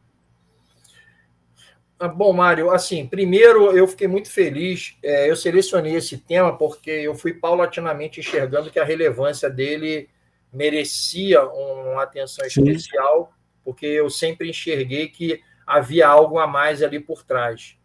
Ah, 1.99 2.07
bom, 2.07 2.33
Mário, 2.33 2.71
assim, 2.71 3.05
primeiro 3.05 3.77
eu 3.77 3.87
fiquei 3.87 4.07
muito 4.07 4.31
feliz. 4.31 4.97
É, 5.03 5.29
eu 5.29 5.35
selecionei 5.35 5.95
esse 5.95 6.17
tema 6.17 6.57
porque 6.57 6.89
eu 6.89 7.13
fui 7.13 7.33
paulatinamente 7.33 8.21
enxergando 8.21 8.71
que 8.71 8.79
a 8.79 8.85
relevância 8.85 9.49
dele 9.49 10.09
merecia 10.51 11.43
uma 11.43 12.03
atenção 12.03 12.47
Sim. 12.49 12.61
especial, 12.69 13.33
porque 13.63 13.85
eu 13.85 14.09
sempre 14.09 14.49
enxerguei 14.49 15.09
que 15.09 15.41
havia 15.65 16.07
algo 16.07 16.39
a 16.39 16.47
mais 16.47 16.81
ali 16.81 16.99
por 16.99 17.23
trás. 17.23 17.77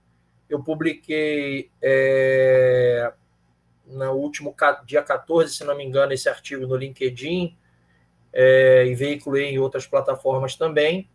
Eu 0.48 0.62
publiquei 0.62 1.70
é, 1.82 3.12
no 3.86 4.12
último 4.12 4.54
dia 4.84 5.02
14, 5.02 5.54
se 5.54 5.64
não 5.64 5.76
me 5.76 5.84
engano, 5.84 6.12
esse 6.12 6.28
artigo 6.28 6.66
no 6.66 6.76
LinkedIn 6.76 7.56
é, 8.32 8.86
e 8.86 8.94
veiculei 8.94 9.46
em 9.46 9.58
outras 9.58 9.86
plataformas 9.86 10.56
também. 10.56 11.08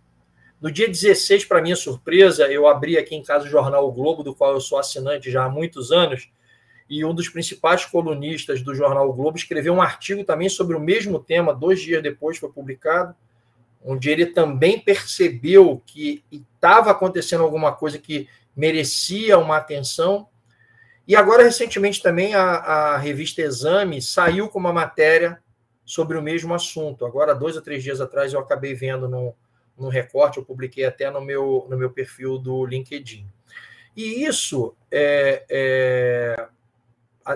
No 0.62 0.72
dia 0.72 0.88
16, 0.88 1.46
para 1.46 1.62
minha 1.62 1.76
surpresa, 1.76 2.48
eu 2.48 2.68
abri 2.68 2.98
aqui 2.98 3.16
em 3.16 3.24
casa 3.24 3.46
o 3.46 3.50
jornal 3.50 3.88
o 3.88 3.92
Globo, 3.92 4.24
do 4.24 4.34
qual 4.34 4.54
eu 4.54 4.62
sou 4.62 4.78
assinante 4.80 5.30
já 5.30 5.44
há 5.44 5.50
muitos 5.50 5.92
anos, 5.92 6.32
e 6.90 7.04
um 7.04 7.14
dos 7.14 7.28
principais 7.28 7.86
colunistas 7.86 8.62
do 8.62 8.74
jornal 8.74 9.10
o 9.10 9.14
Globo 9.14 9.38
escreveu 9.38 9.74
um 9.74 9.82
artigo 9.82 10.24
também 10.24 10.48
sobre 10.48 10.76
o 10.76 10.80
mesmo 10.80 11.20
tema, 11.20 11.54
dois 11.54 11.82
dias 11.82 12.02
depois 12.02 12.38
foi 12.38 12.50
publicado, 12.50 13.16
onde 13.84 14.10
ele 14.10 14.28
também 14.28 14.80
percebeu 14.80 15.82
que 15.86 16.24
estava 16.32 16.92
acontecendo 16.92 17.44
alguma 17.44 17.74
coisa 17.74 18.00
que 18.00 18.30
merecia 18.56 19.38
uma 19.38 19.58
atenção 19.58 20.28
e 21.08 21.16
agora, 21.16 21.44
recentemente, 21.44 22.02
também 22.02 22.34
a, 22.34 22.42
a 22.42 22.98
revista 22.98 23.42
Exame 23.42 24.02
saiu 24.02 24.48
com 24.48 24.58
uma 24.58 24.72
matéria 24.72 25.42
sobre 25.86 26.18
o 26.18 26.22
mesmo 26.22 26.54
assunto. 26.54 27.06
Agora, 27.06 27.36
dois 27.36 27.58
ou 27.58 27.62
três 27.62 27.84
dias 27.84 28.00
atrás, 28.00 28.32
eu 28.32 28.40
acabei 28.40 28.74
vendo 28.74 29.10
no, 29.10 29.90
recorte, 29.90 30.38
eu 30.38 30.46
publiquei 30.46 30.86
até 30.86 31.12
no 31.12 31.20
meu, 31.20 31.68
no 31.70 31.78
meu 31.78 31.92
perfil 31.92 32.38
do 32.38 32.66
LinkedIn. 32.66 33.28
E 33.96 34.24
isso, 34.24 34.76
é, 34.90 35.46
é, 35.50 36.48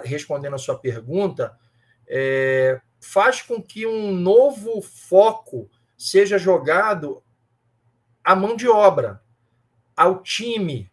respondendo 0.05 0.55
a 0.55 0.59
sua 0.59 0.79
pergunta, 0.79 1.57
é, 2.07 2.79
faz 3.01 3.41
com 3.41 3.61
que 3.61 3.85
um 3.85 4.13
novo 4.13 4.81
foco 4.81 5.69
seja 5.97 6.37
jogado 6.37 7.21
à 8.23 8.33
mão 8.33 8.55
de 8.55 8.67
obra, 8.67 9.21
ao 9.95 10.21
time, 10.21 10.89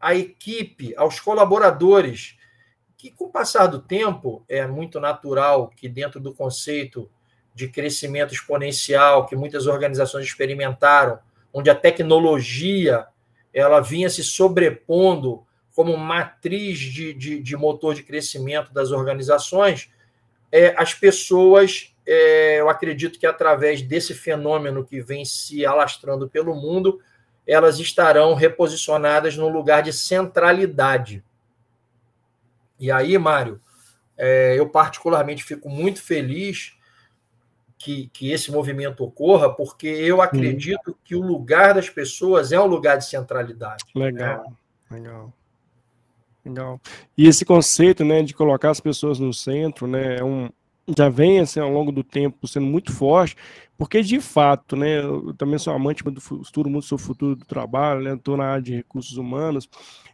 à 0.00 0.14
equipe, 0.14 0.94
aos 0.96 1.20
colaboradores, 1.20 2.36
que 2.96 3.10
com 3.10 3.26
o 3.26 3.30
passar 3.30 3.66
do 3.66 3.80
tempo 3.80 4.44
é 4.48 4.66
muito 4.66 4.98
natural 4.98 5.68
que 5.68 5.88
dentro 5.88 6.18
do 6.18 6.34
conceito 6.34 7.10
de 7.54 7.68
crescimento 7.68 8.34
exponencial 8.34 9.26
que 9.26 9.36
muitas 9.36 9.66
organizações 9.66 10.26
experimentaram, 10.26 11.18
onde 11.52 11.70
a 11.70 11.74
tecnologia 11.74 13.06
ela 13.52 13.80
vinha 13.80 14.10
se 14.10 14.22
sobrepondo 14.22 15.46
como 15.74 15.96
matriz 15.96 16.78
de, 16.78 17.12
de, 17.14 17.42
de 17.42 17.56
motor 17.56 17.94
de 17.94 18.02
crescimento 18.02 18.72
das 18.72 18.90
organizações, 18.90 19.90
é, 20.50 20.74
as 20.76 20.94
pessoas, 20.94 21.94
é, 22.06 22.60
eu 22.60 22.68
acredito 22.68 23.18
que 23.18 23.26
através 23.26 23.82
desse 23.82 24.14
fenômeno 24.14 24.84
que 24.84 25.00
vem 25.00 25.24
se 25.24 25.66
alastrando 25.66 26.28
pelo 26.28 26.54
mundo, 26.54 27.00
elas 27.46 27.78
estarão 27.78 28.34
reposicionadas 28.34 29.36
no 29.36 29.48
lugar 29.48 29.82
de 29.82 29.92
centralidade. 29.92 31.22
E 32.78 32.90
aí, 32.90 33.16
Mário, 33.16 33.60
é, 34.16 34.58
eu 34.58 34.68
particularmente 34.68 35.44
fico 35.44 35.68
muito 35.68 36.02
feliz 36.02 36.74
que, 37.78 38.08
que 38.12 38.32
esse 38.32 38.50
movimento 38.50 39.04
ocorra, 39.04 39.52
porque 39.52 39.86
eu 39.86 40.20
acredito 40.20 40.90
hum. 40.90 40.94
que 41.04 41.14
o 41.14 41.20
lugar 41.20 41.74
das 41.74 41.88
pessoas 41.88 42.52
é 42.52 42.60
um 42.60 42.66
lugar 42.66 42.98
de 42.98 43.04
centralidade. 43.06 43.84
Legal, 43.94 44.44
né? 44.90 44.98
legal. 44.98 45.32
Legal. 46.44 46.80
E 47.18 47.26
esse 47.26 47.44
conceito 47.44 48.04
né, 48.04 48.22
de 48.22 48.32
colocar 48.32 48.70
as 48.70 48.80
pessoas 48.80 49.18
no 49.18 49.34
centro 49.34 49.88
né, 49.88 50.18
é 50.18 50.24
um, 50.24 50.48
já 50.96 51.08
vem 51.08 51.40
assim, 51.40 51.58
ao 51.58 51.70
longo 51.70 51.90
do 51.90 52.04
tempo 52.04 52.46
sendo 52.46 52.66
muito 52.66 52.92
forte, 52.92 53.36
porque 53.78 54.02
de 54.02 54.20
fato, 54.20 54.76
né, 54.76 55.00
eu 55.00 55.34
também 55.34 55.58
sou 55.58 55.72
amante 55.72 56.02
do 56.02 56.20
futuro, 56.20 56.70
muito 56.70 56.88
do 56.88 56.98
futuro 56.98 57.36
do 57.36 57.44
trabalho, 57.44 58.02
né, 58.02 58.14
estou 58.14 58.36
na 58.36 58.44
área 58.44 58.62
de 58.62 58.74
recursos 58.74 59.16
humanos, 59.16 59.68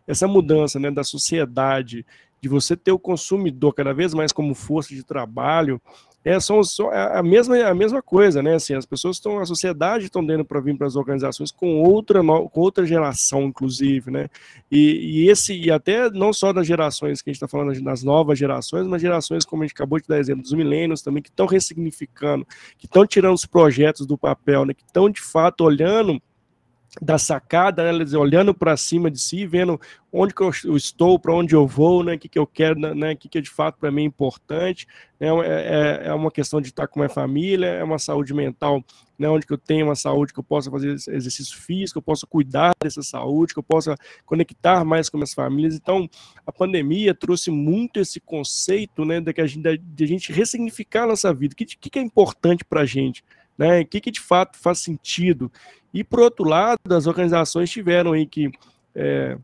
essa 0.06 0.26
mudança 0.26 0.78
né, 0.78 0.90
da 0.90 1.04
sociedade, 1.04 2.04
de 2.40 2.48
você 2.48 2.76
ter 2.76 2.90
o 2.90 2.98
consumidor 2.98 3.72
cada 3.72 3.94
vez 3.94 4.12
mais 4.14 4.32
como 4.32 4.54
força 4.54 4.94
de 4.94 5.04
trabalho, 5.04 5.80
é, 6.24 6.38
são, 6.38 6.62
são 6.62 6.92
é 6.92 7.18
a, 7.18 7.22
mesma, 7.22 7.56
a 7.64 7.74
mesma 7.74 8.00
coisa, 8.00 8.42
né? 8.42 8.54
Assim, 8.54 8.74
as 8.74 8.86
pessoas 8.86 9.16
estão, 9.16 9.38
a 9.38 9.44
sociedade 9.44 10.04
estão 10.04 10.24
dando 10.24 10.44
para 10.44 10.60
vir 10.60 10.76
para 10.76 10.86
as 10.86 10.94
organizações 10.94 11.50
com 11.50 11.82
outra, 11.82 12.22
com 12.22 12.60
outra 12.60 12.86
geração, 12.86 13.42
inclusive, 13.42 14.10
né? 14.10 14.28
E, 14.70 15.24
e, 15.24 15.28
esse, 15.28 15.54
e 15.54 15.70
até 15.70 16.08
não 16.10 16.32
só 16.32 16.52
das 16.52 16.66
gerações 16.66 17.20
que 17.20 17.30
a 17.30 17.32
gente 17.32 17.42
está 17.42 17.48
falando 17.48 17.78
das 17.82 18.04
novas 18.04 18.38
gerações, 18.38 18.86
mas 18.86 19.02
gerações, 19.02 19.44
como 19.44 19.62
a 19.62 19.66
gente 19.66 19.74
acabou 19.74 20.00
de 20.00 20.06
dar 20.06 20.18
exemplo, 20.18 20.42
dos 20.42 20.52
milênios 20.52 21.02
também, 21.02 21.22
que 21.22 21.30
estão 21.30 21.46
ressignificando, 21.46 22.46
que 22.78 22.86
estão 22.86 23.04
tirando 23.06 23.34
os 23.34 23.46
projetos 23.46 24.06
do 24.06 24.16
papel, 24.16 24.64
né? 24.64 24.74
Que 24.74 24.84
estão 24.84 25.10
de 25.10 25.20
fato 25.20 25.64
olhando 25.64 26.22
da 27.01 27.16
sacada, 27.16 27.90
né, 27.90 28.05
olhando 28.18 28.53
para 28.53 28.76
cima 28.76 29.11
de 29.11 29.18
si, 29.18 29.47
vendo 29.47 29.80
onde 30.12 30.34
que 30.34 30.43
eu 30.43 30.76
estou, 30.76 31.18
para 31.18 31.34
onde 31.34 31.55
eu 31.55 31.66
vou, 31.66 32.05
né, 32.05 32.14
o 32.14 32.18
que, 32.18 32.28
que 32.28 32.38
eu 32.38 32.47
quero, 32.47 32.78
né, 32.78 33.12
o 33.12 33.16
que, 33.16 33.30
que 33.30 33.40
de 33.40 33.49
fato 33.49 33.78
para 33.78 33.90
mim 33.90 34.03
é 34.03 34.05
importante, 34.05 34.86
né, 35.18 35.28
é, 35.28 36.03
é, 36.05 36.09
é 36.09 36.14
uma 36.14 36.30
questão 36.30 36.61
de 36.61 36.68
estar 36.68 36.86
com 36.86 37.01
a 37.01 37.05
minha 37.05 37.09
família, 37.09 37.66
é 37.66 37.82
uma 37.82 37.99
saúde 37.99 38.34
mental, 38.34 38.84
né, 39.18 39.26
onde 39.26 39.47
que 39.47 39.55
eu 39.55 39.59
tenho 39.59 39.86
uma 39.86 39.95
saúde 39.95 40.34
que 40.34 40.38
eu 40.38 40.45
possa 40.45 40.70
fazer 40.70 40.90
exercício 40.90 41.57
físico, 41.57 41.99
eu 41.99 42.03
possa 42.03 42.26
cuidar 42.26 42.74
dessa 42.78 43.03
saúde, 43.03 43.55
que 43.55 43.59
eu 43.59 43.64
possa 43.64 43.97
conectar 44.26 44.84
mais 44.84 45.09
com 45.09 45.16
minhas 45.16 45.32
famílias. 45.32 45.74
Então, 45.74 46.07
a 46.47 46.53
pandemia 46.53 47.14
trouxe 47.14 47.51
muito 47.51 48.01
esse 48.01 48.20
conceito, 48.20 49.03
né, 49.07 49.18
de, 49.18 49.32
que 49.32 49.40
a 49.40 49.47
gente, 49.47 49.78
de 49.78 50.05
a 50.05 50.07
gente 50.07 50.30
ressignificar 50.30 51.05
a 51.05 51.09
nossa 51.09 51.32
vida, 51.32 51.55
o 51.55 51.57
que, 51.57 51.64
que, 51.64 51.88
que 51.88 51.99
é 51.99 52.03
importante 52.03 52.66
para 52.66 52.82
a 52.82 52.86
gente, 52.86 53.24
né, 53.57 53.80
o 53.80 53.86
que, 53.86 53.99
que 53.99 54.11
de 54.11 54.20
fato 54.20 54.59
faz 54.59 54.80
sentido, 54.80 55.51
e, 55.93 56.03
por 56.03 56.20
outro 56.20 56.45
lado, 56.45 56.78
as 56.90 57.07
organizações 57.07 57.70
tiveram 57.70 58.12
aí 58.12 58.26
que 58.26 58.51
é, 58.95 59.36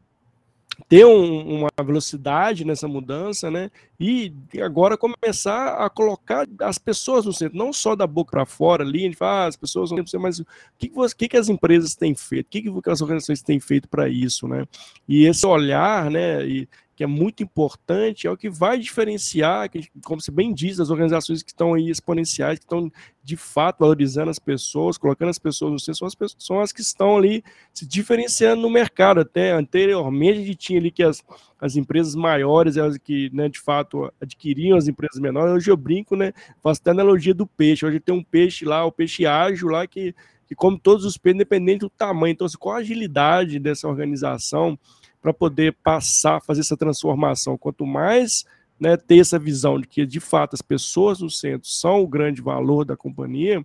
ter 0.88 1.04
um, 1.04 1.58
uma 1.58 1.70
velocidade 1.84 2.64
nessa 2.64 2.86
mudança, 2.86 3.50
né? 3.50 3.70
E 3.98 4.32
agora 4.62 4.96
começar 4.96 5.84
a 5.84 5.90
colocar 5.90 6.46
as 6.60 6.78
pessoas 6.78 7.26
no 7.26 7.32
centro, 7.32 7.58
não 7.58 7.72
só 7.72 7.96
da 7.96 8.06
boca 8.06 8.30
para 8.30 8.46
fora 8.46 8.84
ali, 8.84 9.00
a 9.00 9.02
gente 9.02 9.16
fala, 9.16 9.44
ah, 9.44 9.46
as 9.46 9.56
pessoas 9.56 9.90
não 9.90 10.06
ser, 10.06 10.18
mas 10.18 10.38
o 10.38 10.46
que, 10.78 10.90
que, 11.16 11.28
que, 11.28 11.36
as 11.36 11.48
empresas 11.48 11.94
têm 11.94 12.14
feito, 12.14 12.46
o 12.46 12.50
que, 12.50 12.62
que 12.82 12.90
as 12.90 13.00
organizações 13.00 13.42
têm 13.42 13.58
feito 13.58 13.88
para 13.88 14.08
isso, 14.08 14.46
né? 14.46 14.66
E 15.08 15.24
esse 15.24 15.44
olhar, 15.46 16.10
né? 16.10 16.46
E, 16.46 16.68
que 16.98 17.04
é 17.04 17.06
muito 17.06 17.44
importante, 17.44 18.26
é 18.26 18.30
o 18.30 18.36
que 18.36 18.50
vai 18.50 18.76
diferenciar, 18.76 19.70
como 20.02 20.20
você 20.20 20.32
bem 20.32 20.52
diz, 20.52 20.80
as 20.80 20.90
organizações 20.90 21.44
que 21.44 21.52
estão 21.52 21.72
aí 21.72 21.90
exponenciais, 21.90 22.58
que 22.58 22.64
estão 22.64 22.90
de 23.22 23.36
fato 23.36 23.78
valorizando 23.78 24.30
as 24.30 24.40
pessoas, 24.40 24.98
colocando 24.98 25.28
as 25.28 25.38
pessoas 25.38 25.70
no 25.70 25.78
centro, 25.78 26.00
são 26.00 26.08
as, 26.08 26.16
pessoas, 26.16 26.44
são 26.44 26.60
as 26.60 26.72
que 26.72 26.80
estão 26.80 27.16
ali 27.16 27.44
se 27.72 27.86
diferenciando 27.86 28.62
no 28.62 28.68
mercado. 28.68 29.20
Até 29.20 29.52
anteriormente 29.52 30.40
a 30.40 30.44
gente 30.44 30.56
tinha 30.56 30.80
ali 30.80 30.90
que 30.90 31.04
as, 31.04 31.22
as 31.60 31.76
empresas 31.76 32.16
maiores, 32.16 32.76
elas 32.76 32.98
que 32.98 33.30
né, 33.32 33.48
de 33.48 33.60
fato 33.60 34.12
adquiriam 34.20 34.76
as 34.76 34.88
empresas 34.88 35.20
menores, 35.20 35.54
hoje 35.54 35.70
eu 35.70 35.76
brinco, 35.76 36.16
né? 36.16 36.32
Faço 36.60 36.80
até 36.80 36.90
analogia 36.90 37.32
do 37.32 37.46
peixe. 37.46 37.86
Hoje 37.86 38.00
tem 38.00 38.12
um 38.12 38.24
peixe 38.24 38.64
lá, 38.64 38.84
o 38.84 38.90
peixe 38.90 39.24
ágil 39.24 39.68
lá, 39.68 39.86
que, 39.86 40.12
que 40.48 40.54
come 40.56 40.80
todos 40.80 41.04
os 41.04 41.16
peixes, 41.16 41.36
independente 41.36 41.82
do 41.82 41.90
tamanho. 41.90 42.32
Então, 42.32 42.44
assim, 42.44 42.58
qual 42.58 42.74
a 42.74 42.78
agilidade 42.80 43.60
dessa 43.60 43.86
organização? 43.86 44.76
Para 45.20 45.32
poder 45.32 45.76
passar, 45.82 46.40
fazer 46.40 46.60
essa 46.60 46.76
transformação. 46.76 47.58
Quanto 47.58 47.86
mais 47.86 48.44
né, 48.78 48.96
ter 48.96 49.18
essa 49.18 49.38
visão 49.38 49.80
de 49.80 49.86
que, 49.86 50.06
de 50.06 50.20
fato, 50.20 50.54
as 50.54 50.62
pessoas 50.62 51.20
no 51.20 51.30
centro 51.30 51.68
são 51.68 52.00
o 52.00 52.08
grande 52.08 52.40
valor 52.40 52.84
da 52.84 52.96
companhia, 52.96 53.64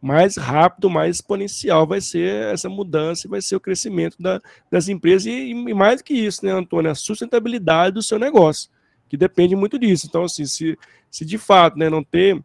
mais 0.00 0.36
rápido, 0.36 0.90
mais 0.90 1.16
exponencial 1.16 1.86
vai 1.86 2.00
ser 2.00 2.52
essa 2.52 2.68
mudança 2.68 3.26
e 3.26 3.30
vai 3.30 3.40
ser 3.40 3.54
o 3.54 3.60
crescimento 3.60 4.16
da, 4.20 4.40
das 4.68 4.88
empresas. 4.88 5.26
E, 5.26 5.50
e, 5.50 5.74
mais 5.74 6.02
que 6.02 6.12
isso, 6.12 6.44
né, 6.44 6.50
Antônio, 6.50 6.90
a 6.90 6.94
sustentabilidade 6.94 7.94
do 7.94 8.02
seu 8.02 8.18
negócio, 8.18 8.68
que 9.08 9.16
depende 9.16 9.54
muito 9.54 9.78
disso. 9.78 10.06
Então, 10.08 10.24
assim, 10.24 10.44
se, 10.44 10.76
se 11.08 11.24
de 11.24 11.38
fato 11.38 11.78
né, 11.78 11.88
não 11.88 12.02
ter 12.02 12.42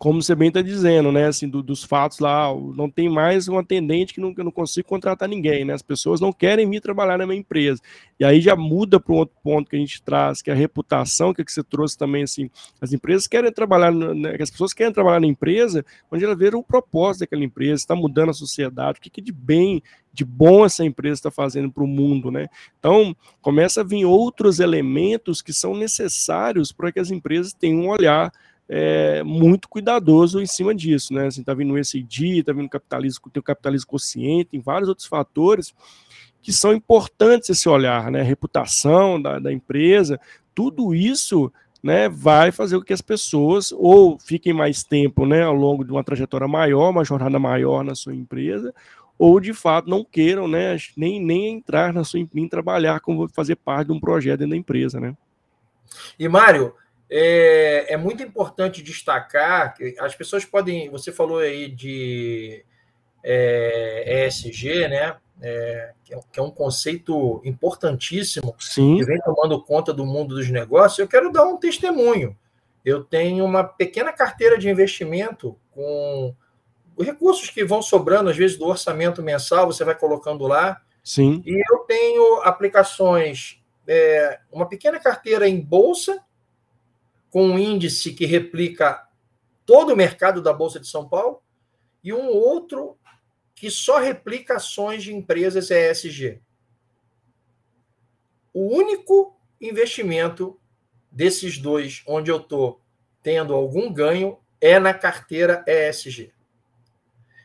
como 0.00 0.22
você 0.22 0.34
bem 0.34 0.48
está 0.48 0.62
dizendo, 0.62 1.12
né, 1.12 1.26
assim, 1.26 1.46
do, 1.46 1.62
dos 1.62 1.84
fatos 1.84 2.20
lá, 2.20 2.48
não 2.74 2.88
tem 2.88 3.06
mais 3.06 3.48
um 3.48 3.58
atendente 3.58 4.14
que 4.14 4.20
não, 4.20 4.34
que 4.34 4.42
não 4.42 4.50
consigo 4.50 4.88
contratar 4.88 5.28
ninguém, 5.28 5.62
né, 5.62 5.74
as 5.74 5.82
pessoas 5.82 6.22
não 6.22 6.32
querem 6.32 6.70
vir 6.70 6.80
trabalhar 6.80 7.18
na 7.18 7.26
minha 7.26 7.38
empresa, 7.38 7.82
e 8.18 8.24
aí 8.24 8.40
já 8.40 8.56
muda 8.56 8.98
para 8.98 9.12
um 9.12 9.18
outro 9.18 9.36
ponto 9.44 9.68
que 9.68 9.76
a 9.76 9.78
gente 9.78 10.02
traz, 10.02 10.40
que 10.40 10.48
é 10.48 10.54
a 10.54 10.56
reputação, 10.56 11.34
que, 11.34 11.42
é 11.42 11.44
que 11.44 11.52
você 11.52 11.62
trouxe 11.62 11.98
também, 11.98 12.22
assim, 12.22 12.48
as 12.80 12.94
empresas 12.94 13.26
querem 13.26 13.52
trabalhar, 13.52 13.92
né, 13.92 14.38
as 14.40 14.50
pessoas 14.50 14.72
querem 14.72 14.90
trabalhar 14.90 15.20
na 15.20 15.26
empresa, 15.26 15.84
onde 16.10 16.24
ela 16.24 16.34
vê 16.34 16.48
o 16.48 16.62
propósito 16.62 17.20
daquela 17.20 17.44
empresa, 17.44 17.74
está 17.74 17.94
mudando 17.94 18.30
a 18.30 18.32
sociedade, 18.32 19.00
o 19.00 19.02
que, 19.02 19.10
que 19.10 19.20
de 19.20 19.32
bem, 19.32 19.82
de 20.14 20.24
bom 20.24 20.64
essa 20.64 20.82
empresa 20.82 21.16
está 21.16 21.30
fazendo 21.30 21.70
para 21.70 21.84
o 21.84 21.86
mundo, 21.86 22.30
né, 22.30 22.48
então 22.78 23.14
começa 23.42 23.82
a 23.82 23.84
vir 23.84 24.06
outros 24.06 24.60
elementos 24.60 25.42
que 25.42 25.52
são 25.52 25.76
necessários 25.76 26.72
para 26.72 26.90
que 26.90 26.98
as 26.98 27.10
empresas 27.10 27.52
tenham 27.52 27.80
um 27.80 27.90
olhar 27.90 28.32
é, 28.72 29.20
muito 29.24 29.68
cuidadoso 29.68 30.40
em 30.40 30.46
cima 30.46 30.72
disso, 30.72 31.12
né? 31.12 31.26
Assim, 31.26 31.42
tá 31.42 31.52
vindo 31.52 31.74
o 31.74 31.78
ESG, 31.78 32.44
tá 32.44 32.52
vindo 32.52 32.68
capitalismo, 32.68 33.28
tem 33.28 33.40
o 33.40 33.42
capitalismo 33.42 33.90
consciente, 33.90 34.50
tem 34.52 34.60
vários 34.60 34.88
outros 34.88 35.08
fatores 35.08 35.74
que 36.40 36.52
são 36.52 36.72
importantes 36.72 37.50
esse 37.50 37.68
olhar, 37.68 38.12
né? 38.12 38.22
reputação 38.22 39.20
da, 39.20 39.40
da 39.40 39.52
empresa, 39.52 40.20
tudo 40.54 40.94
isso 40.94 41.52
né, 41.82 42.08
vai 42.08 42.52
fazer 42.52 42.78
com 42.78 42.84
que 42.84 42.92
as 42.92 43.00
pessoas 43.00 43.72
ou 43.72 44.16
fiquem 44.20 44.52
mais 44.52 44.84
tempo 44.84 45.26
né, 45.26 45.42
ao 45.42 45.54
longo 45.54 45.84
de 45.84 45.90
uma 45.90 46.04
trajetória 46.04 46.46
maior, 46.46 46.90
uma 46.90 47.04
jornada 47.04 47.40
maior 47.40 47.82
na 47.82 47.96
sua 47.96 48.14
empresa, 48.14 48.72
ou 49.18 49.40
de 49.40 49.52
fato 49.52 49.90
não 49.90 50.04
queiram 50.04 50.46
né, 50.46 50.76
nem, 50.96 51.20
nem 51.20 51.48
entrar 51.48 51.92
na 51.92 52.04
sua 52.04 52.20
em 52.20 52.48
trabalhar 52.48 53.00
como 53.00 53.28
fazer 53.28 53.56
parte 53.56 53.88
de 53.88 53.92
um 53.92 54.00
projeto 54.00 54.38
dentro 54.38 54.52
da 54.52 54.56
empresa. 54.56 55.00
Né? 55.00 55.16
E 56.18 56.28
Mário, 56.28 56.72
é, 57.10 57.92
é, 57.92 57.96
muito 57.96 58.22
importante 58.22 58.82
destacar 58.82 59.74
que 59.74 59.96
as 59.98 60.14
pessoas 60.14 60.44
podem. 60.44 60.88
Você 60.90 61.10
falou 61.10 61.40
aí 61.40 61.68
de 61.68 62.64
é, 63.24 64.26
ESG, 64.26 64.88
né? 64.88 65.16
É, 65.42 65.92
que 66.30 66.38
é 66.38 66.42
um 66.42 66.50
conceito 66.50 67.40
importantíssimo 67.44 68.54
Sim. 68.58 68.98
que 68.98 69.04
vem 69.04 69.18
tomando 69.22 69.62
conta 69.62 69.92
do 69.92 70.06
mundo 70.06 70.36
dos 70.36 70.48
negócios. 70.50 70.98
Eu 70.98 71.08
quero 71.08 71.32
dar 71.32 71.44
um 71.44 71.56
testemunho. 71.56 72.36
Eu 72.84 73.02
tenho 73.02 73.44
uma 73.44 73.64
pequena 73.64 74.12
carteira 74.12 74.56
de 74.56 74.68
investimento 74.68 75.56
com 75.72 76.34
recursos 76.98 77.48
que 77.50 77.64
vão 77.64 77.80
sobrando, 77.80 78.30
às 78.30 78.36
vezes, 78.36 78.56
do 78.56 78.66
orçamento 78.66 79.22
mensal, 79.22 79.66
você 79.66 79.82
vai 79.82 79.94
colocando 79.94 80.46
lá. 80.46 80.80
Sim. 81.02 81.42
E 81.46 81.62
eu 81.72 81.78
tenho 81.80 82.42
aplicações, 82.42 83.62
é, 83.86 84.38
uma 84.52 84.68
pequena 84.68 84.98
carteira 85.00 85.48
em 85.48 85.58
bolsa 85.58 86.22
com 87.30 87.46
um 87.46 87.58
índice 87.58 88.12
que 88.12 88.26
replica 88.26 89.06
todo 89.64 89.92
o 89.92 89.96
mercado 89.96 90.42
da 90.42 90.52
Bolsa 90.52 90.80
de 90.80 90.88
São 90.88 91.08
Paulo, 91.08 91.42
e 92.02 92.12
um 92.12 92.28
outro 92.28 92.96
que 93.54 93.70
só 93.70 93.98
replica 93.98 94.56
ações 94.56 95.02
de 95.02 95.14
empresas 95.14 95.70
ESG. 95.70 96.40
O 98.52 98.74
único 98.74 99.36
investimento 99.60 100.58
desses 101.10 101.58
dois 101.58 102.02
onde 102.06 102.30
eu 102.30 102.38
estou 102.38 102.80
tendo 103.22 103.54
algum 103.54 103.92
ganho 103.92 104.38
é 104.60 104.78
na 104.78 104.94
carteira 104.94 105.64
ESG. 105.66 106.32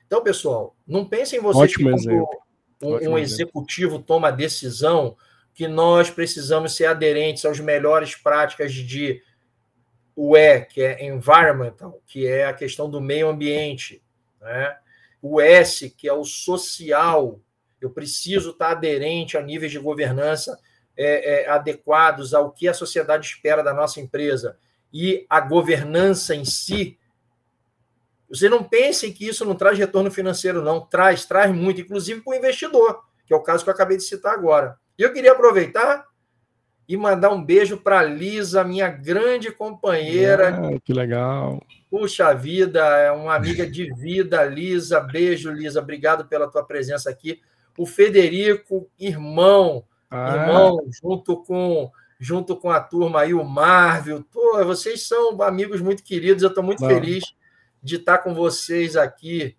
Então, 0.08 0.24
pessoal, 0.24 0.76
não 0.88 1.06
pensem 1.06 1.40
vocês 1.40 1.72
Ótimo 1.72 1.98
que 1.98 2.86
um, 2.86 3.12
um 3.12 3.18
executivo 3.18 4.00
toma 4.00 4.30
a 4.30 4.32
decisão 4.32 5.18
que 5.54 5.68
nós 5.68 6.10
precisamos 6.10 6.76
ser 6.76 6.86
aderentes 6.86 7.46
às 7.46 7.60
melhores 7.60 8.16
práticas 8.16 8.74
de 8.74 9.22
o 10.16 10.38
E, 10.38 10.62
que 10.62 10.82
é 10.82 11.06
environmental, 11.06 12.02
que 12.06 12.26
é 12.26 12.46
a 12.46 12.54
questão 12.54 12.90
do 12.90 13.02
meio 13.02 13.28
ambiente, 13.28 14.02
né? 14.42 14.78
o 15.22 15.42
S, 15.42 15.90
que 15.90 16.08
é 16.08 16.14
o 16.14 16.24
social, 16.24 17.40
eu 17.82 17.90
preciso 17.90 18.52
estar 18.52 18.72
aderente 18.72 19.38
a 19.38 19.42
níveis 19.42 19.72
de 19.72 19.80
governança 19.80 20.58
é, 20.96 21.44
é, 21.44 21.50
adequados 21.50 22.34
ao 22.34 22.52
que 22.52 22.68
a 22.68 22.74
sociedade 22.74 23.26
espera 23.26 23.62
da 23.62 23.74
nossa 23.74 24.00
empresa, 24.00 24.58
e 24.94 25.26
a 25.30 25.42
governança 25.42 26.34
em 26.34 26.46
si, 26.46 26.98
você 28.30 28.48
não 28.48 28.64
pense 28.64 29.12
que 29.12 29.28
isso 29.28 29.44
não 29.44 29.56
traz 29.56 29.78
retorno 29.78 30.10
financeiro, 30.10 30.62
não. 30.62 30.80
Traz, 30.82 31.26
traz 31.26 31.54
muito, 31.54 31.82
inclusive 31.82 32.22
para 32.22 32.32
o 32.32 32.36
investidor, 32.36 33.04
que 33.26 33.34
é 33.34 33.36
o 33.36 33.44
caso 33.44 33.64
que 33.64 33.70
eu 33.70 33.74
acabei 33.74 33.98
de 33.98 34.04
citar 34.04 34.34
agora. 34.34 34.78
E 34.98 35.04
eu 35.04 35.12
queria 35.12 35.34
aproveitar 35.34 36.06
e 36.88 36.96
mandar 36.96 37.32
um 37.32 37.44
beijo 37.44 37.78
para 37.78 38.04
Lisa, 38.04 38.64
minha 38.64 38.88
grande 38.90 39.52
companheira. 39.52 40.50
Ah, 40.50 40.80
que 40.84 40.94
legal. 40.94 41.62
Puxa 41.90 42.34
vida, 42.34 42.80
é 42.80 43.12
uma 43.12 43.36
amiga 43.36 43.66
de 43.66 43.92
vida, 43.96 44.44
Lisa. 44.44 45.00
Beijo, 45.00 45.52
Lisa. 45.52 45.80
Obrigado 45.80 46.26
pela 46.26 46.50
tua 46.50 46.64
presença 46.64 47.10
aqui. 47.10 47.42
O 47.78 47.86
Federico, 47.86 48.90
irmão, 49.00 49.84
ah. 50.10 50.36
irmão, 50.36 50.80
junto 51.02 51.44
com 51.44 51.92
junto 52.18 52.56
com 52.56 52.70
a 52.70 52.80
turma 52.80 53.22
aí, 53.22 53.34
o 53.34 53.44
Marvel. 53.44 54.24
Pô, 54.32 54.64
vocês 54.64 55.08
são 55.08 55.42
amigos 55.42 55.82
muito 55.82 56.04
queridos. 56.04 56.44
Eu 56.44 56.50
estou 56.50 56.64
muito 56.64 56.82
Não. 56.82 56.88
feliz 56.88 57.24
de 57.84 57.98
estar 57.98 58.20
com 58.20 58.34
vocês 58.34 58.96
aqui. 58.96 59.56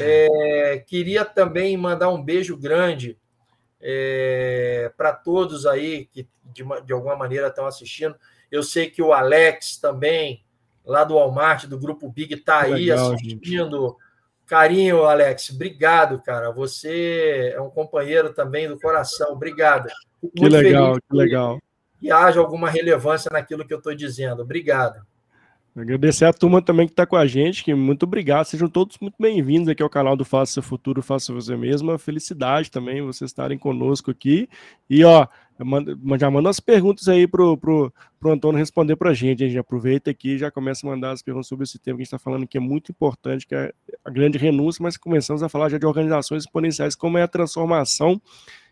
É, 0.00 0.82
queria 0.86 1.24
também 1.24 1.76
mandar 1.76 2.08
um 2.08 2.22
beijo 2.22 2.56
grande 2.56 3.16
é, 3.80 4.90
para 4.96 5.12
todos 5.12 5.66
aí 5.66 6.06
que 6.06 6.28
de, 6.44 6.64
de 6.84 6.92
alguma 6.92 7.16
maneira 7.16 7.48
estão 7.48 7.66
assistindo. 7.66 8.16
Eu 8.50 8.62
sei 8.62 8.90
que 8.90 9.02
o 9.02 9.12
Alex 9.12 9.76
também, 9.76 10.44
lá 10.84 11.04
do 11.04 11.14
Walmart, 11.14 11.66
do 11.66 11.78
Grupo 11.78 12.10
Big, 12.10 12.34
está 12.34 12.62
aí 12.62 12.86
legal, 12.86 13.12
assistindo. 13.12 13.88
Gente. 13.88 14.08
Carinho, 14.46 15.04
Alex, 15.04 15.50
obrigado, 15.50 16.22
cara. 16.22 16.50
Você 16.50 17.52
é 17.54 17.60
um 17.60 17.68
companheiro 17.68 18.32
também 18.32 18.66
do 18.66 18.80
coração. 18.80 19.32
Obrigado. 19.32 19.88
que 20.34 20.48
legal, 20.48 20.94
que 20.94 21.16
legal. 21.16 21.58
Que 22.00 22.10
haja 22.10 22.40
alguma 22.40 22.70
relevância 22.70 23.28
naquilo 23.30 23.66
que 23.66 23.74
eu 23.74 23.78
estou 23.78 23.94
dizendo. 23.94 24.40
Obrigado. 24.40 25.06
Agradecer 25.80 26.24
a 26.24 26.32
turma 26.32 26.60
também 26.60 26.86
que 26.86 26.92
está 26.92 27.06
com 27.06 27.14
a 27.14 27.24
gente, 27.24 27.62
que 27.62 27.72
muito 27.72 28.02
obrigado, 28.02 28.46
sejam 28.46 28.68
todos 28.68 28.98
muito 29.00 29.14
bem-vindos 29.16 29.68
aqui 29.68 29.80
ao 29.80 29.88
canal 29.88 30.16
do 30.16 30.24
Faça 30.24 30.54
Seu 30.54 30.62
Futuro, 30.62 31.00
Faça 31.02 31.32
Você 31.32 31.56
Mesmo, 31.56 31.96
felicidade 31.98 32.68
também 32.68 33.00
vocês 33.00 33.30
estarem 33.30 33.56
conosco 33.56 34.10
aqui, 34.10 34.48
e 34.90 35.04
ó, 35.04 35.28
já 36.18 36.30
manda 36.32 36.50
as 36.50 36.58
perguntas 36.58 37.06
aí 37.06 37.28
pro, 37.28 37.56
pro, 37.56 37.94
pro 38.18 38.32
Antônio 38.32 38.58
responder 38.58 38.96
para 38.96 39.10
a 39.10 39.14
gente, 39.14 39.44
a 39.44 39.46
gente 39.46 39.58
aproveita 39.58 40.10
aqui 40.10 40.30
e 40.30 40.38
já 40.38 40.50
começa 40.50 40.84
a 40.84 40.90
mandar 40.90 41.12
as 41.12 41.22
perguntas 41.22 41.46
sobre 41.46 41.62
esse 41.62 41.78
tema 41.78 41.98
que 41.98 42.02
a 42.02 42.04
gente 42.04 42.14
está 42.14 42.18
falando 42.18 42.44
que 42.44 42.58
é 42.58 42.60
muito 42.60 42.90
importante, 42.90 43.46
que 43.46 43.54
é 43.54 43.72
a 44.04 44.10
grande 44.10 44.36
renúncia, 44.36 44.82
mas 44.82 44.96
começamos 44.96 45.44
a 45.44 45.48
falar 45.48 45.68
já 45.68 45.78
de 45.78 45.86
organizações 45.86 46.42
exponenciais, 46.42 46.96
como 46.96 47.18
é 47.18 47.22
a 47.22 47.28
transformação 47.28 48.20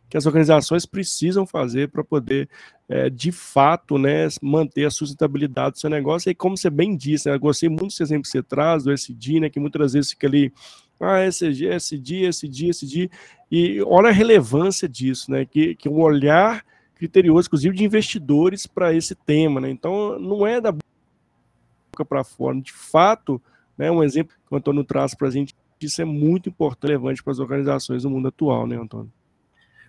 que 0.08 0.16
as 0.16 0.26
organizações 0.26 0.86
precisam 0.86 1.46
fazer 1.46 1.88
para 1.88 2.04
poder, 2.04 2.48
é, 2.88 3.10
de 3.10 3.32
fato, 3.32 3.98
né, 3.98 4.28
manter 4.40 4.86
a 4.86 4.90
sustentabilidade 4.90 5.72
do 5.72 5.80
seu 5.80 5.90
negócio. 5.90 6.30
E 6.30 6.34
como 6.34 6.56
você 6.56 6.70
bem 6.70 6.96
disse, 6.96 7.28
né, 7.28 7.34
eu 7.34 7.40
gostei 7.40 7.68
muito 7.68 7.88
desse 7.88 8.02
exemplo 8.02 8.22
que 8.22 8.28
você 8.28 8.42
traz, 8.42 8.84
do 8.84 8.92
SD, 8.92 9.40
né, 9.40 9.50
que 9.50 9.58
muitas 9.58 9.92
vezes 9.94 10.10
fica 10.10 10.26
ali, 10.26 10.52
ah, 11.00 11.18
SD, 11.20 11.68
SD, 11.68 12.26
SD, 12.26 12.68
SD, 12.70 13.10
e 13.50 13.82
olha 13.82 14.08
a 14.08 14.12
relevância 14.12 14.88
disso, 14.88 15.30
né, 15.30 15.44
que, 15.44 15.74
que 15.74 15.88
um 15.88 16.00
olhar 16.00 16.64
criterioso, 16.96 17.48
inclusive 17.48 17.76
de 17.76 17.84
investidores 17.84 18.66
para 18.66 18.94
esse 18.94 19.14
tema, 19.14 19.60
né? 19.60 19.70
Então, 19.70 20.18
não 20.18 20.46
é 20.46 20.60
da 20.60 20.72
boca 20.72 22.04
para 22.08 22.24
fora. 22.24 22.58
De 22.58 22.72
fato, 22.72 23.40
né, 23.76 23.90
um 23.90 24.02
exemplo 24.02 24.34
que 24.34 24.54
o 24.54 24.56
Antônio 24.56 24.82
traz 24.82 25.14
para 25.14 25.28
a 25.28 25.30
gente, 25.30 25.54
isso 25.80 26.00
é 26.00 26.06
muito 26.06 26.48
importante, 26.48 26.90
relevante 26.90 27.22
para 27.22 27.32
as 27.32 27.38
organizações 27.38 28.02
do 28.04 28.10
mundo 28.10 28.28
atual, 28.28 28.66
né, 28.66 28.76
Antônio? 28.76 29.12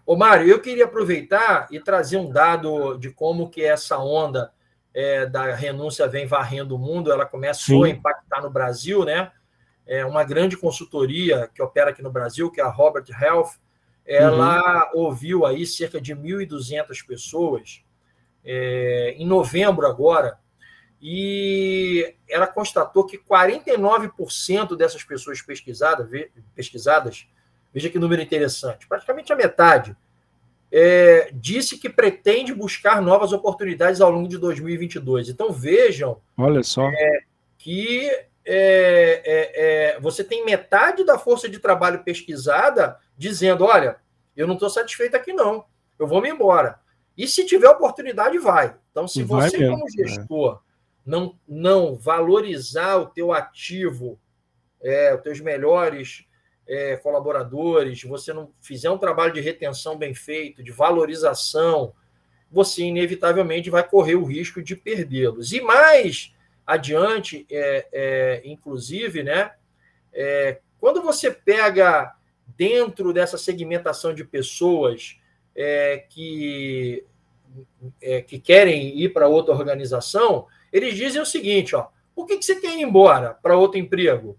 Ô, 0.08 0.16
Mário, 0.16 0.48
eu 0.48 0.62
queria 0.62 0.86
aproveitar 0.86 1.68
e 1.70 1.82
trazer 1.82 2.16
um 2.16 2.32
dado 2.32 2.98
de 2.98 3.12
como 3.12 3.50
que 3.50 3.62
essa 3.62 3.98
onda 3.98 4.54
é, 4.94 5.26
da 5.26 5.54
renúncia 5.54 6.08
vem 6.08 6.26
varrendo 6.26 6.78
o 6.78 6.80
mundo, 6.80 7.12
ela 7.12 7.26
começou 7.26 7.84
Sim. 7.84 7.92
a 7.92 7.94
impactar 7.94 8.42
no 8.42 8.50
Brasil, 8.50 9.04
né? 9.04 9.30
É 9.86 10.06
uma 10.06 10.24
grande 10.24 10.56
consultoria 10.56 11.52
que 11.54 11.62
opera 11.62 11.90
aqui 11.90 12.02
no 12.02 12.10
Brasil, 12.10 12.50
que 12.50 12.62
é 12.62 12.64
a 12.64 12.70
Robert 12.70 13.04
Health, 13.10 13.60
ela 14.06 14.90
uhum. 14.94 15.02
ouviu 15.02 15.46
aí 15.46 15.66
cerca 15.66 16.00
de 16.00 16.16
1.200 16.16 17.06
pessoas 17.06 17.84
é, 18.46 19.14
em 19.18 19.28
novembro 19.28 19.86
agora, 19.86 20.40
e 21.02 22.16
ela 22.30 22.48
constatou 22.48 23.06
que 23.06 23.18
49% 23.18 24.78
dessas 24.78 25.04
pessoas 25.04 25.42
pesquisadas, 25.42 26.10
pesquisadas, 26.56 27.28
veja 27.78 27.92
que 27.92 28.00
número 28.00 28.24
interessante, 28.24 28.88
praticamente 28.88 29.32
a 29.32 29.36
metade, 29.36 29.96
é, 30.72 31.30
disse 31.32 31.78
que 31.78 31.88
pretende 31.88 32.52
buscar 32.52 33.00
novas 33.00 33.32
oportunidades 33.32 34.02
ao 34.02 34.10
longo 34.10 34.28
de 34.28 34.40
2022. 34.40 35.30
Então 35.30 35.52
vejam 35.52 36.20
Olha 36.36 36.64
só. 36.64 36.90
É, 36.90 37.20
que 37.56 38.10
é, 38.44 39.22
é, 39.24 39.94
é, 39.94 40.00
você 40.00 40.24
tem 40.24 40.44
metade 40.44 41.04
da 41.04 41.20
força 41.20 41.48
de 41.48 41.60
trabalho 41.60 42.04
pesquisada 42.04 42.98
dizendo: 43.16 43.64
olha, 43.64 43.98
eu 44.36 44.48
não 44.48 44.56
estou 44.56 44.72
satisfeito 44.72 45.16
aqui, 45.16 45.32
não, 45.32 45.64
eu 46.00 46.08
vou 46.08 46.20
me 46.20 46.30
embora. 46.32 46.80
E 47.16 47.28
se 47.28 47.46
tiver 47.46 47.70
oportunidade, 47.70 48.40
vai. 48.40 48.76
Então, 48.90 49.08
se 49.08 49.22
vai 49.22 49.52
você, 49.52 49.58
mesmo. 49.60 49.76
como 49.76 49.88
é. 49.88 49.92
gestor, 49.92 50.62
não, 51.06 51.38
não 51.48 51.96
valorizar 51.96 52.98
o 52.98 53.06
teu 53.06 53.32
ativo, 53.32 54.20
é, 54.82 55.14
os 55.14 55.22
teus 55.22 55.40
melhores 55.40 56.27
é, 56.68 56.98
colaboradores, 56.98 58.04
você 58.04 58.34
não 58.34 58.52
fizer 58.60 58.90
um 58.90 58.98
trabalho 58.98 59.34
de 59.34 59.40
retenção 59.40 59.98
bem 59.98 60.14
feito, 60.14 60.64
de 60.64 60.72
valorização, 60.72 61.94
você 62.52 62.84
inevitavelmente 62.84 63.70
vai 63.70 63.88
correr 63.88 64.16
o 64.16 64.26
risco 64.26 64.62
de 64.62 64.76
perdê-los. 64.76 65.54
E 65.54 65.62
mais 65.62 66.34
adiante, 66.66 67.46
é, 67.50 67.88
é, 67.92 68.42
inclusive, 68.46 69.24
né, 69.24 69.52
é, 70.14 70.60
quando 70.80 71.02
você 71.02 71.32
pega 71.32 72.14
dentro 72.58 73.14
dessa 73.14 73.38
segmentação 73.38 74.14
de 74.14 74.24
pessoas 74.24 75.18
é, 75.56 76.06
que, 76.10 77.04
é, 78.02 78.22
que 78.22 78.40
querem 78.40 79.00
ir 79.00 79.10
para 79.10 79.28
outra 79.28 79.54
organização, 79.54 80.48
eles 80.72 80.96
dizem 80.96 81.22
o 81.22 81.26
seguinte: 81.26 81.76
ó, 81.76 81.88
por 82.16 82.26
que, 82.26 82.38
que 82.38 82.46
você 82.46 82.60
quer 82.60 82.78
ir 82.78 82.82
embora 82.82 83.34
para 83.42 83.58
outro 83.58 83.80
emprego? 83.80 84.38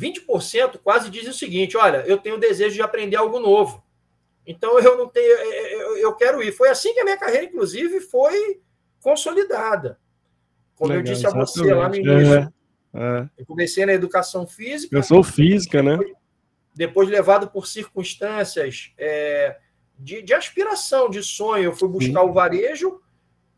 20% 0.00 0.78
quase 0.82 1.10
dizem 1.10 1.30
o 1.30 1.34
seguinte: 1.34 1.76
olha, 1.76 1.98
eu 2.06 2.16
tenho 2.16 2.38
desejo 2.38 2.74
de 2.74 2.82
aprender 2.82 3.16
algo 3.16 3.38
novo. 3.38 3.84
Então 4.46 4.80
eu 4.80 4.96
não 4.96 5.08
tenho, 5.08 5.26
eu 5.98 6.14
quero 6.14 6.42
ir. 6.42 6.52
Foi 6.52 6.70
assim 6.70 6.94
que 6.94 7.00
a 7.00 7.04
minha 7.04 7.18
carreira, 7.18 7.44
inclusive, 7.44 8.00
foi 8.00 8.60
consolidada. 9.00 9.98
Como 10.74 10.92
Legal, 10.92 11.06
eu 11.06 11.12
disse 11.12 11.26
a 11.26 11.30
você 11.30 11.74
lá 11.74 11.88
no 11.88 11.96
início. 11.96 12.34
É, 12.34 12.50
é. 12.94 13.28
Eu 13.38 13.46
comecei 13.46 13.84
na 13.84 13.92
educação 13.92 14.46
física. 14.46 14.96
Eu 14.96 15.02
sou 15.02 15.22
física, 15.22 15.82
né? 15.82 15.98
Depois, 16.74 17.08
levado 17.08 17.50
por 17.50 17.66
circunstâncias 17.66 18.92
é, 18.96 19.58
de, 19.98 20.22
de, 20.22 20.32
aspiração, 20.32 21.10
de 21.10 21.22
sonho, 21.22 21.64
eu 21.64 21.76
fui 21.76 21.88
buscar 21.88 22.22
Sim. 22.22 22.26
o 22.26 22.32
varejo 22.32 23.00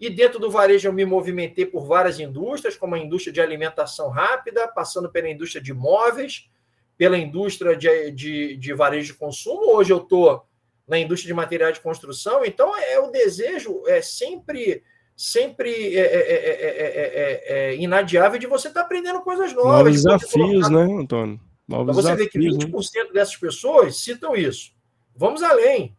e 0.03 0.11
dentro 0.11 0.41
do 0.41 0.51
varejo 0.51 0.89
eu 0.89 0.93
me 0.93 1.05
movimentei 1.05 1.65
por 1.65 1.87
várias 1.87 2.19
indústrias, 2.19 2.77
como 2.77 2.97
a 2.97 2.99
indústria 2.99 3.33
de 3.33 3.41
alimentação 3.41 4.11
rápida, 4.11 4.67
passando 4.67 5.09
pela 5.09 5.31
indústria 5.31 5.63
de 5.63 5.73
móveis, 5.73 6.51
pela 6.99 7.17
indústria 7.17 7.77
de, 7.77 8.11
de, 8.11 8.57
de 8.57 8.75
varejo 8.75 9.13
de 9.13 9.19
consumo. 9.19 9.77
Hoje 9.77 9.93
eu 9.93 9.99
estou 9.99 10.45
na 10.89 10.99
indústria 10.99 11.29
de 11.29 11.35
materiais 11.35 11.75
de 11.75 11.81
construção, 11.81 12.45
então 12.45 12.77
é, 12.77 12.95
é 12.95 12.99
o 12.99 13.13
desejo 13.13 13.85
é 13.87 14.03
sempre 14.03 14.83
sempre 15.17 15.97
é, 15.97 16.01
é, 16.01 17.43
é, 17.47 17.77
inadiável 17.77 18.41
de 18.41 18.49
você 18.49 18.67
estar 18.67 18.81
tá 18.81 18.87
aprendendo 18.87 19.21
coisas 19.21 19.53
novas. 19.53 19.73
Novos 19.73 20.03
desafios, 20.03 20.69
né, 20.69 20.83
Antônio? 20.83 21.41
Novos 21.69 21.97
então 21.97 22.03
você 22.03 22.17
vê 22.17 22.29
que 22.29 22.41
20% 22.41 22.69
né? 22.69 23.13
dessas 23.15 23.37
pessoas 23.37 23.99
citam 23.99 24.35
isso. 24.35 24.73
Vamos 25.15 25.45
além. 25.45 25.97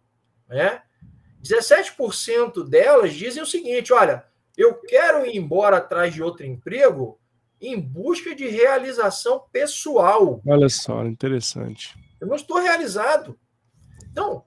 Né? 0.49 0.81
17% 1.43 2.67
delas 2.67 3.13
dizem 3.13 3.43
o 3.43 3.47
seguinte: 3.47 3.91
olha, 3.91 4.23
eu 4.57 4.75
quero 4.75 5.25
ir 5.25 5.35
embora 5.35 5.77
atrás 5.77 6.13
de 6.13 6.23
outro 6.23 6.45
emprego 6.45 7.19
em 7.59 7.79
busca 7.79 8.35
de 8.35 8.47
realização 8.47 9.43
pessoal. 9.51 10.41
Olha 10.45 10.69
só, 10.69 11.03
interessante. 11.05 11.95
Eu 12.19 12.27
não 12.27 12.35
estou 12.35 12.59
realizado. 12.59 13.37
Então, 14.11 14.43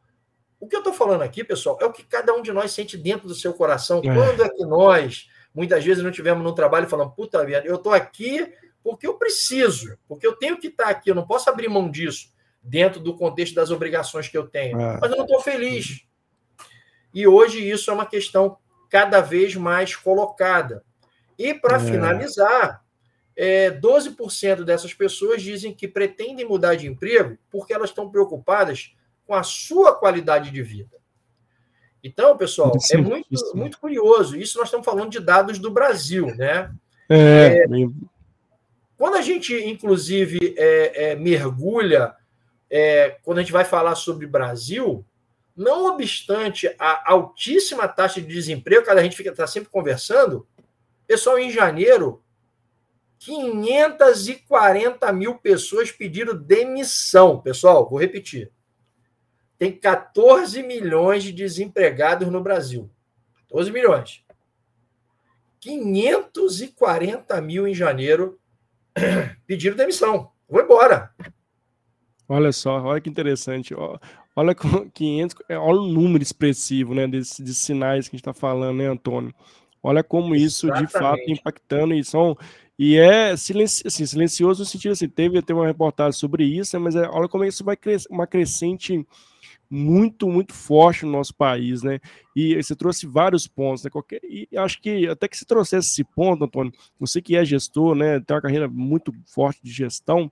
o 0.61 0.66
que 0.68 0.76
eu 0.76 0.80
estou 0.80 0.92
falando 0.92 1.22
aqui, 1.22 1.42
pessoal, 1.42 1.78
é 1.80 1.84
o 1.84 1.92
que 1.92 2.05
cada 2.05 2.34
um 2.34 2.42
de 2.42 2.53
nós 2.53 2.72
sente 2.72 2.97
dentro 2.97 3.26
do 3.26 3.34
seu 3.34 3.53
coração. 3.53 3.99
É. 3.99 4.14
Quando 4.14 4.42
é 4.42 4.49
que 4.49 4.64
nós, 4.64 5.28
muitas 5.55 5.84
vezes, 5.84 6.03
não 6.03 6.11
tivemos 6.11 6.44
num 6.44 6.55
trabalho 6.55 6.88
falando, 6.88 7.12
puta 7.12 7.44
vida, 7.44 7.62
eu 7.64 7.76
estou 7.76 7.92
aqui 7.92 8.53
porque 8.82 9.07
eu 9.07 9.14
preciso, 9.14 9.99
porque 10.07 10.26
eu 10.26 10.36
tenho 10.36 10.59
que 10.59 10.68
estar 10.68 10.88
aqui, 10.88 11.11
eu 11.11 11.14
não 11.14 11.26
posso 11.26 11.51
abrir 11.51 11.68
mão 11.68 11.90
disso 11.90 12.32
dentro 12.62 13.01
do 13.01 13.16
contexto 13.16 13.55
das 13.55 13.70
obrigações 13.70 14.28
que 14.28 14.36
eu 14.36 14.47
tenho. 14.47 14.80
É. 14.80 14.99
Mas 15.01 15.11
eu 15.11 15.16
não 15.16 15.24
estou 15.24 15.40
feliz. 15.40 16.05
E 17.16 17.26
hoje 17.26 17.66
isso 17.66 17.90
é 17.90 17.94
uma 17.94 18.04
questão 18.04 18.58
cada 18.90 19.22
vez 19.22 19.56
mais 19.56 19.96
colocada. 19.96 20.84
E 21.38 21.54
para 21.54 21.76
é. 21.76 21.80
finalizar, 21.80 22.84
é, 23.34 23.70
12% 23.70 24.64
dessas 24.64 24.92
pessoas 24.92 25.40
dizem 25.40 25.72
que 25.72 25.88
pretendem 25.88 26.44
mudar 26.44 26.74
de 26.74 26.86
emprego 26.86 27.38
porque 27.50 27.72
elas 27.72 27.88
estão 27.88 28.10
preocupadas 28.10 28.94
com 29.26 29.32
a 29.32 29.42
sua 29.42 29.94
qualidade 29.94 30.50
de 30.50 30.62
vida. 30.62 30.94
Então, 32.04 32.36
pessoal, 32.36 32.76
é 32.92 32.98
muito, 32.98 33.26
muito 33.54 33.78
curioso. 33.78 34.36
Isso 34.36 34.58
nós 34.58 34.66
estamos 34.66 34.84
falando 34.84 35.10
de 35.10 35.18
dados 35.18 35.58
do 35.58 35.70
Brasil, 35.70 36.26
né? 36.36 36.70
É. 37.08 37.64
é 37.64 37.66
quando 38.98 39.14
a 39.14 39.22
gente, 39.22 39.54
inclusive, 39.54 40.54
é, 40.58 41.12
é, 41.12 41.16
mergulha, 41.16 42.14
é, 42.68 43.16
quando 43.22 43.38
a 43.38 43.40
gente 43.40 43.52
vai 43.52 43.64
falar 43.64 43.94
sobre 43.94 44.26
Brasil, 44.26 45.02
não 45.57 45.86
obstante 45.86 46.68
a 46.78 47.12
altíssima 47.12 47.88
taxa 47.88 48.20
de 48.20 48.26
desemprego, 48.26 48.84
que 48.84 48.90
a 48.90 49.02
gente 49.02 49.16
fica 49.16 49.34
tá 49.34 49.46
sempre 49.46 49.70
conversando, 49.70 50.46
pessoal, 51.07 51.38
em 51.38 51.50
janeiro, 51.50 52.22
540 53.18 55.11
mil 55.12 55.36
pessoas 55.36 55.90
pediram 55.90 56.36
demissão. 56.36 57.40
Pessoal, 57.40 57.88
vou 57.88 57.98
repetir. 57.98 58.52
Tem 59.59 59.72
14 59.72 60.62
milhões 60.62 61.22
de 61.24 61.32
desempregados 61.32 62.28
no 62.28 62.42
Brasil. 62.42 62.90
14 63.48 63.72
milhões. 63.72 64.22
540 65.61 67.40
mil 67.40 67.66
em 67.66 67.74
janeiro 67.74 68.38
pediram 69.46 69.74
demissão. 69.76 70.30
Vou 70.48 70.62
embora. 70.62 71.11
Olha 72.28 72.52
só, 72.52 72.82
olha 72.82 73.00
que 73.00 73.09
interessante. 73.09 73.74
Olha 74.37 74.55
500, 74.55 75.37
é, 75.49 75.59
olha 75.59 75.80
o 75.80 75.89
número 75.89 76.22
expressivo, 76.22 76.95
né, 76.95 77.09
desses, 77.09 77.43
de 77.43 77.55
sinais 77.55 78.07
que 78.07 78.14
a 78.14 78.18
gente 78.18 78.28
está 78.28 78.34
falando, 78.34 78.76
né, 78.76 78.87
Antônio? 78.87 79.34
Olha 79.82 80.05
como 80.05 80.34
isso 80.34 80.66
Exatamente. 80.66 80.87
de 80.87 80.93
fato 80.93 81.30
impactando 81.30 81.95
e 81.95 82.05
são 82.05 82.37
e 82.78 82.97
é 82.97 83.34
silenci, 83.37 83.87
assim, 83.87 84.05
silencioso 84.05 84.61
no 84.61 84.66
sentido 84.66 84.93
assim, 84.93 85.09
teve 85.09 85.39
até 85.39 85.55
uma 85.55 85.66
reportagem 85.66 86.12
sobre 86.12 86.45
isso, 86.45 86.78
mas 86.78 86.95
é, 86.95 87.09
olha 87.09 87.28
como 87.28 87.45
isso 87.45 87.64
vai 87.64 87.74
cres, 87.76 88.07
uma 88.11 88.26
crescente 88.26 89.07
muito, 89.70 90.28
muito 90.28 90.53
forte 90.53 91.05
no 91.05 91.12
nosso 91.12 91.34
país, 91.34 91.82
né? 91.82 91.99
E 92.34 92.55
você 92.55 92.76
trouxe 92.76 93.07
vários 93.07 93.47
pontos, 93.47 93.82
né? 93.82 93.91
Qualquer, 93.91 94.20
e 94.22 94.49
acho 94.57 94.80
que 94.80 95.09
até 95.09 95.26
que 95.26 95.37
se 95.37 95.47
trouxesse 95.47 95.89
esse 95.89 96.05
ponto, 96.05 96.45
Antônio, 96.45 96.72
você 97.01 97.20
que 97.22 97.34
é 97.34 97.45
gestor, 97.45 97.95
né? 97.95 98.20
Tem 98.20 98.34
uma 98.37 98.43
carreira 98.43 98.68
muito 98.68 99.12
forte 99.26 99.61
de 99.62 99.72
gestão, 99.72 100.30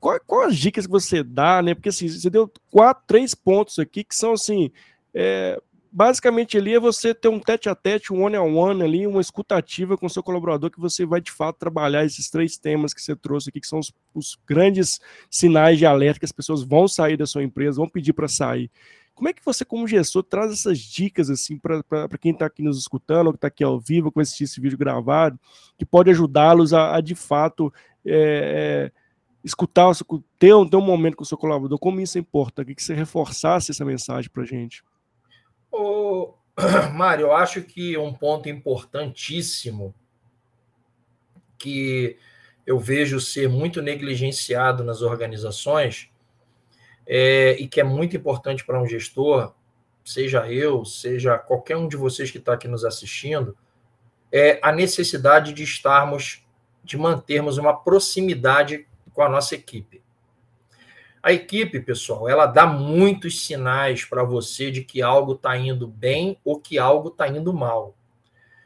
qual, 0.00 0.20
qual 0.26 0.42
as 0.42 0.56
dicas 0.56 0.86
que 0.86 0.92
você 0.92 1.22
dá, 1.22 1.62
né? 1.62 1.74
Porque 1.74 1.88
assim, 1.88 2.08
você 2.08 2.30
deu 2.30 2.50
quatro, 2.70 3.04
três 3.06 3.34
pontos 3.34 3.78
aqui 3.78 4.04
que 4.04 4.14
são 4.14 4.32
assim. 4.32 4.70
É, 5.14 5.60
basicamente 5.90 6.58
ali 6.58 6.74
é 6.74 6.78
você 6.78 7.14
ter 7.14 7.28
um 7.28 7.40
tete 7.40 7.70
a 7.70 7.74
tete, 7.74 8.12
um 8.12 8.22
one 8.22 8.36
on 8.36 8.54
one 8.54 8.82
ali, 8.82 9.06
uma 9.06 9.20
escutativa 9.20 9.96
com 9.96 10.08
seu 10.08 10.22
colaborador 10.22 10.70
que 10.70 10.78
você 10.78 11.06
vai 11.06 11.22
de 11.22 11.32
fato 11.32 11.56
trabalhar 11.56 12.04
esses 12.04 12.28
três 12.28 12.58
temas 12.58 12.92
que 12.92 13.00
você 13.00 13.16
trouxe 13.16 13.48
aqui, 13.48 13.60
que 13.60 13.66
são 13.66 13.78
os, 13.78 13.92
os 14.14 14.38
grandes 14.46 15.00
sinais 15.30 15.78
de 15.78 15.86
alerta 15.86 16.18
que 16.18 16.26
as 16.26 16.32
pessoas 16.32 16.62
vão 16.62 16.86
sair 16.86 17.16
da 17.16 17.24
sua 17.24 17.42
empresa, 17.42 17.78
vão 17.78 17.88
pedir 17.88 18.12
para 18.12 18.28
sair. 18.28 18.70
Como 19.14 19.30
é 19.30 19.32
que 19.32 19.42
você, 19.42 19.64
como 19.64 19.88
gestor, 19.88 20.22
traz 20.22 20.52
essas 20.52 20.78
dicas 20.78 21.30
assim 21.30 21.56
para 21.56 21.82
quem 22.20 22.32
está 22.32 22.44
aqui 22.44 22.62
nos 22.62 22.76
escutando, 22.76 23.28
ou 23.28 23.32
que 23.32 23.38
está 23.38 23.48
aqui 23.48 23.64
ao 23.64 23.80
vivo, 23.80 24.12
com 24.12 24.20
assistir 24.20 24.44
esse 24.44 24.60
vídeo 24.60 24.76
gravado, 24.76 25.40
que 25.78 25.86
pode 25.86 26.10
ajudá-los 26.10 26.74
a, 26.74 26.94
a, 26.94 27.00
de 27.00 27.14
fato 27.14 27.72
é, 28.04 28.90
é, 28.92 28.92
escutar, 29.46 29.92
ter 30.38 30.52
um, 30.52 30.68
ter 30.68 30.76
um 30.76 30.80
momento 30.80 31.16
com 31.16 31.22
o 31.22 31.26
seu 31.26 31.38
colaborador, 31.38 31.78
como 31.78 32.00
isso 32.00 32.18
importa, 32.18 32.64
que 32.64 32.82
você 32.82 32.92
reforçasse 32.92 33.70
essa 33.70 33.84
mensagem 33.84 34.28
para 34.28 34.42
a 34.42 34.46
gente. 34.46 34.82
Ô, 35.70 36.34
Mário, 36.92 37.26
eu 37.26 37.32
acho 37.32 37.62
que 37.62 37.96
um 37.96 38.12
ponto 38.12 38.48
importantíssimo 38.48 39.94
que 41.56 42.18
eu 42.66 42.78
vejo 42.78 43.20
ser 43.20 43.48
muito 43.48 43.80
negligenciado 43.80 44.82
nas 44.82 45.00
organizações 45.00 46.10
é, 47.06 47.52
e 47.52 47.68
que 47.68 47.80
é 47.80 47.84
muito 47.84 48.16
importante 48.16 48.64
para 48.64 48.82
um 48.82 48.86
gestor, 48.86 49.54
seja 50.04 50.50
eu, 50.50 50.84
seja 50.84 51.38
qualquer 51.38 51.76
um 51.76 51.86
de 51.86 51.96
vocês 51.96 52.32
que 52.32 52.38
está 52.38 52.54
aqui 52.54 52.66
nos 52.66 52.84
assistindo, 52.84 53.56
é 54.32 54.58
a 54.60 54.72
necessidade 54.72 55.52
de 55.52 55.62
estarmos, 55.62 56.44
de 56.82 56.96
mantermos 56.96 57.58
uma 57.58 57.72
proximidade 57.72 58.88
com 59.16 59.22
a 59.22 59.28
nossa 59.30 59.54
equipe. 59.54 60.02
A 61.22 61.32
equipe, 61.32 61.80
pessoal, 61.80 62.28
ela 62.28 62.44
dá 62.44 62.66
muitos 62.66 63.46
sinais 63.46 64.04
para 64.04 64.22
você 64.22 64.70
de 64.70 64.84
que 64.84 65.00
algo 65.00 65.32
está 65.32 65.56
indo 65.56 65.88
bem 65.88 66.38
ou 66.44 66.60
que 66.60 66.78
algo 66.78 67.08
está 67.08 67.26
indo 67.26 67.52
mal. 67.52 67.96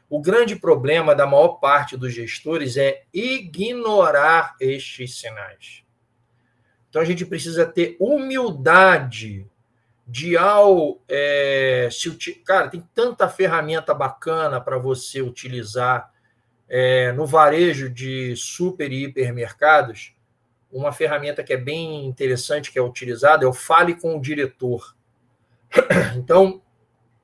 O 0.09 0.21
grande 0.21 0.57
problema 0.57 1.15
da 1.15 1.25
maior 1.25 1.59
parte 1.59 1.95
dos 1.95 2.13
gestores 2.13 2.75
é 2.75 3.03
ignorar 3.13 4.57
estes 4.59 5.17
sinais. 5.17 5.83
Então 6.89 7.01
a 7.01 7.05
gente 7.05 7.25
precisa 7.25 7.65
ter 7.65 7.95
humildade 7.97 9.47
de 10.05 10.35
ao 10.35 10.99
é, 11.07 11.87
se 11.89 12.11
cara 12.45 12.67
tem 12.67 12.85
tanta 12.93 13.29
ferramenta 13.29 13.93
bacana 13.93 14.59
para 14.59 14.77
você 14.77 15.21
utilizar 15.21 16.11
é, 16.67 17.13
no 17.13 17.25
varejo 17.25 17.89
de 17.89 18.35
super 18.35 18.91
e 18.91 19.05
hipermercados 19.05 20.13
uma 20.71 20.91
ferramenta 20.91 21.43
que 21.43 21.53
é 21.53 21.57
bem 21.57 22.05
interessante 22.05 22.71
que 22.71 22.79
é 22.79 22.81
utilizada 22.81 23.45
é 23.45 23.47
o 23.47 23.53
fale 23.53 23.95
com 23.95 24.15
o 24.15 24.21
diretor. 24.21 24.95
Então, 26.17 26.61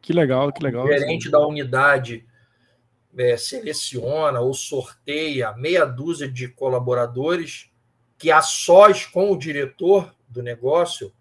que 0.01 0.13
legal, 0.13 0.51
que 0.53 0.63
legal. 0.63 0.85
O 0.85 0.87
gerente 0.87 1.29
da 1.29 1.45
unidade 1.45 2.25
é, 3.17 3.35
seleciona 3.35 4.39
ou 4.39 4.53
sorteia 4.53 5.53
meia 5.53 5.85
dúzia 5.85 6.29
de 6.29 6.47
colaboradores 6.47 7.69
que 8.17 8.31
a 8.31 8.41
sós 8.41 9.05
com 9.05 9.31
o 9.31 9.37
diretor 9.37 10.15
do 10.27 10.41
negócio 10.41 11.13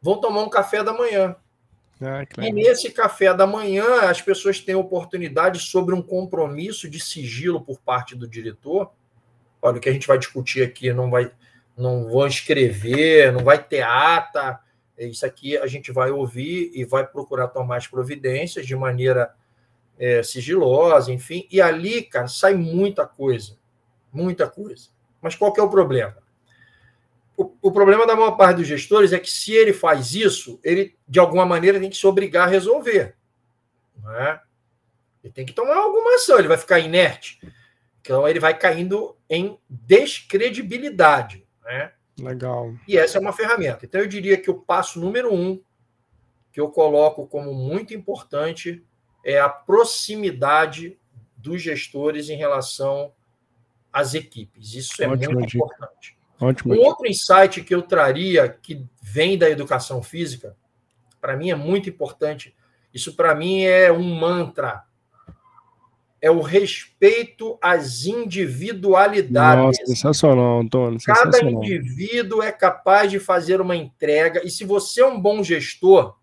vão 0.00 0.20
tomar 0.20 0.42
um 0.42 0.50
café 0.50 0.82
da 0.84 0.92
manhã. 0.92 1.36
Ah, 2.00 2.24
e 2.42 2.52
nesse 2.52 2.90
café 2.90 3.32
da 3.32 3.46
manhã, 3.46 4.02
as 4.02 4.20
pessoas 4.20 4.60
têm 4.60 4.74
oportunidade 4.74 5.58
sobre 5.58 5.94
um 5.94 6.02
compromisso 6.02 6.90
de 6.90 7.00
sigilo 7.00 7.60
por 7.60 7.80
parte 7.80 8.14
do 8.14 8.28
diretor. 8.28 8.92
Olha, 9.62 9.78
o 9.78 9.80
que 9.80 9.88
a 9.88 9.92
gente 9.92 10.06
vai 10.06 10.18
discutir 10.18 10.62
aqui 10.62 10.92
não 10.92 11.10
vai, 11.10 11.32
não 11.76 12.08
vão 12.08 12.26
escrever, 12.26 13.32
não 13.32 13.44
vai 13.44 13.62
ter 13.62 13.82
ata. 13.82 14.58
Isso 14.98 15.26
aqui 15.26 15.58
a 15.58 15.66
gente 15.66 15.92
vai 15.92 16.10
ouvir 16.10 16.70
e 16.74 16.84
vai 16.84 17.06
procurar 17.06 17.48
tomar 17.48 17.76
as 17.76 17.86
providências 17.86 18.66
de 18.66 18.74
maneira 18.74 19.34
é, 19.98 20.22
sigilosa, 20.22 21.12
enfim. 21.12 21.46
E 21.50 21.60
ali, 21.60 22.02
cara, 22.02 22.28
sai 22.28 22.54
muita 22.54 23.06
coisa. 23.06 23.58
Muita 24.12 24.48
coisa. 24.48 24.88
Mas 25.20 25.34
qual 25.34 25.52
que 25.52 25.60
é 25.60 25.62
o 25.62 25.68
problema? 25.68 26.16
O, 27.36 27.52
o 27.60 27.70
problema 27.70 28.06
da 28.06 28.16
maior 28.16 28.32
parte 28.32 28.58
dos 28.58 28.66
gestores 28.66 29.12
é 29.12 29.18
que 29.18 29.30
se 29.30 29.52
ele 29.52 29.74
faz 29.74 30.14
isso, 30.14 30.58
ele, 30.64 30.96
de 31.06 31.18
alguma 31.18 31.44
maneira, 31.44 31.78
tem 31.78 31.90
que 31.90 31.96
se 31.96 32.06
obrigar 32.06 32.48
a 32.48 32.50
resolver. 32.50 33.14
Não 34.02 34.14
é? 34.14 34.40
Ele 35.22 35.32
tem 35.32 35.44
que 35.44 35.52
tomar 35.52 35.76
alguma 35.76 36.14
ação, 36.14 36.38
ele 36.38 36.48
vai 36.48 36.56
ficar 36.56 36.78
inerte. 36.78 37.38
Então, 38.00 38.26
ele 38.26 38.40
vai 38.40 38.56
caindo 38.56 39.16
em 39.28 39.58
descredibilidade. 39.68 41.45
Né? 41.66 41.92
Legal. 42.18 42.74
E 42.88 42.96
essa 42.96 43.18
é 43.18 43.20
uma 43.20 43.32
ferramenta. 43.32 43.84
Então, 43.84 44.00
eu 44.00 44.06
diria 44.06 44.38
que 44.38 44.50
o 44.50 44.54
passo 44.54 44.98
número 44.98 45.34
um, 45.34 45.60
que 46.52 46.60
eu 46.60 46.70
coloco 46.70 47.26
como 47.26 47.52
muito 47.52 47.92
importante, 47.92 48.82
é 49.22 49.38
a 49.38 49.48
proximidade 49.48 50.98
dos 51.36 51.60
gestores 51.60 52.30
em 52.30 52.36
relação 52.36 53.12
às 53.92 54.14
equipes. 54.14 54.74
Isso 54.74 55.02
é 55.02 55.08
Ótima 55.08 55.34
muito 55.34 55.48
dica. 55.48 55.58
importante. 55.58 56.16
Ótimo. 56.40 56.74
Um 56.74 56.78
outro 56.78 57.06
insight 57.06 57.62
que 57.62 57.74
eu 57.74 57.82
traria, 57.82 58.48
que 58.48 58.86
vem 59.02 59.36
da 59.36 59.50
educação 59.50 60.02
física, 60.02 60.56
para 61.20 61.36
mim 61.36 61.50
é 61.50 61.54
muito 61.54 61.88
importante. 61.88 62.54
Isso, 62.92 63.14
para 63.14 63.34
mim, 63.34 63.64
é 63.64 63.90
um 63.90 64.14
mantra 64.14 64.84
é 66.20 66.30
o 66.30 66.40
respeito 66.40 67.58
às 67.60 68.06
individualidades. 68.06 69.64
Nossa, 69.64 69.86
sensacional, 69.86 70.60
Antônio. 70.60 70.98
Sensacional. 70.98 71.32
Cada 71.32 71.50
indivíduo 71.50 72.42
é 72.42 72.50
capaz 72.50 73.10
de 73.10 73.18
fazer 73.18 73.60
uma 73.60 73.76
entrega, 73.76 74.44
e 74.44 74.50
se 74.50 74.64
você 74.64 75.02
é 75.02 75.06
um 75.06 75.20
bom 75.20 75.42
gestor, 75.42 76.16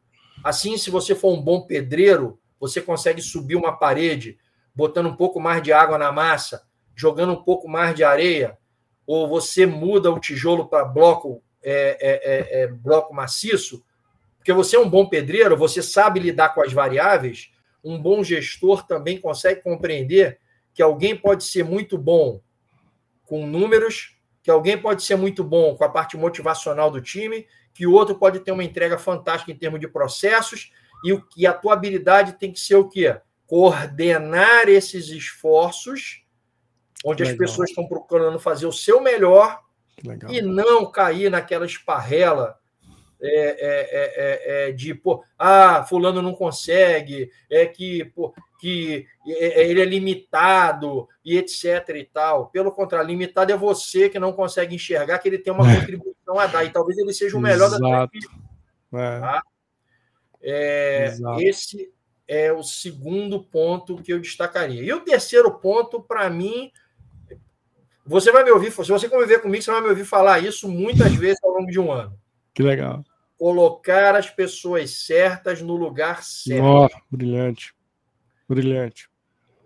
assim, 0.44 0.78
se 0.78 0.90
você 0.90 1.14
for 1.14 1.34
um 1.34 1.42
bom 1.42 1.62
pedreiro, 1.62 2.40
você 2.60 2.82
consegue 2.82 3.22
subir 3.22 3.56
uma 3.56 3.74
parede, 3.74 4.38
botando 4.74 5.08
um 5.08 5.16
pouco 5.16 5.40
mais 5.40 5.62
de 5.62 5.72
água 5.72 5.98
na 5.98 6.12
massa, 6.12 6.64
jogando 6.96 7.34
um 7.34 7.44
pouco 7.44 7.68
mais 7.68 7.96
de 7.96 8.04
areia, 8.04 8.58
ou 9.06 9.28
você 9.28 9.66
muda 9.66 10.12
o 10.12 10.20
tijolo 10.20 10.68
para 10.68 10.86
bloco, 10.86 11.44
é, 11.62 11.98
é, 12.02 12.62
é, 12.62 12.64
é, 12.64 12.68
bloco 12.68 13.14
maciço, 13.14 13.84
porque 14.38 14.52
você 14.52 14.76
é 14.76 14.80
um 14.80 14.90
bom 14.90 15.08
pedreiro, 15.08 15.56
você 15.56 15.82
sabe 15.82 16.20
lidar 16.20 16.54
com 16.54 16.62
as 16.62 16.74
variáveis, 16.74 17.53
um 17.84 18.02
bom 18.02 18.24
gestor 18.24 18.86
também 18.88 19.20
consegue 19.20 19.62
compreender 19.62 20.40
que 20.74 20.82
alguém 20.82 21.16
pode 21.16 21.44
ser 21.44 21.64
muito 21.64 21.98
bom 21.98 22.42
com 23.26 23.46
números, 23.46 24.18
que 24.42 24.50
alguém 24.50 24.78
pode 24.78 25.04
ser 25.04 25.16
muito 25.16 25.44
bom 25.44 25.76
com 25.76 25.84
a 25.84 25.90
parte 25.90 26.18
motivacional 26.18 26.90
do 26.90 27.02
time, 27.02 27.48
que 27.74 27.88
o 27.88 27.94
outro 27.94 28.16
pode 28.16 28.40
ter 28.40 28.52
uma 28.52 28.64
entrega 28.64 28.98
fantástica 28.98 29.52
em 29.52 29.58
termos 29.58 29.80
de 29.80 29.88
processos, 29.88 30.72
e, 31.04 31.12
o, 31.12 31.24
e 31.36 31.46
a 31.46 31.54
tua 31.54 31.74
habilidade 31.74 32.34
tem 32.34 32.52
que 32.52 32.60
ser 32.60 32.76
o 32.76 32.88
quê? 32.88 33.20
Coordenar 33.46 34.70
esses 34.70 35.10
esforços, 35.10 36.24
onde 37.06 37.24
Legal. 37.24 37.34
as 37.34 37.38
pessoas 37.38 37.70
estão 37.70 37.88
procurando 37.88 38.40
fazer 38.40 38.66
o 38.66 38.72
seu 38.72 39.02
melhor 39.02 39.62
Legal. 40.04 40.32
e 40.32 40.42
não 40.42 40.90
cair 40.90 41.30
naquela 41.30 41.66
esparrela 41.66 42.58
é 43.24 43.28
é, 43.28 43.30
é, 43.30 44.66
é, 44.66 44.70
é, 44.70 44.72
de, 44.74 44.94
pô, 44.94 45.24
ah, 45.40 45.86
fulano 45.88 46.22
não 46.22 46.34
consegue, 46.34 47.32
é 47.50 47.66
que, 47.66 48.04
pô, 48.14 48.36
que 48.60 49.08
ele 49.26 49.82
é 49.82 49.86
limitado 49.86 51.08
e 51.24 51.38
etc 51.38 51.88
e 51.96 52.04
tal. 52.04 52.48
Pelo 52.48 52.72
contrário, 52.72 53.08
limitado 53.08 53.54
é 53.54 53.58
você 53.58 54.10
que 54.10 54.20
não 54.20 54.34
consegue 54.34 54.76
enxergar 54.76 55.20
que 55.20 55.30
ele 55.30 55.38
tem 55.38 55.54
uma 55.54 55.64
contribuição 55.64 56.38
a 56.38 56.48
dar 56.48 56.66
e 56.66 56.70
talvez 56.70 56.98
ele 56.98 57.14
seja 57.14 57.38
o 57.38 57.42
melhor 57.42 57.68
Exato. 57.68 57.82
da 57.82 57.90
tua 57.90 58.04
equipe. 58.04 58.44
Tá? 58.92 59.42
esse 61.40 61.92
é 62.28 62.52
o 62.52 62.62
segundo 62.62 63.42
ponto 63.42 64.02
que 64.04 64.12
eu 64.12 64.20
destacaria. 64.20 64.84
E 64.84 64.92
o 64.92 65.00
terceiro 65.00 65.50
ponto, 65.60 66.02
para 66.02 66.30
mim, 66.30 66.70
você 68.06 68.34
vai 68.34 68.44
me 68.44 68.52
ouvir, 68.52 68.70
se 68.70 68.92
você 68.92 69.08
conviver 69.08 69.42
comigo, 69.42 69.64
você 69.64 69.72
vai 69.72 69.82
me 69.82 69.88
ouvir 69.88 70.04
falar 70.04 70.40
isso 70.40 70.68
muitas 70.68 71.14
vezes 71.16 71.42
ao 71.42 71.52
longo 71.52 71.72
de 71.72 71.80
um 71.80 71.90
ano. 71.90 72.20
Que 72.54 72.62
legal 72.62 73.04
colocar 73.44 74.16
as 74.16 74.30
pessoas 74.30 74.92
certas 75.06 75.62
no 75.62 75.76
lugar 75.76 76.24
certo. 76.24 76.64
Oh, 76.64 76.88
brilhante. 77.12 77.76
Brilhante. 78.48 79.10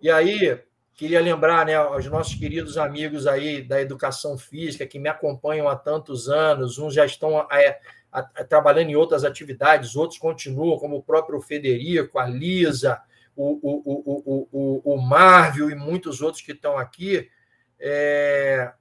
E 0.02 0.10
aí, 0.10 0.60
queria 0.96 1.22
lembrar, 1.22 1.64
né, 1.64 1.76
aos 1.76 2.08
nossos 2.08 2.34
queridos 2.34 2.76
amigos 2.76 3.28
aí 3.28 3.62
da 3.62 3.80
educação 3.80 4.36
física 4.36 4.88
que 4.88 4.98
me 4.98 5.08
acompanham 5.08 5.70
há 5.70 5.76
tantos 5.76 6.28
anos, 6.28 6.80
uns 6.80 6.92
já 6.92 7.06
estão 7.06 7.40
é, 7.52 7.80
a, 8.12 8.22
a, 8.22 8.44
trabalhando 8.44 8.90
em 8.90 8.96
outras 8.96 9.24
atividades, 9.24 9.96
outros 9.96 10.18
continuam, 10.18 10.80
como 10.80 10.96
o 10.96 11.04
próprio 11.04 11.40
Federico, 11.40 12.18
a 12.18 12.26
Lisa, 12.26 13.00
o, 13.36 13.60
o, 13.62 13.82
o, 13.86 14.48
o, 14.52 14.94
o 14.96 14.98
Marvel 15.00 15.70
e 15.70 15.76
muitos 15.76 16.20
outros 16.20 16.42
que 16.42 16.52
estão 16.54 16.80
aqui. 16.80 17.30
É, 17.80 18.74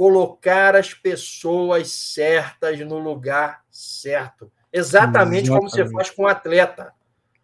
colocar 0.00 0.74
as 0.76 0.94
pessoas 0.94 1.90
certas 1.92 2.80
no 2.80 2.98
lugar 2.98 3.62
certo. 3.70 4.50
Exatamente, 4.72 5.48
Exatamente, 5.48 5.50
como 5.50 5.68
você 5.68 5.86
faz 5.90 6.08
com 6.08 6.22
o 6.22 6.26
atleta. 6.26 6.94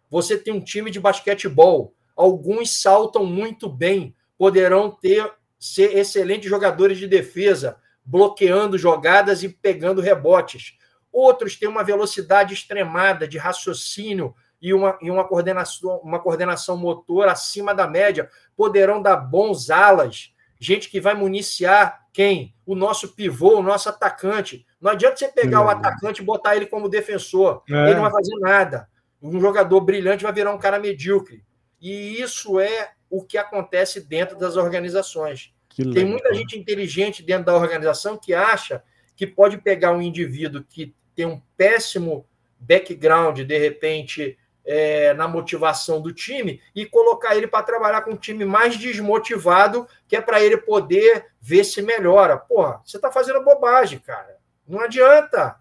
Você 0.09 0.35
tem 0.35 0.51
um 0.51 0.59
time 0.59 0.89
de 0.89 0.99
basquetebol, 0.99 1.93
alguns 2.15 2.81
saltam 2.81 3.23
muito 3.23 3.69
bem, 3.69 4.15
poderão 4.39 4.89
ter 4.89 5.31
ser 5.59 5.95
excelentes 5.95 6.49
jogadores 6.49 6.97
de 6.97 7.05
defesa, 7.05 7.77
bloqueando 8.03 8.75
jogadas 8.75 9.43
e 9.43 9.49
pegando 9.49 10.01
rebotes. 10.01 10.79
Outros 11.13 11.57
têm 11.57 11.69
uma 11.69 11.83
velocidade 11.83 12.55
extremada 12.55 13.27
de 13.27 13.37
raciocínio 13.37 14.33
e 14.59 14.73
uma, 14.73 14.97
e 14.99 15.11
uma, 15.11 15.27
coordenação, 15.27 15.99
uma 15.99 16.19
coordenação 16.19 16.75
motor 16.75 17.27
acima 17.27 17.75
da 17.75 17.85
média, 17.87 18.27
poderão 18.55 18.99
dar 18.99 19.17
bons 19.17 19.69
alas, 19.69 20.33
gente 20.59 20.89
que 20.89 20.99
vai 20.99 21.13
municiar 21.13 22.07
quem? 22.13 22.55
O 22.65 22.75
nosso 22.75 23.15
pivô, 23.15 23.59
o 23.59 23.63
nosso 23.63 23.89
atacante. 23.89 24.65
Não 24.81 24.91
adianta 24.91 25.17
você 25.17 25.27
pegar 25.27 25.59
é. 25.59 25.61
o 25.61 25.69
atacante 25.69 26.21
e 26.21 26.25
botar 26.25 26.55
ele 26.55 26.65
como 26.65 26.89
defensor. 26.89 27.63
É. 27.69 27.85
Ele 27.85 27.95
não 27.95 28.03
vai 28.03 28.11
fazer 28.11 28.35
nada. 28.39 28.89
Um 29.21 29.39
jogador 29.39 29.81
brilhante 29.81 30.23
vai 30.23 30.33
virar 30.33 30.53
um 30.53 30.59
cara 30.59 30.79
medíocre. 30.79 31.43
E 31.79 32.21
isso 32.21 32.59
é 32.59 32.91
o 33.09 33.23
que 33.23 33.37
acontece 33.37 34.01
dentro 34.01 34.37
das 34.37 34.57
organizações. 34.57 35.53
Tem 35.93 36.05
muita 36.05 36.33
gente 36.33 36.57
inteligente 36.57 37.21
dentro 37.21 37.45
da 37.45 37.55
organização 37.55 38.17
que 38.17 38.33
acha 38.33 38.83
que 39.15 39.27
pode 39.27 39.59
pegar 39.59 39.91
um 39.91 40.01
indivíduo 40.01 40.63
que 40.63 40.95
tem 41.15 41.25
um 41.25 41.41
péssimo 41.55 42.25
background, 42.59 43.41
de 43.41 43.57
repente, 43.57 44.37
é, 44.67 45.13
na 45.13 45.29
motivação 45.29 46.01
do 46.01 46.13
time 46.13 46.61
e 46.75 46.85
colocar 46.85 47.37
ele 47.37 47.47
para 47.47 47.63
trabalhar 47.63 48.01
com 48.01 48.11
um 48.11 48.17
time 48.17 48.43
mais 48.43 48.77
desmotivado, 48.77 49.87
que 50.07 50.15
é 50.15 50.21
para 50.21 50.43
ele 50.43 50.57
poder 50.57 51.27
ver 51.39 51.63
se 51.63 51.81
melhora. 51.81 52.37
Porra, 52.37 52.81
você 52.85 52.97
está 52.97 53.09
fazendo 53.09 53.43
bobagem, 53.43 53.97
cara. 53.97 54.37
Não 54.67 54.81
adianta. 54.81 55.55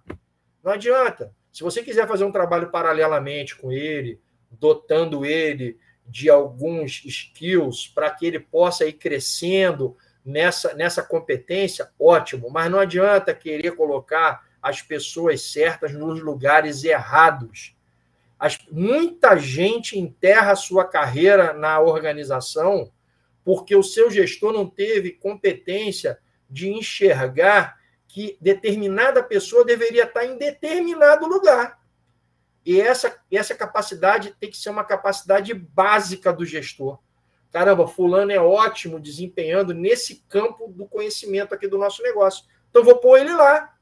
Não 0.62 0.72
adianta. 0.72 1.32
Se 1.52 1.62
você 1.62 1.82
quiser 1.82 2.08
fazer 2.08 2.24
um 2.24 2.32
trabalho 2.32 2.70
paralelamente 2.70 3.54
com 3.54 3.70
ele, 3.70 4.20
dotando 4.50 5.24
ele 5.24 5.78
de 6.04 6.28
alguns 6.28 7.04
skills 7.04 7.88
para 7.94 8.10
que 8.10 8.26
ele 8.26 8.40
possa 8.40 8.84
ir 8.84 8.94
crescendo 8.94 9.96
nessa, 10.24 10.74
nessa 10.74 11.02
competência, 11.02 11.90
ótimo. 11.98 12.50
Mas 12.50 12.70
não 12.70 12.80
adianta 12.80 13.32
querer 13.32 13.76
colocar 13.76 14.44
as 14.60 14.82
pessoas 14.82 15.42
certas 15.42 15.92
nos 15.92 16.20
lugares 16.20 16.82
errados. 16.82 17.75
As, 18.38 18.58
muita 18.70 19.36
gente 19.36 19.98
enterra 19.98 20.54
sua 20.54 20.84
carreira 20.84 21.52
na 21.52 21.80
organização 21.80 22.92
porque 23.44 23.76
o 23.76 23.82
seu 23.82 24.10
gestor 24.10 24.52
não 24.52 24.68
teve 24.68 25.12
competência 25.12 26.18
de 26.50 26.68
enxergar 26.68 27.78
que 28.08 28.36
determinada 28.40 29.22
pessoa 29.22 29.64
deveria 29.64 30.04
estar 30.04 30.24
em 30.24 30.36
determinado 30.36 31.26
lugar. 31.26 31.78
E 32.64 32.80
essa, 32.80 33.16
essa 33.30 33.54
capacidade 33.54 34.34
tem 34.40 34.50
que 34.50 34.56
ser 34.56 34.70
uma 34.70 34.82
capacidade 34.82 35.54
básica 35.54 36.32
do 36.32 36.44
gestor. 36.44 36.98
Caramba, 37.52 37.86
fulano 37.86 38.32
é 38.32 38.40
ótimo 38.40 38.98
desempenhando 38.98 39.72
nesse 39.72 40.24
campo 40.28 40.66
do 40.68 40.86
conhecimento 40.86 41.54
aqui 41.54 41.68
do 41.68 41.78
nosso 41.78 42.02
negócio. 42.02 42.44
Então 42.68 42.82
vou 42.82 42.96
pôr 42.98 43.18
ele 43.18 43.32
lá. 43.32 43.72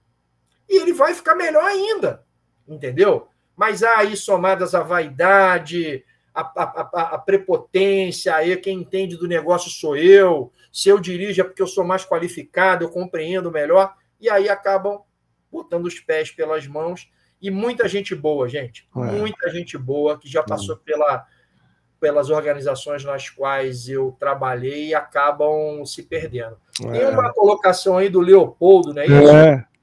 E 0.68 0.80
ele 0.80 0.92
vai 0.92 1.14
ficar 1.14 1.34
melhor 1.34 1.64
ainda. 1.64 2.24
Entendeu? 2.68 3.28
Mas 3.56 3.82
aí, 3.82 4.16
somadas 4.16 4.74
a 4.74 4.80
vaidade, 4.80 6.04
a, 6.34 6.40
a, 6.40 6.90
a, 6.92 7.00
a, 7.14 7.18
prepotência, 7.18 8.34
aí 8.34 8.56
quem 8.56 8.80
entende 8.80 9.16
do 9.16 9.28
negócio 9.28 9.70
sou 9.70 9.96
eu, 9.96 10.52
se 10.72 10.88
eu 10.88 10.98
dirijo 10.98 11.40
é 11.40 11.44
porque 11.44 11.62
eu 11.62 11.66
sou 11.66 11.84
mais 11.84 12.04
qualificado, 12.04 12.84
eu 12.84 12.90
compreendo 12.90 13.52
melhor, 13.52 13.94
e 14.20 14.28
aí 14.28 14.48
acabam 14.48 15.00
botando 15.50 15.86
os 15.86 16.00
pés 16.00 16.32
pelas 16.32 16.66
mãos. 16.66 17.08
E 17.40 17.50
muita 17.50 17.86
gente 17.86 18.14
boa, 18.14 18.48
gente, 18.48 18.88
é. 18.96 18.98
muita 18.98 19.50
gente 19.50 19.76
boa 19.78 20.18
que 20.18 20.28
já 20.28 20.42
passou 20.42 20.76
pela, 20.78 21.26
pelas 22.00 22.30
organizações 22.30 23.04
nas 23.04 23.28
quais 23.28 23.88
eu 23.88 24.16
trabalhei 24.18 24.88
e 24.88 24.94
acabam 24.94 25.84
se 25.84 26.02
perdendo. 26.02 26.56
É. 26.86 26.90
Tem 26.90 27.06
uma 27.06 27.32
colocação 27.32 27.98
aí 27.98 28.08
do 28.08 28.20
Leopoldo, 28.20 28.92
né? 28.92 29.04
É. 29.06 29.73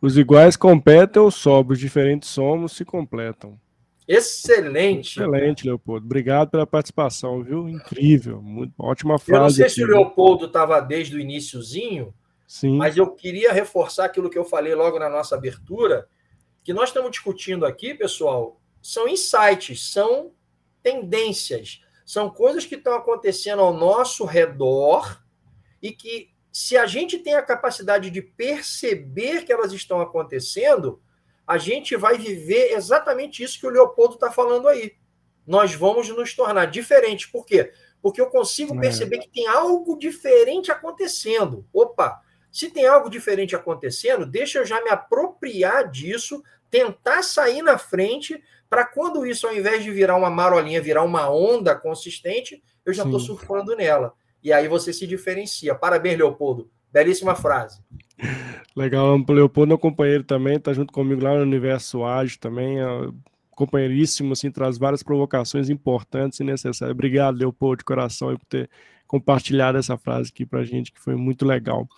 Os 0.00 0.16
iguais 0.16 0.56
competem 0.56 1.22
ou 1.22 1.30
sobram, 1.30 1.72
os 1.72 1.80
diferentes 1.80 2.28
somos 2.28 2.72
se 2.72 2.84
completam. 2.84 3.58
Excelente. 4.06 5.18
Excelente, 5.18 5.66
Leopoldo. 5.66 6.06
Obrigado 6.06 6.50
pela 6.50 6.66
participação, 6.66 7.42
viu? 7.42 7.68
Incrível. 7.68 8.40
Muito, 8.40 8.72
ótima 8.78 9.18
frase. 9.18 9.32
Eu 9.38 9.42
não 9.42 9.50
sei 9.50 9.64
aqui, 9.64 9.74
se 9.74 9.84
o 9.84 9.88
Leopoldo 9.88 10.46
estava 10.46 10.80
desde 10.80 11.16
o 11.16 11.20
iníciozinho, 11.20 12.14
Sim. 12.46 12.76
mas 12.76 12.96
eu 12.96 13.10
queria 13.10 13.52
reforçar 13.52 14.04
aquilo 14.04 14.30
que 14.30 14.38
eu 14.38 14.44
falei 14.44 14.74
logo 14.74 14.98
na 14.98 15.08
nossa 15.08 15.34
abertura, 15.34 16.06
que 16.62 16.72
nós 16.72 16.90
estamos 16.90 17.10
discutindo 17.10 17.66
aqui, 17.66 17.94
pessoal, 17.94 18.60
são 18.80 19.08
insights, 19.08 19.92
são 19.92 20.30
tendências, 20.82 21.80
são 22.04 22.30
coisas 22.30 22.64
que 22.64 22.76
estão 22.76 22.94
acontecendo 22.94 23.60
ao 23.60 23.72
nosso 23.72 24.24
redor 24.24 25.20
e 25.82 25.90
que 25.90 26.30
se 26.56 26.74
a 26.74 26.86
gente 26.86 27.18
tem 27.18 27.34
a 27.34 27.42
capacidade 27.42 28.08
de 28.08 28.22
perceber 28.22 29.44
que 29.44 29.52
elas 29.52 29.74
estão 29.74 30.00
acontecendo, 30.00 31.02
a 31.46 31.58
gente 31.58 31.94
vai 31.96 32.16
viver 32.16 32.72
exatamente 32.72 33.42
isso 33.42 33.60
que 33.60 33.66
o 33.66 33.70
Leopoldo 33.70 34.14
está 34.14 34.32
falando 34.32 34.66
aí. 34.66 34.94
Nós 35.46 35.74
vamos 35.74 36.08
nos 36.08 36.34
tornar 36.34 36.64
diferentes. 36.64 37.26
Por 37.26 37.44
quê? 37.44 37.74
Porque 38.00 38.22
eu 38.22 38.30
consigo 38.30 38.74
é. 38.74 38.80
perceber 38.80 39.18
que 39.18 39.28
tem 39.28 39.46
algo 39.46 39.98
diferente 39.98 40.72
acontecendo. 40.72 41.66
Opa, 41.74 42.22
se 42.50 42.70
tem 42.70 42.86
algo 42.86 43.10
diferente 43.10 43.54
acontecendo, 43.54 44.24
deixa 44.24 44.60
eu 44.60 44.64
já 44.64 44.82
me 44.82 44.88
apropriar 44.88 45.90
disso, 45.90 46.42
tentar 46.70 47.22
sair 47.22 47.60
na 47.60 47.76
frente, 47.76 48.42
para 48.70 48.86
quando 48.86 49.26
isso, 49.26 49.46
ao 49.46 49.54
invés 49.54 49.84
de 49.84 49.90
virar 49.90 50.16
uma 50.16 50.30
marolinha, 50.30 50.80
virar 50.80 51.02
uma 51.02 51.28
onda 51.28 51.76
consistente, 51.76 52.64
eu 52.82 52.94
já 52.94 53.04
estou 53.04 53.20
surfando 53.20 53.76
nela 53.76 54.14
e 54.46 54.52
aí 54.52 54.68
você 54.68 54.92
se 54.92 55.08
diferencia. 55.08 55.74
Parabéns, 55.74 56.16
Leopoldo. 56.16 56.70
Belíssima 56.92 57.34
frase. 57.34 57.82
Legal, 58.76 59.20
Leopoldo 59.28 59.72
é 59.72 59.74
um 59.74 59.78
companheiro 59.78 60.22
também, 60.22 60.56
tá 60.56 60.72
junto 60.72 60.92
comigo 60.92 61.20
lá 61.20 61.34
no 61.34 61.42
Universo 61.42 62.04
Ágil 62.04 62.38
também, 62.38 62.80
é 62.80 62.86
companheiríssimo, 63.50 64.34
assim, 64.34 64.48
traz 64.48 64.78
várias 64.78 65.02
provocações 65.02 65.68
importantes 65.68 66.38
e 66.38 66.44
necessárias. 66.44 66.94
Obrigado, 66.94 67.38
Leopoldo, 67.38 67.78
de 67.78 67.84
coração, 67.84 68.36
por 68.36 68.46
ter 68.46 68.70
compartilhado 69.06 69.78
essa 69.78 69.96
frase 69.96 70.30
aqui 70.30 70.44
para 70.44 70.60
a 70.60 70.64
gente, 70.64 70.92
que 70.92 71.00
foi 71.00 71.14
muito 71.14 71.46
legal. 71.46 71.88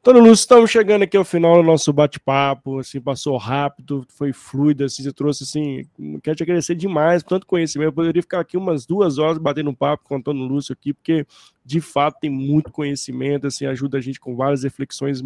Então, 0.00 0.12
Lúcio, 0.14 0.42
estamos 0.42 0.70
chegando 0.70 1.02
aqui 1.02 1.16
ao 1.16 1.24
final 1.24 1.56
do 1.56 1.62
nosso 1.62 1.92
bate-papo, 1.92 2.80
assim, 2.80 3.00
passou 3.00 3.36
rápido, 3.36 4.06
foi 4.10 4.32
fluido, 4.32 4.84
assim, 4.84 5.02
você 5.02 5.12
trouxe, 5.12 5.44
assim, 5.44 5.86
quero 6.22 6.36
te 6.36 6.42
agradecer 6.42 6.74
demais 6.74 7.22
por 7.22 7.30
tanto 7.30 7.46
conhecimento, 7.46 7.88
eu 7.88 7.92
poderia 7.92 8.22
ficar 8.22 8.40
aqui 8.40 8.56
umas 8.56 8.84
duas 8.84 9.18
horas 9.18 9.38
batendo 9.38 9.70
um 9.70 9.74
papo 9.74 10.04
com 10.04 10.14
o 10.14 10.18
Antônio 10.18 10.44
Lúcio 10.44 10.72
aqui, 10.72 10.92
porque, 10.92 11.26
de 11.64 11.80
fato, 11.80 12.18
tem 12.20 12.30
muito 12.30 12.72
conhecimento, 12.72 13.46
assim, 13.46 13.64
ajuda 13.64 13.98
a 13.98 14.00
gente 14.00 14.20
com 14.20 14.34
várias 14.34 14.64
reflexões 14.64 15.22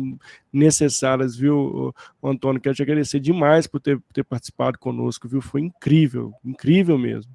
necessárias, 0.53 1.35
viu, 1.35 1.95
Antônio, 2.23 2.61
quero 2.61 2.75
te 2.75 2.83
agradecer 2.83 3.19
demais 3.19 3.67
por 3.67 3.81
ter, 3.81 3.99
ter 4.13 4.25
participado 4.25 4.79
conosco, 4.79 5.27
viu, 5.27 5.41
foi 5.41 5.63
incrível, 5.63 6.33
incrível 6.45 6.99
mesmo. 6.99 7.33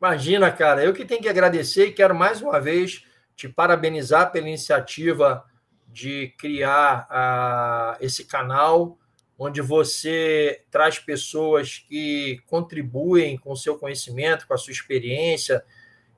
Imagina, 0.00 0.50
cara, 0.50 0.82
eu 0.82 0.94
que 0.94 1.04
tenho 1.04 1.20
que 1.20 1.28
agradecer 1.28 1.88
e 1.88 1.92
quero 1.92 2.14
mais 2.14 2.40
uma 2.40 2.58
vez 2.58 3.04
te 3.40 3.48
parabenizar 3.48 4.30
pela 4.30 4.46
iniciativa 4.46 5.42
de 5.88 6.34
criar 6.36 7.96
esse 7.98 8.26
canal, 8.26 8.98
onde 9.38 9.62
você 9.62 10.62
traz 10.70 10.98
pessoas 10.98 11.78
que 11.78 12.42
contribuem 12.46 13.38
com 13.38 13.52
o 13.52 13.56
seu 13.56 13.78
conhecimento, 13.78 14.46
com 14.46 14.52
a 14.52 14.58
sua 14.58 14.72
experiência. 14.72 15.64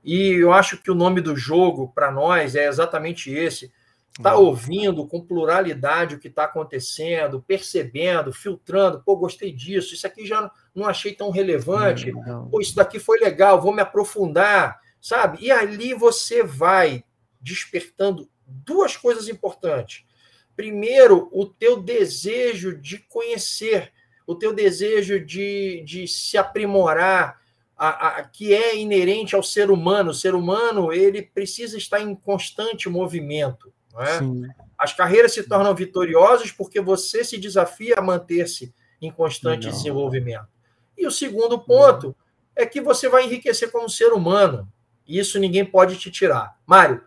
E 0.03 0.33
eu 0.33 0.51
acho 0.51 0.83
que 0.83 0.91
o 0.91 0.95
nome 0.95 1.21
do 1.21 1.33
jogo 1.33 1.93
para 1.95 2.11
nós 2.11 2.57
é 2.57 2.67
exatamente 2.67 3.31
esse. 3.31 3.71
Uhum. 4.19 4.31
ouvindo 4.41 5.07
com 5.07 5.25
pluralidade 5.25 6.13
o 6.13 6.19
que 6.19 6.27
está 6.27 6.43
acontecendo, 6.43 7.41
percebendo, 7.41 8.31
filtrando. 8.31 9.01
Pô, 9.03 9.15
gostei 9.15 9.51
disso. 9.51 9.95
Isso 9.95 10.05
aqui 10.05 10.23
já 10.27 10.51
não 10.75 10.85
achei 10.85 11.13
tão 11.13 11.31
relevante. 11.31 12.11
Pô, 12.51 12.59
isso 12.61 12.75
daqui 12.75 12.99
foi 12.99 13.17
legal, 13.19 13.59
vou 13.59 13.73
me 13.73 13.81
aprofundar, 13.81 14.79
sabe? 15.01 15.39
E 15.41 15.49
ali 15.49 15.95
você 15.95 16.43
vai 16.43 17.03
despertando 17.43 18.29
duas 18.47 18.95
coisas 18.97 19.27
importantes. 19.27 20.05
Primeiro, 20.55 21.29
o 21.31 21.45
teu 21.45 21.81
desejo 21.81 22.77
de 22.77 22.97
conhecer, 22.97 23.91
o 24.25 24.35
teu 24.35 24.53
desejo 24.53 25.19
de, 25.19 25.83
de 25.85 26.07
se 26.07 26.37
aprimorar, 26.37 27.41
a, 27.75 28.19
a, 28.19 28.23
que 28.23 28.53
é 28.53 28.77
inerente 28.77 29.35
ao 29.35 29.43
ser 29.43 29.69
humano. 29.69 30.11
O 30.11 30.13
ser 30.13 30.35
humano 30.35 30.93
ele 30.93 31.21
precisa 31.21 31.77
estar 31.77 31.99
em 31.99 32.15
constante 32.15 32.87
movimento. 32.87 33.73
É? 33.97 34.19
As 34.77 34.93
carreiras 34.93 35.33
se 35.33 35.43
tornam 35.43 35.75
vitoriosas 35.75 36.51
porque 36.51 36.79
você 36.79 37.23
se 37.23 37.37
desafia 37.37 37.95
a 37.97 38.01
manter-se 38.01 38.73
em 39.01 39.11
constante 39.11 39.69
desenvolvimento. 39.69 40.47
E 40.97 41.05
o 41.05 41.11
segundo 41.11 41.59
ponto 41.59 42.15
é 42.55 42.65
que 42.65 42.79
você 42.79 43.09
vai 43.09 43.25
enriquecer 43.25 43.71
como 43.71 43.89
ser 43.89 44.13
humano. 44.13 44.71
Isso 45.07 45.39
ninguém 45.39 45.65
pode 45.65 45.97
te 45.97 46.09
tirar. 46.09 46.57
Mário, 46.65 47.03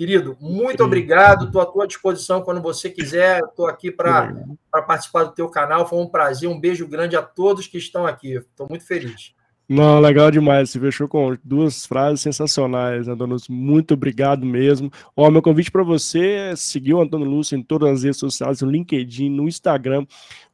Querido, 0.00 0.34
muito 0.40 0.82
obrigado. 0.82 1.44
Estou 1.44 1.60
à 1.60 1.66
tua 1.66 1.86
disposição 1.86 2.40
quando 2.40 2.62
você 2.62 2.88
quiser. 2.88 3.42
Estou 3.44 3.66
aqui 3.66 3.90
para 3.90 4.32
participar 4.72 5.24
do 5.24 5.32
teu 5.32 5.46
canal. 5.50 5.86
Foi 5.86 5.98
um 5.98 6.08
prazer. 6.08 6.48
Um 6.48 6.58
beijo 6.58 6.88
grande 6.88 7.16
a 7.16 7.22
todos 7.22 7.66
que 7.66 7.76
estão 7.76 8.06
aqui. 8.06 8.32
Estou 8.32 8.66
muito 8.66 8.86
feliz. 8.86 9.34
Não, 9.68 10.00
legal 10.00 10.30
demais. 10.30 10.70
Você 10.70 10.80
fechou 10.80 11.06
com 11.06 11.36
duas 11.44 11.84
frases 11.84 12.22
sensacionais, 12.22 13.08
Antônio 13.08 13.34
Lúcio. 13.34 13.52
Muito 13.52 13.92
obrigado 13.92 14.46
mesmo. 14.46 14.90
Ó, 15.14 15.30
meu 15.30 15.42
convite 15.42 15.70
para 15.70 15.82
você 15.82 16.30
é 16.30 16.56
seguir 16.56 16.94
o 16.94 17.02
Antônio 17.02 17.28
Lúcio 17.28 17.58
em 17.58 17.62
todas 17.62 17.90
as 17.90 18.02
redes 18.02 18.20
sociais, 18.20 18.62
no 18.62 18.70
LinkedIn, 18.70 19.28
no 19.28 19.46
Instagram. 19.46 20.06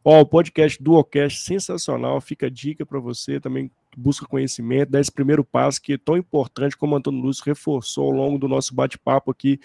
Ó, 0.05 0.23
o 0.23 0.27
podcast 0.27 0.83
Duocast 0.83 1.43
sensacional. 1.43 2.21
Fica 2.21 2.47
a 2.47 2.51
dica 2.51 2.85
para 2.85 2.99
você 2.99 3.39
também 3.39 3.71
busca 3.97 4.27
conhecimento, 4.27 4.91
dá 4.91 5.01
esse 5.01 5.11
primeiro 5.11 5.43
passo 5.43 5.81
que 5.81 5.95
é 5.95 5.99
tão 5.99 6.17
importante, 6.17 6.77
como 6.77 6.95
o 6.95 6.99
Antônio 6.99 7.21
Lúcio 7.21 7.43
reforçou 7.45 8.05
ao 8.05 8.11
longo 8.11 8.39
do 8.39 8.47
nosso 8.47 8.75
bate-papo 8.75 9.31
aqui. 9.31 9.59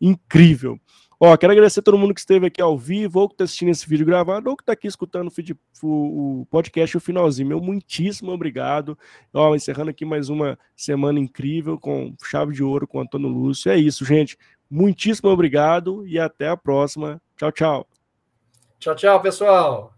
Incrível. 0.00 0.80
Ó, 1.20 1.36
quero 1.36 1.52
agradecer 1.52 1.80
a 1.80 1.82
todo 1.82 1.96
mundo 1.96 2.12
que 2.12 2.20
esteve 2.20 2.46
aqui 2.46 2.60
ao 2.60 2.76
vivo, 2.76 3.20
ou 3.20 3.28
que 3.28 3.34
está 3.34 3.44
assistindo 3.44 3.70
esse 3.70 3.88
vídeo 3.88 4.04
gravado, 4.04 4.50
ou 4.50 4.56
que 4.56 4.62
está 4.62 4.72
aqui 4.72 4.86
escutando 4.86 5.28
o, 5.28 5.30
feed, 5.30 5.56
o, 5.82 6.40
o 6.40 6.46
podcast 6.46 6.96
o 6.96 7.00
finalzinho. 7.00 7.48
Meu 7.48 7.60
muitíssimo 7.60 8.32
obrigado. 8.32 8.98
Ó, 9.32 9.54
encerrando 9.54 9.90
aqui 9.90 10.04
mais 10.04 10.28
uma 10.28 10.58
semana 10.76 11.20
incrível 11.20 11.78
com 11.78 12.14
chave 12.24 12.52
de 12.52 12.62
ouro 12.62 12.86
com 12.86 12.98
o 12.98 13.00
Antônio 13.00 13.28
Lúcio. 13.28 13.70
É 13.70 13.76
isso, 13.76 14.04
gente. 14.04 14.36
Muitíssimo 14.70 15.30
obrigado 15.30 16.06
e 16.06 16.18
até 16.18 16.48
a 16.48 16.56
próxima. 16.56 17.22
Tchau, 17.36 17.52
tchau. 17.52 17.88
Tchau, 18.78 18.94
tchau, 18.94 19.22
pessoal. 19.22 19.93